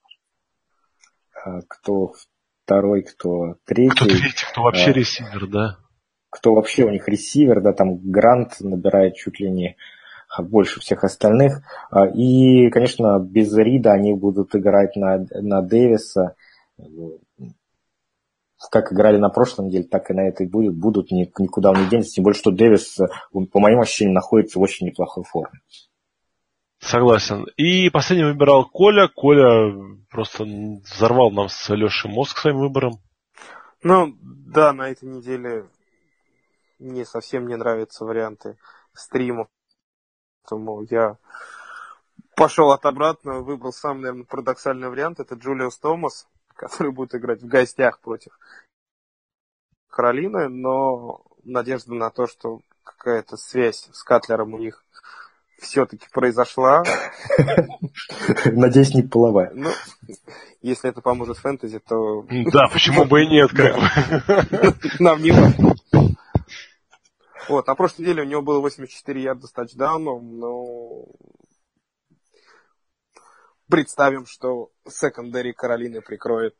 кто 1.68 2.12
второй, 2.64 3.02
кто 3.02 3.56
третий. 3.64 3.90
Кто 3.90 4.04
третий, 4.04 4.46
кто 4.50 4.62
вообще 4.62 4.90
а, 4.90 4.92
ресивер, 4.92 5.46
да? 5.48 5.78
Кто 6.30 6.54
вообще 6.54 6.84
у 6.84 6.90
них 6.90 7.08
ресивер, 7.08 7.62
да, 7.62 7.72
там 7.72 7.96
Грант 7.98 8.60
набирает 8.60 9.16
чуть 9.16 9.40
ли 9.40 9.50
не 9.50 9.76
больше 10.38 10.80
всех 10.80 11.04
остальных. 11.04 11.62
А, 11.90 12.06
и, 12.06 12.68
конечно, 12.70 13.18
без 13.18 13.54
Рида 13.56 13.92
они 13.92 14.12
будут 14.12 14.54
играть 14.54 14.96
на, 14.96 15.26
на 15.30 15.62
Дэвиса. 15.62 16.36
Как 18.70 18.92
играли 18.92 19.18
на 19.18 19.28
прошлом 19.28 19.66
неделе, 19.66 19.84
так 19.84 20.10
и 20.10 20.14
на 20.14 20.28
этой 20.28 20.48
будет, 20.48 20.76
будут 20.76 21.10
никуда 21.10 21.72
не 21.72 21.88
денется. 21.88 22.14
Тем 22.14 22.24
более, 22.24 22.38
что 22.38 22.50
Дэвис, 22.50 22.98
по 23.52 23.60
моим 23.60 23.80
ощущениям, 23.80 24.14
находится 24.14 24.58
в 24.58 24.62
очень 24.62 24.86
неплохой 24.86 25.24
форме. 25.24 25.60
Согласен. 26.80 27.46
И 27.56 27.90
последний 27.90 28.24
выбирал 28.24 28.68
Коля. 28.68 29.08
Коля 29.08 29.72
просто 30.10 30.44
взорвал 30.44 31.30
нам 31.30 31.48
с 31.48 31.68
Лешей 31.74 32.10
мозг 32.10 32.38
своим 32.38 32.58
выбором. 32.58 33.00
Ну, 33.82 34.16
да, 34.20 34.72
на 34.72 34.88
этой 34.90 35.08
неделе 35.08 35.66
мне 36.78 37.04
совсем 37.04 37.46
не 37.46 37.56
нравятся 37.56 38.04
варианты 38.04 38.56
стримов. 38.92 39.48
Поэтому 40.42 40.82
я 40.90 41.16
пошел 42.34 42.72
от 42.72 42.86
обратного, 42.86 43.42
выбрал 43.42 43.72
самый, 43.72 44.02
наверное, 44.02 44.24
парадоксальный 44.24 44.88
вариант. 44.88 45.20
Это 45.20 45.34
Джулиус 45.34 45.78
Томас, 45.78 46.26
который 46.58 46.92
будет 46.92 47.14
играть 47.14 47.40
в 47.40 47.46
гостях 47.46 48.00
против 48.00 48.38
Каролины, 49.88 50.48
но 50.48 51.22
надежда 51.44 51.94
на 51.94 52.10
то, 52.10 52.26
что 52.26 52.60
какая-то 52.82 53.36
связь 53.36 53.88
с 53.92 54.02
Катлером 54.02 54.54
у 54.54 54.58
них 54.58 54.84
все-таки 55.58 56.06
произошла. 56.12 56.82
Надеюсь, 58.44 58.94
не 58.94 59.02
половая. 59.02 59.52
Ну, 59.54 59.70
если 60.60 60.90
это 60.90 61.00
поможет 61.00 61.38
фэнтези, 61.38 61.78
то... 61.78 62.26
Да, 62.52 62.68
почему 62.72 63.04
бы 63.04 63.22
и 63.22 63.28
нет, 63.28 63.50
как 63.50 63.76
бы. 63.76 64.74
Нам 64.98 65.22
не 65.22 65.30
важно. 65.30 65.74
Вот, 67.48 67.66
на 67.66 67.74
прошлой 67.74 68.02
неделе 68.02 68.22
у 68.22 68.26
него 68.26 68.42
было 68.42 68.60
84 68.60 69.22
ярда 69.22 69.46
с 69.46 69.52
тачдауном, 69.52 70.38
но 70.38 71.06
представим, 73.68 74.26
что 74.26 74.70
секондари 74.88 75.52
Каролины 75.52 76.00
прикроет 76.00 76.54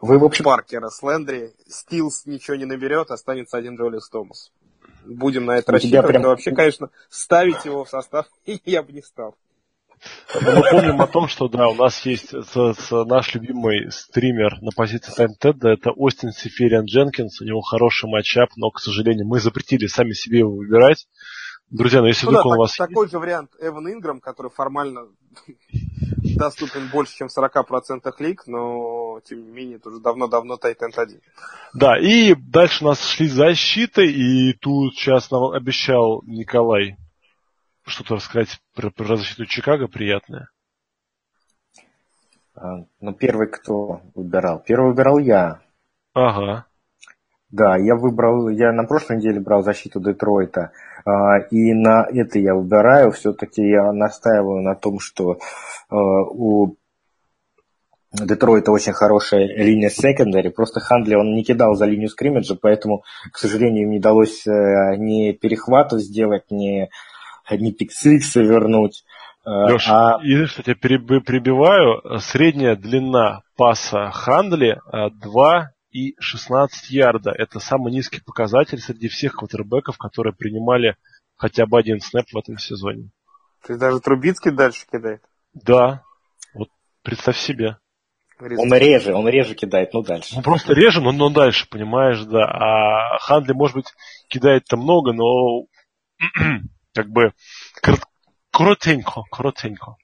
Вы, 0.00 0.18
в 0.18 0.24
общем, 0.24 0.44
Паркера 0.44 0.88
с 0.88 1.02
Лендри. 1.02 1.52
Стилс 1.68 2.26
ничего 2.26 2.56
не 2.56 2.64
наберет, 2.64 3.10
останется 3.10 3.56
один 3.56 3.76
Джолис 3.76 4.08
Томас. 4.08 4.50
Будем 5.04 5.46
на 5.46 5.52
это 5.58 5.72
У 5.72 5.74
рассчитывать. 5.74 6.06
прям- 6.08 6.22
Но 6.22 6.28
вообще, 6.28 6.52
конечно, 6.52 6.90
ставить 7.08 7.64
его 7.64 7.84
в 7.84 7.88
состав 7.88 8.26
я 8.64 8.82
бы 8.82 8.92
не 8.92 9.02
стал. 9.02 9.34
Но 10.34 10.56
мы 10.56 10.62
помним 10.68 11.00
о 11.00 11.06
том, 11.06 11.28
что 11.28 11.46
да, 11.48 11.68
у 11.68 11.74
нас 11.74 12.00
есть 12.00 12.30
с- 12.30 12.74
с- 12.74 13.04
наш 13.04 13.34
любимый 13.34 13.90
стример 13.92 14.60
на 14.60 14.72
позиции 14.72 15.12
Таймтеда, 15.12 15.68
это 15.70 15.90
Остин 15.92 16.32
Сифериан 16.32 16.86
Дженкинс, 16.86 17.40
у 17.40 17.44
него 17.44 17.60
хороший 17.60 18.10
матчап, 18.10 18.50
но, 18.56 18.70
к 18.70 18.80
сожалению, 18.80 19.26
мы 19.28 19.38
запретили 19.38 19.86
сами 19.86 20.12
себе 20.12 20.40
его 20.40 20.50
выбирать. 20.56 21.06
Друзья, 21.70 22.00
ну 22.00 22.08
если 22.08 22.26
Ну 22.26 22.32
да, 22.32 22.40
вдруг 22.40 22.46
он 22.46 22.52
так- 22.52 22.58
у 22.58 22.62
вас 22.62 22.76
такой 22.76 23.08
же 23.08 23.18
вариант 23.20 23.50
Эван 23.60 23.92
Инграм, 23.92 24.20
который 24.20 24.50
формально 24.50 25.06
доступен 26.36 26.88
больше, 26.92 27.16
чем 27.16 27.28
в 27.28 27.36
40% 27.36 28.12
лиг, 28.18 28.46
но, 28.46 29.20
тем 29.24 29.44
не 29.44 29.50
менее, 29.50 29.76
это 29.76 29.88
уже 29.88 30.00
давно-давно 30.00 30.56
Тайтенд 30.56 30.98
1. 30.98 31.20
Да, 31.74 31.98
и 31.98 32.34
дальше 32.34 32.84
у 32.84 32.88
нас 32.88 33.04
шли 33.04 33.28
защиты, 33.28 34.06
и 34.06 34.52
тут 34.54 34.94
сейчас 34.94 35.30
нам 35.30 35.50
обещал 35.52 36.22
Николай 36.26 36.96
что-то 37.84 38.16
рассказать 38.16 38.60
про, 38.74 38.90
про 38.90 39.16
защиту 39.16 39.46
Чикаго 39.46 39.88
приятное. 39.88 40.48
а, 42.54 42.84
ну, 43.00 43.12
первый 43.12 43.48
кто 43.48 44.02
выбирал? 44.14 44.62
Первый 44.62 44.90
выбирал 44.90 45.18
я. 45.18 45.60
Ага. 46.14 46.66
Да, 47.50 47.76
я 47.76 47.96
выбрал, 47.96 48.48
я 48.48 48.72
на 48.72 48.84
прошлой 48.84 49.18
неделе 49.18 49.40
брал 49.40 49.62
защиту 49.62 50.00
Детройта, 50.00 50.72
и 51.50 51.72
на 51.74 52.06
это 52.08 52.38
я 52.38 52.54
выбираю. 52.54 53.12
Все-таки 53.12 53.62
я 53.62 53.92
настаиваю 53.92 54.62
на 54.62 54.74
том, 54.74 54.98
что 55.00 55.38
а, 55.88 55.96
у 55.96 56.76
Детройта 58.12 58.72
очень 58.72 58.92
хорошая 58.92 59.46
линия 59.46 59.88
секондари. 59.88 60.50
Просто 60.50 60.80
Хандли 60.80 61.14
он 61.14 61.34
не 61.34 61.44
кидал 61.44 61.74
за 61.74 61.86
линию 61.86 62.10
скриммиджа, 62.10 62.56
поэтому, 62.60 63.04
к 63.32 63.38
сожалению, 63.38 63.88
не 63.88 63.98
удалось 63.98 64.46
э, 64.46 64.96
ни 64.96 65.32
перехватов 65.32 66.00
сделать, 66.00 66.50
ни, 66.50 66.90
ни 67.50 67.70
пиксикса 67.70 68.40
вернуть. 68.40 69.04
Э, 69.46 69.72
Леш, 69.72 69.88
а 69.88 70.18
извини, 70.22 70.46
что 70.46 70.62
тебя 70.62 70.74
переб- 70.74 71.20
перебиваю. 71.20 72.20
Средняя 72.20 72.76
длина 72.76 73.40
паса 73.56 74.10
Хандли 74.10 74.78
а, 74.86 75.08
2 75.08 75.71
и 75.92 76.16
16 76.18 76.90
ярда. 76.90 77.30
Это 77.30 77.60
самый 77.60 77.92
низкий 77.92 78.20
показатель 78.20 78.78
среди 78.78 79.08
всех 79.08 79.34
квотербеков, 79.34 79.98
которые 79.98 80.34
принимали 80.34 80.96
хотя 81.36 81.66
бы 81.66 81.78
один 81.78 82.00
снэп 82.00 82.26
в 82.32 82.36
этом 82.36 82.58
сезоне. 82.58 83.10
То 83.64 83.72
есть 83.72 83.80
даже 83.80 84.00
Трубицкий 84.00 84.50
дальше 84.50 84.86
кидает. 84.90 85.22
Да, 85.54 86.02
вот 86.54 86.68
представь 87.02 87.36
себе. 87.36 87.76
он 88.40 88.72
реже, 88.74 89.14
он 89.14 89.28
реже 89.28 89.54
кидает, 89.54 89.92
ну 89.92 90.02
дальше. 90.02 90.34
Ну, 90.34 90.42
просто 90.42 90.72
реже, 90.72 91.00
но, 91.00 91.12
но 91.12 91.30
дальше, 91.30 91.68
понимаешь, 91.68 92.20
да. 92.24 92.44
А 92.44 93.18
Хандли, 93.18 93.52
может 93.52 93.76
быть, 93.76 93.92
кидает-то 94.28 94.76
много, 94.76 95.12
но 95.12 95.66
как 96.94 97.08
бы 97.08 97.32
кор- 97.82 98.00
коротенько, 98.50 99.22
коротенько. 99.30 99.96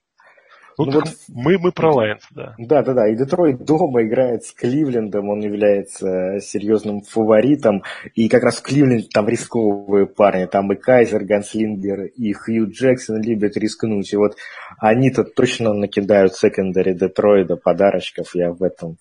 Ну, 0.79 0.85
Ну 0.85 0.99
вот- 1.01 1.15
мы, 1.27 1.59
мы 1.59 1.71
про 1.73 1.93
Лайонс, 1.93 2.23
да. 2.31 2.55
Да, 2.57 2.81
да, 2.83 2.93
да. 2.93 3.09
И 3.09 3.15
Детройт 3.17 3.65
дома 3.65 4.01
играет 4.03 4.45
с 4.45 4.53
Кливлендом, 4.53 5.29
он 5.29 5.41
является 5.41 6.39
серьезным 6.39 7.01
фаворитом. 7.01 7.83
И 8.15 8.29
как 8.29 8.43
раз 8.43 8.59
в 8.59 8.61
Кливленде 8.61 9.09
там 9.13 9.27
рисковые 9.27 10.05
парни. 10.05 10.45
Там 10.45 10.71
и 10.71 10.77
Кайзер, 10.77 11.25
Ганслингер, 11.25 12.05
и 12.05 12.31
Хью 12.31 12.71
Джексон 12.71 13.21
любят 13.21 13.57
рискнуть. 13.57 14.13
И 14.13 14.15
вот 14.15 14.37
они-то 14.77 15.25
точно 15.25 15.73
накидают 15.73 16.35
секондари 16.35 16.93
Детройда 16.93 17.57
подарочков. 17.57 18.33
Я 18.33 18.51
в 18.51 18.63
этом 18.63 18.97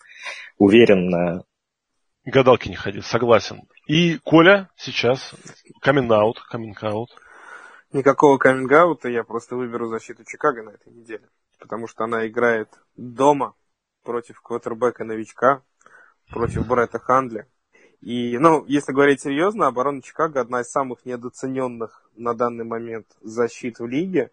уверен 0.58 1.08
на 1.08 1.44
Гадалки 2.24 2.68
не 2.68 2.74
ходил, 2.74 3.02
согласен. 3.02 3.62
И 3.86 4.18
Коля 4.18 4.68
сейчас 4.76 5.32
камин-аут, 5.80 6.40
каминг-аут. 6.50 7.10
Никакого 7.92 8.36
каминг 8.36 9.04
я 9.04 9.22
просто 9.22 9.56
выберу 9.56 9.88
защиту 9.88 10.24
Чикаго 10.24 10.62
на 10.64 10.70
этой 10.70 10.92
неделе. 10.92 11.22
Потому 11.58 11.86
что 11.86 12.04
она 12.04 12.26
играет 12.26 12.68
дома 12.96 13.54
против 14.02 14.40
квотербека 14.40 15.04
новичка, 15.04 15.62
против 16.30 16.66
Бретта 16.66 16.98
Хандли. 16.98 17.46
И, 18.00 18.38
ну, 18.38 18.64
если 18.66 18.92
говорить 18.92 19.20
серьезно, 19.20 19.66
оборона 19.66 20.02
Чикаго 20.02 20.40
одна 20.40 20.60
из 20.60 20.70
самых 20.70 21.04
недооцененных 21.04 22.08
на 22.14 22.34
данный 22.34 22.64
момент 22.64 23.06
защит 23.20 23.80
в 23.80 23.86
лиге. 23.86 24.30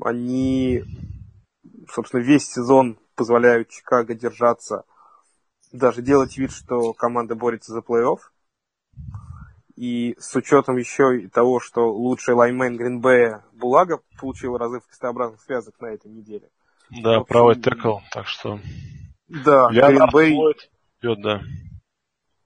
Они, 0.00 0.82
собственно, 1.88 2.20
весь 2.20 2.50
сезон 2.50 2.98
позволяют 3.14 3.68
Чикаго 3.68 4.14
держаться, 4.14 4.84
даже 5.70 6.02
делать 6.02 6.36
вид, 6.36 6.50
что 6.50 6.92
команда 6.92 7.34
борется 7.36 7.72
за 7.72 7.80
плей-офф. 7.80 8.18
И 9.82 10.14
с 10.16 10.36
учетом 10.36 10.76
еще 10.76 11.22
и 11.22 11.26
того, 11.26 11.58
что 11.58 11.92
лучший 11.92 12.34
лайнмен 12.34 12.76
Гринбея 12.76 13.44
Булага 13.52 13.98
получил 14.20 14.56
разрыв 14.56 14.86
крестообразных 14.86 15.42
связок 15.42 15.74
на 15.80 15.86
этой 15.86 16.08
неделе. 16.08 16.50
Да, 17.02 17.16
общем, 17.16 17.24
правый 17.26 17.56
текл, 17.56 17.96
так 18.12 18.28
что... 18.28 18.60
Да, 19.26 19.70
Гринбей, 19.70 20.36
идет, 21.00 21.20
да. 21.20 21.40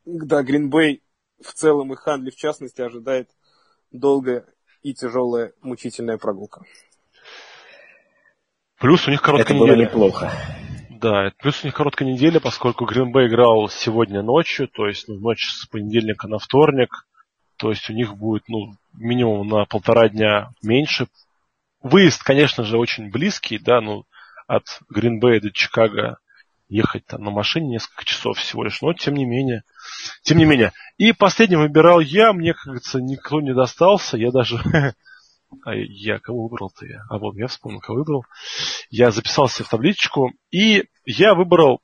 да, 0.06 0.42
Гринбей 0.42 1.02
в 1.38 1.52
целом 1.52 1.92
и 1.92 1.96
Ханли 1.96 2.30
в 2.30 2.36
частности 2.36 2.80
ожидает 2.80 3.28
долгая 3.90 4.46
и 4.80 4.94
тяжелая 4.94 5.52
мучительная 5.60 6.16
прогулка. 6.16 6.62
Плюс 8.78 9.06
у 9.08 9.10
них 9.10 9.20
Это 9.20 9.26
короткая 9.26 9.58
было 9.58 9.66
неделя. 9.66 9.84
неплохо. 9.84 10.32
Да, 10.88 11.30
плюс 11.36 11.62
у 11.62 11.66
них 11.66 11.76
короткая 11.76 12.08
неделя, 12.08 12.40
поскольку 12.40 12.86
Гринбей 12.86 13.26
играл 13.26 13.68
сегодня 13.68 14.22
ночью, 14.22 14.68
то 14.68 14.86
есть 14.86 15.06
ну, 15.06 15.16
ночь 15.16 15.44
с 15.44 15.66
понедельника 15.66 16.28
на 16.28 16.38
вторник. 16.38 17.05
То 17.56 17.70
есть 17.70 17.88
у 17.90 17.92
них 17.92 18.16
будет 18.16 18.44
ну, 18.48 18.74
минимум 18.92 19.48
на 19.48 19.64
полтора 19.64 20.08
дня 20.08 20.50
меньше. 20.62 21.06
Выезд, 21.82 22.22
конечно 22.22 22.64
же, 22.64 22.78
очень 22.78 23.10
близкий, 23.10 23.58
да, 23.58 23.80
ну, 23.80 24.04
от 24.46 24.80
Гринбея 24.88 25.40
до 25.40 25.50
Чикаго 25.50 26.18
ехать 26.68 27.06
там 27.06 27.22
на 27.22 27.30
машине 27.30 27.68
несколько 27.68 28.04
часов 28.04 28.38
всего 28.38 28.64
лишь, 28.64 28.82
но 28.82 28.92
тем 28.92 29.14
не 29.14 29.24
менее. 29.24 29.62
Тем 30.22 30.38
не 30.38 30.44
менее. 30.44 30.72
И 30.98 31.12
последним 31.12 31.60
выбирал 31.60 32.00
я, 32.00 32.32
мне, 32.32 32.54
как 32.54 32.64
говорится, 32.64 33.00
никто 33.00 33.40
не 33.40 33.54
достался, 33.54 34.16
я 34.16 34.30
даже... 34.30 34.58
А 35.64 35.76
я 35.76 36.18
кого 36.18 36.48
выбрал-то 36.48 36.84
я? 36.84 37.02
А 37.08 37.18
вот 37.18 37.36
я 37.36 37.46
вспомнил, 37.46 37.78
кого 37.78 37.98
выбрал. 37.98 38.26
Я 38.90 39.12
записался 39.12 39.62
в 39.62 39.68
табличку, 39.68 40.32
и 40.50 40.86
я 41.04 41.34
выбрал, 41.36 41.80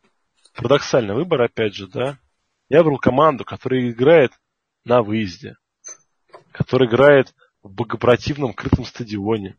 парадоксальный 0.57 1.15
выбор, 1.15 1.43
опять 1.43 1.74
же, 1.77 1.86
да, 1.86 2.19
я 2.69 2.78
выбрал 2.78 2.99
команду, 2.99 3.44
которая 3.44 3.89
играет 3.89 4.32
на 4.85 5.03
выезде, 5.03 5.55
которая 6.52 6.88
играет 6.88 7.34
в 7.62 7.72
богопротивном 7.72 8.54
крытом 8.54 8.84
стадионе, 8.84 9.56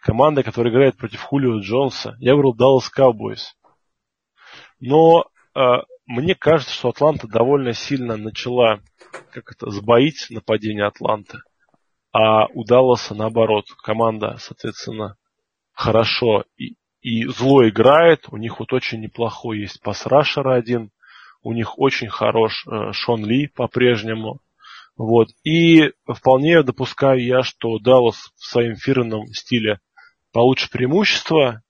команда, 0.00 0.42
которая 0.42 0.72
играет 0.72 0.96
против 0.96 1.20
Хулио 1.22 1.60
Джонса. 1.60 2.16
Я 2.18 2.34
выбрал 2.34 2.56
Dallas 2.56 2.86
Cowboys. 2.96 3.54
Но 4.80 5.26
э, 5.54 5.60
мне 6.06 6.34
кажется, 6.34 6.74
что 6.74 6.88
Атланта 6.88 7.28
довольно 7.28 7.72
сильно 7.72 8.16
начала 8.16 8.80
как 9.32 9.52
это, 9.52 9.70
сбоить 9.70 10.26
нападение 10.30 10.86
Атланты. 10.86 11.38
А 12.12 12.46
у 12.46 12.64
Далласа 12.64 13.14
наоборот. 13.14 13.66
Команда, 13.82 14.36
соответственно, 14.38 15.16
хорошо 15.72 16.44
и, 16.56 16.74
и 17.00 17.26
зло 17.26 17.68
играет. 17.68 18.26
У 18.30 18.36
них 18.36 18.58
вот 18.58 18.72
очень 18.72 19.00
неплохой 19.00 19.60
есть 19.60 19.80
пасрашер 19.80 20.48
один. 20.48 20.90
У 21.42 21.52
них 21.52 21.78
очень 21.78 22.08
хорош 22.08 22.66
э, 22.66 22.92
Шон 22.92 23.24
Ли 23.24 23.46
по-прежнему. 23.46 24.40
Вот. 25.00 25.30
И 25.44 25.94
вполне 26.06 26.62
допускаю 26.62 27.24
я, 27.24 27.42
что 27.42 27.78
Даллас 27.78 28.30
в 28.36 28.44
своем 28.44 28.76
фирменном 28.76 29.28
стиле 29.32 29.80
получит 30.30 30.68
преимущество, 30.68 31.62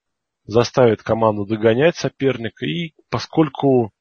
заставит 0.47 1.05
команду 1.05 1.47
догонять 1.47 1.95
соперника. 1.95 2.67
И 2.67 2.93
поскольку 3.09 3.93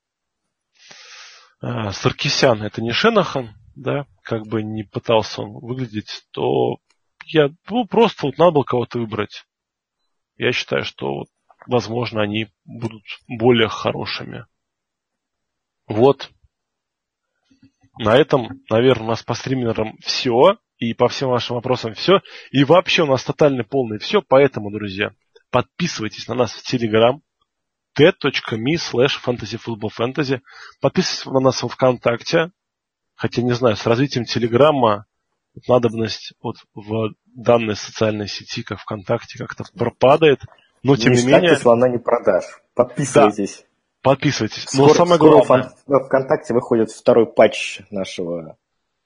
э, 1.62 1.92
Саркисян 1.92 2.64
это 2.64 2.82
не 2.82 2.92
Шенахан, 2.92 3.54
да, 3.76 4.08
как 4.24 4.48
бы 4.48 4.64
не 4.64 4.82
пытался 4.82 5.44
он 5.44 5.60
выглядеть, 5.64 6.24
то 6.32 6.78
я 7.28 7.52
ну, 7.70 7.86
просто 7.86 8.26
вот 8.26 8.40
надо 8.40 8.54
было 8.54 8.64
кого-то 8.64 8.98
выбрать. 8.98 9.46
Я 10.38 10.52
считаю, 10.54 10.84
что 10.84 11.14
вот, 11.14 11.28
возможно 11.68 12.24
они 12.24 12.48
будут 12.66 13.04
более 13.28 13.70
хорошими. 13.70 14.48
Вот. 15.86 16.32
На 18.00 18.16
этом, 18.16 18.62
наверное, 18.70 19.04
у 19.04 19.10
нас 19.10 19.24
по 19.24 19.34
стримерам 19.34 19.98
все. 20.00 20.58
и 20.78 20.94
по 20.94 21.10
всем 21.10 21.30
вашим 21.30 21.58
вопросам 21.58 21.94
все. 21.94 22.22
И 22.52 22.64
вообще 22.64 23.04
у 23.04 23.08
нас 23.08 23.26
тотальный 23.26 23.66
полный 23.66 24.00
все, 24.00 24.22
поэтому, 24.22 24.72
друзья, 24.72 25.12
подписывайтесь 25.52 26.30
на 26.30 26.36
нас 26.36 26.54
в 26.54 26.64
Телеграм, 26.64 27.22
t.me 27.94 28.76
slash 28.76 29.20
fantasyfootballfantasy. 29.22 30.40
Подписывайтесь 30.80 31.26
на 31.26 31.42
нас 31.42 31.62
в 31.62 31.68
ВКонтакте, 31.68 32.52
хотя 33.16 33.42
не 33.42 33.52
знаю, 33.52 33.76
с 33.76 33.86
развитием 33.86 34.24
Телеграма 34.24 35.06
надобность 35.68 36.32
вот 36.42 36.56
в 36.74 37.10
данной 37.26 37.76
социальной 37.76 38.30
сети, 38.30 38.64
как 38.64 38.80
ВКонтакте, 38.80 39.38
как-то 39.38 39.66
пропадает. 39.78 40.40
Но 40.84 40.96
тем 40.96 41.12
не, 41.12 41.24
не 41.24 41.28
менее... 41.28 41.58
слона 41.58 41.90
не 41.90 41.98
продашь. 41.98 42.62
Подписывайтесь. 42.74 43.58
Да, 43.58 43.69
подписывайтесь. 44.02 44.64
Скоро, 44.64 44.88
Но 44.90 44.94
самое 44.94 45.16
скоро 45.16 45.44
главное... 45.44 45.72
в 45.88 46.06
ВКонтакте 46.06 46.54
выходит 46.54 46.92
второй 46.92 47.26
патч 47.28 47.82
нашего... 47.90 48.58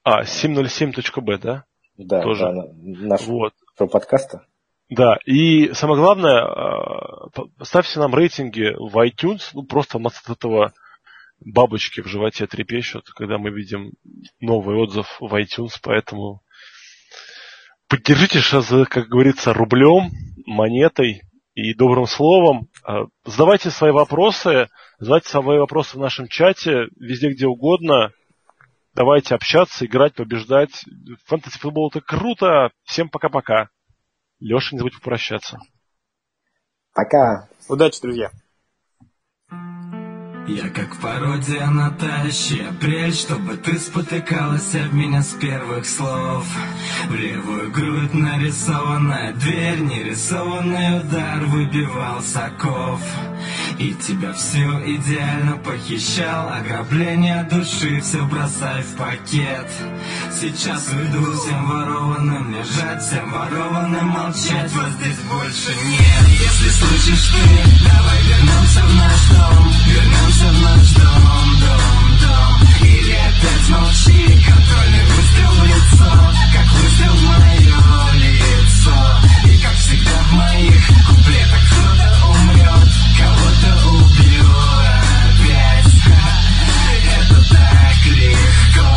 А, 0.04 0.24
707.b, 0.24 1.38
да? 1.38 1.64
Да, 1.98 2.22
Тоже. 2.22 2.44
да 2.44 2.68
нашего 2.74 3.52
вот. 3.78 3.92
подкаста. 3.92 4.46
Да, 4.90 5.18
и 5.26 5.74
самое 5.74 6.00
главное, 6.00 6.44
а, 6.44 7.30
ставьте 7.62 8.00
нам 8.00 8.14
рейтинги 8.14 8.76
в 8.78 8.96
iTunes, 8.98 9.50
ну 9.54 9.64
просто 9.64 9.98
у 9.98 10.02
нас 10.02 10.22
от 10.24 10.38
этого 10.38 10.74
бабочки 11.40 12.02
в 12.02 12.08
животе 12.08 12.48
трепещут, 12.48 13.10
когда 13.10 13.38
мы 13.38 13.50
видим 13.50 13.94
новый 14.40 14.78
отзыв 14.78 15.18
в 15.20 15.34
iTunes, 15.36 15.74
поэтому 15.82 16.42
поддержите 17.88 18.40
сейчас, 18.40 18.68
как 18.90 19.08
говорится, 19.08 19.54
рублем, 19.54 20.12
монетой 20.46 21.22
и 21.56 21.74
добрым 21.74 22.08
словом. 22.08 22.68
А, 22.84 23.06
задавайте 23.26 23.70
свои 23.70 23.92
вопросы, 23.92 24.70
задавайте 25.00 25.30
свои 25.30 25.60
вопросы 25.60 25.98
в 25.98 26.00
нашем 26.02 26.28
чате, 26.28 26.88
везде, 26.96 27.32
где 27.32 27.48
угодно. 27.48 28.12
Давайте 28.94 29.36
общаться, 29.36 29.86
играть, 29.86 30.14
побеждать. 30.14 30.86
Фэнтези 31.26 31.58
футбол 31.58 31.90
это 31.90 32.02
круто. 32.02 32.72
Всем 32.84 33.10
пока-пока. 33.10 33.70
Леша, 34.40 34.70
не 34.72 34.80
забудь 34.80 34.96
попрощаться. 34.96 35.58
Пока. 36.94 37.48
Удачи, 37.70 38.02
друзья. 38.02 38.30
Я 40.48 40.68
как 40.70 40.98
пародия 40.98 41.68
на 41.68 41.90
тащи 41.92 42.60
апрель 42.60 43.14
Чтобы 43.14 43.56
ты 43.56 43.80
спотыкалась 43.80 44.76
об 44.76 44.92
меня 44.92 45.24
с 45.24 45.30
первых 45.30 45.88
слов. 45.88 46.46
В 47.08 47.16
левую 47.16 47.72
грудь 47.72 48.14
нарисованная 48.14 49.32
дверь 49.34 49.80
Нерисованный 49.80 51.00
удар 51.00 51.46
выбивал 51.46 52.22
соков 52.22 53.00
И 53.80 53.94
тебя 53.94 54.34
все 54.34 54.68
идеально 54.86 55.56
похищал 55.60 56.50
Ограбление 56.50 57.48
души 57.50 58.02
все 58.02 58.26
бросай 58.26 58.84
в 58.84 58.98
пакет. 58.98 59.72
Сейчас 60.30 60.90
уйду 60.90 61.32
всем 61.38 61.70
ворованным 61.70 62.52
лежать 62.52 63.02
Всем 63.02 63.32
ворованным 63.32 64.08
молчать 64.08 64.70
Вот 64.74 64.90
здесь 65.00 65.20
больше 65.32 65.74
нет. 65.88 66.28
Если 66.28 66.70
слышишь 66.70 67.30
ты, 67.30 67.86
давай 67.86 68.22
вернемся 68.24 68.82
в 68.82 68.96
наш 68.96 69.30
дом 69.30 69.72
Вернемся 69.88 70.33
вернемся 70.34 70.46
в 70.46 70.62
наш 70.62 70.92
дом, 70.92 71.60
дом, 71.60 72.18
дом 72.22 72.68
Или 72.82 73.14
опять 73.14 73.70
молчи, 73.70 74.46
контрольный 74.46 75.06
выстрел 75.06 75.64
лицо 75.64 76.12
Как 76.54 76.68
выстрел 76.74 77.16
мое 77.28 77.78
лицо 78.14 78.98
И 79.46 79.58
как 79.58 79.76
всегда 79.76 80.24
в 80.24 80.34
моих 80.34 80.88
куплетах 81.08 81.64
кто-то 81.70 82.08
умрет 82.30 82.90
Кого-то 83.18 83.72
убьет 83.90 84.44
опять 85.30 85.94
Это 87.20 87.38
так 87.50 88.06
легко 88.06 88.92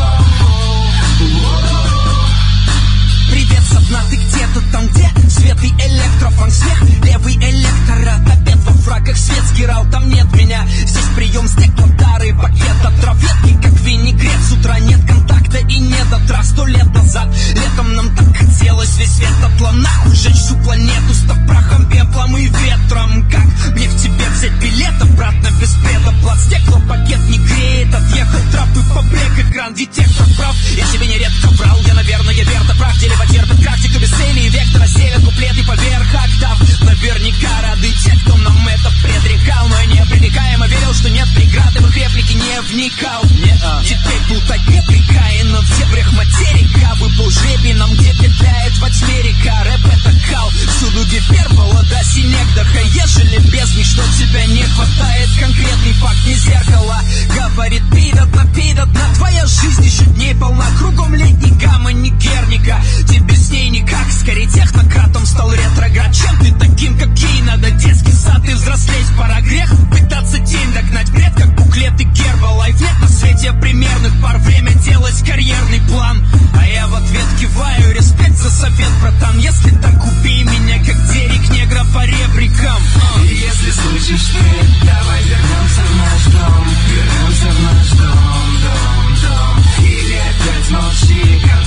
Привет, 3.30 3.64
ты 4.10 4.16
где-то 4.16 4.72
там, 4.72 4.86
где 4.88 5.30
свет 5.30 5.58
и 5.62 5.68
электрофон. 5.68 6.50
Свет 6.50 7.04
Левый 7.04 7.34
электорат 7.34 8.45
фраках 8.86 9.16
светский 9.16 9.66
рау, 9.66 9.84
там 9.90 10.08
нет 10.08 10.32
меня. 10.32 10.64
Здесь 10.86 11.04
прием 11.16 11.48
стеклом, 11.48 11.96
старый 12.16 12.34
пакет 12.34 12.84
отравки 12.84 13.56
Как 13.62 13.72
винегрет, 13.80 14.40
с 14.48 14.52
утра 14.52 14.78
нет 14.78 15.00
контакта 15.06 15.58
и 15.58 15.78
нет 15.78 16.12
отра. 16.12 16.42
Сто 16.42 16.66
лет 16.66 16.86
назад, 16.94 17.28
летом 17.54 17.94
нам 17.94 18.14
так 18.16 18.36
хотелось 18.36 18.96
Весь 18.96 19.12
свет 19.12 19.32
отла 19.44 19.72
нахуй, 19.72 20.14
сжечь 20.14 20.36
всю 20.36 20.56
планету 20.58 21.14
Став 21.14 21.36
прахом, 21.46 21.86
пеплом 21.90 22.36
и 22.36 22.46
ветром. 22.46 23.28
Как 23.30 23.74
мне 23.74 23.88
в 23.88 23.96
тебе 24.02 24.28
взять 24.30 24.52
билет 24.52 25.02
обратно 25.02 25.48
без 25.60 25.72
предоплат 25.74 26.40
Стеклопакет 26.40 27.20
не 27.28 27.38
греет, 27.38 27.94
отъехал 27.94 28.40
трап 28.52 28.68
и 28.70 28.94
побрек 28.94 29.50
Экран 29.50 29.74
детектор 29.74 30.26
прав, 30.38 30.56
я 30.76 30.86
тебе 30.86 31.06
нередко 31.06 31.48
врал. 31.48 31.78
Я, 31.86 31.94
наверное, 31.94 32.34
верно 32.34 32.74
прав, 32.78 32.96
дерево 32.98 33.26
терпит 33.26 33.62
практику 33.62 33.98
без 33.98 34.10
цели. 34.10 34.48
Вектора 34.48 34.86
селят 34.86 35.24
куплеты 35.24 35.64
поверх 35.64 36.14
октав. 36.14 36.60
Наверняка 36.80 37.62
рады 37.62 37.92
те, 38.02 38.16
кто 38.24 38.36
нам 38.36 38.68
это 38.68 38.75
предрекал 39.02 39.68
Но 39.68 39.78
я 39.80 39.86
непререкаемо 39.86 40.66
верил, 40.66 40.94
что 40.94 41.10
нет 41.10 41.28
преград 41.34 41.74
И 41.76 41.78
в 41.78 41.88
их 41.88 41.96
реплики 41.96 42.34
не 42.34 42.60
вникал. 42.62 43.24
Не 43.24 43.52
-а. 43.52 43.82
Теперь 43.84 44.20
плутать 44.28 44.66
не 44.68 44.82
прикаяно 44.82 45.60
в 45.60 45.78
дебрях 45.78 46.12
материка 46.12 46.94
Выпал 47.00 47.30
жребий 47.30 47.74
нам, 47.74 47.92
где 47.94 48.12
петляет 48.12 48.78
во 48.78 48.90
тьме 48.90 49.22
река 49.22 49.64
Рэп 49.64 49.86
это 49.86 50.14
кал, 50.30 50.50
всюду 50.50 51.04
гипербола 51.06 51.82
до 51.84 52.04
синегдаха 52.04 52.80
Ежели 52.80 53.38
без 53.50 53.76
них, 53.76 53.86
что 53.86 54.02
тебя 54.18 54.44
не 54.46 54.62
хватает? 54.64 55.28
Конкретный 55.38 55.92
факт, 55.94 56.26
не 56.26 56.34
зеркало 56.34 57.00
Говорит, 57.34 57.82
пидот 57.90 58.34
на 58.34 58.46
пидот 58.54 58.88
на 58.92 59.14
Твоя 59.14 59.46
жизнь 59.46 59.84
еще 59.84 60.04
дней 60.04 60.34
полна. 60.34 60.66
Кругом 60.78 61.14
летний 61.14 61.52
гамма, 61.52 61.92
не 61.92 62.10
герника 62.10 62.82
Тебе 63.08 63.34
с 63.34 63.50
ней 63.50 63.70
никак, 63.70 64.10
скорее 64.10 64.46
технократом 64.48 65.26
стал 65.26 65.52
ретроград 65.52 66.14
Чем 66.14 66.38
ты 66.40 66.52
таким, 66.58 66.98
какие 66.98 67.42
надо 67.42 67.70
детский 67.72 68.12
сад 68.12 68.44
и 68.48 68.54
взрослеть 68.66 69.16
Пора 69.16 69.40
грех 69.40 69.70
пытаться 69.90 70.38
тень 70.38 70.72
догнать 70.74 71.10
бред, 71.12 71.32
как 71.36 71.54
буклеты 71.54 72.04
Гербалайф 72.04 72.80
Нет 72.80 72.98
на 73.00 73.08
свете 73.08 73.52
примерных 73.52 74.20
пар, 74.20 74.38
время 74.38 74.72
делать 74.74 75.22
карьерный 75.24 75.80
план. 75.88 76.24
А 76.58 76.66
я 76.66 76.86
в 76.88 76.94
ответ 76.94 77.26
киваю, 77.40 77.94
респект 77.94 78.36
за 78.36 78.50
совет, 78.50 78.90
братан. 79.00 79.38
Если 79.38 79.70
так 79.70 80.04
убей 80.04 80.42
меня, 80.44 80.78
как 80.78 81.12
Дерек 81.12 81.48
негра 81.50 81.84
по 81.94 82.04
ребрикам. 82.04 82.82
Если 83.22 83.70
слышишь 83.70 84.26
ты, 84.26 84.86
давай 84.86 85.22
вернемся 85.22 85.82
в 85.82 85.96
наш 85.96 86.24
дом. 86.34 86.64
Вернемся 86.90 87.46
в 87.46 87.62
наш 87.62 87.88
дом, 87.90 88.58
дом, 88.62 89.16
дом. 89.22 89.84
Или 89.84 90.16
опять 90.16 90.70
молчи, 90.70 91.40
контрольный 91.40 91.65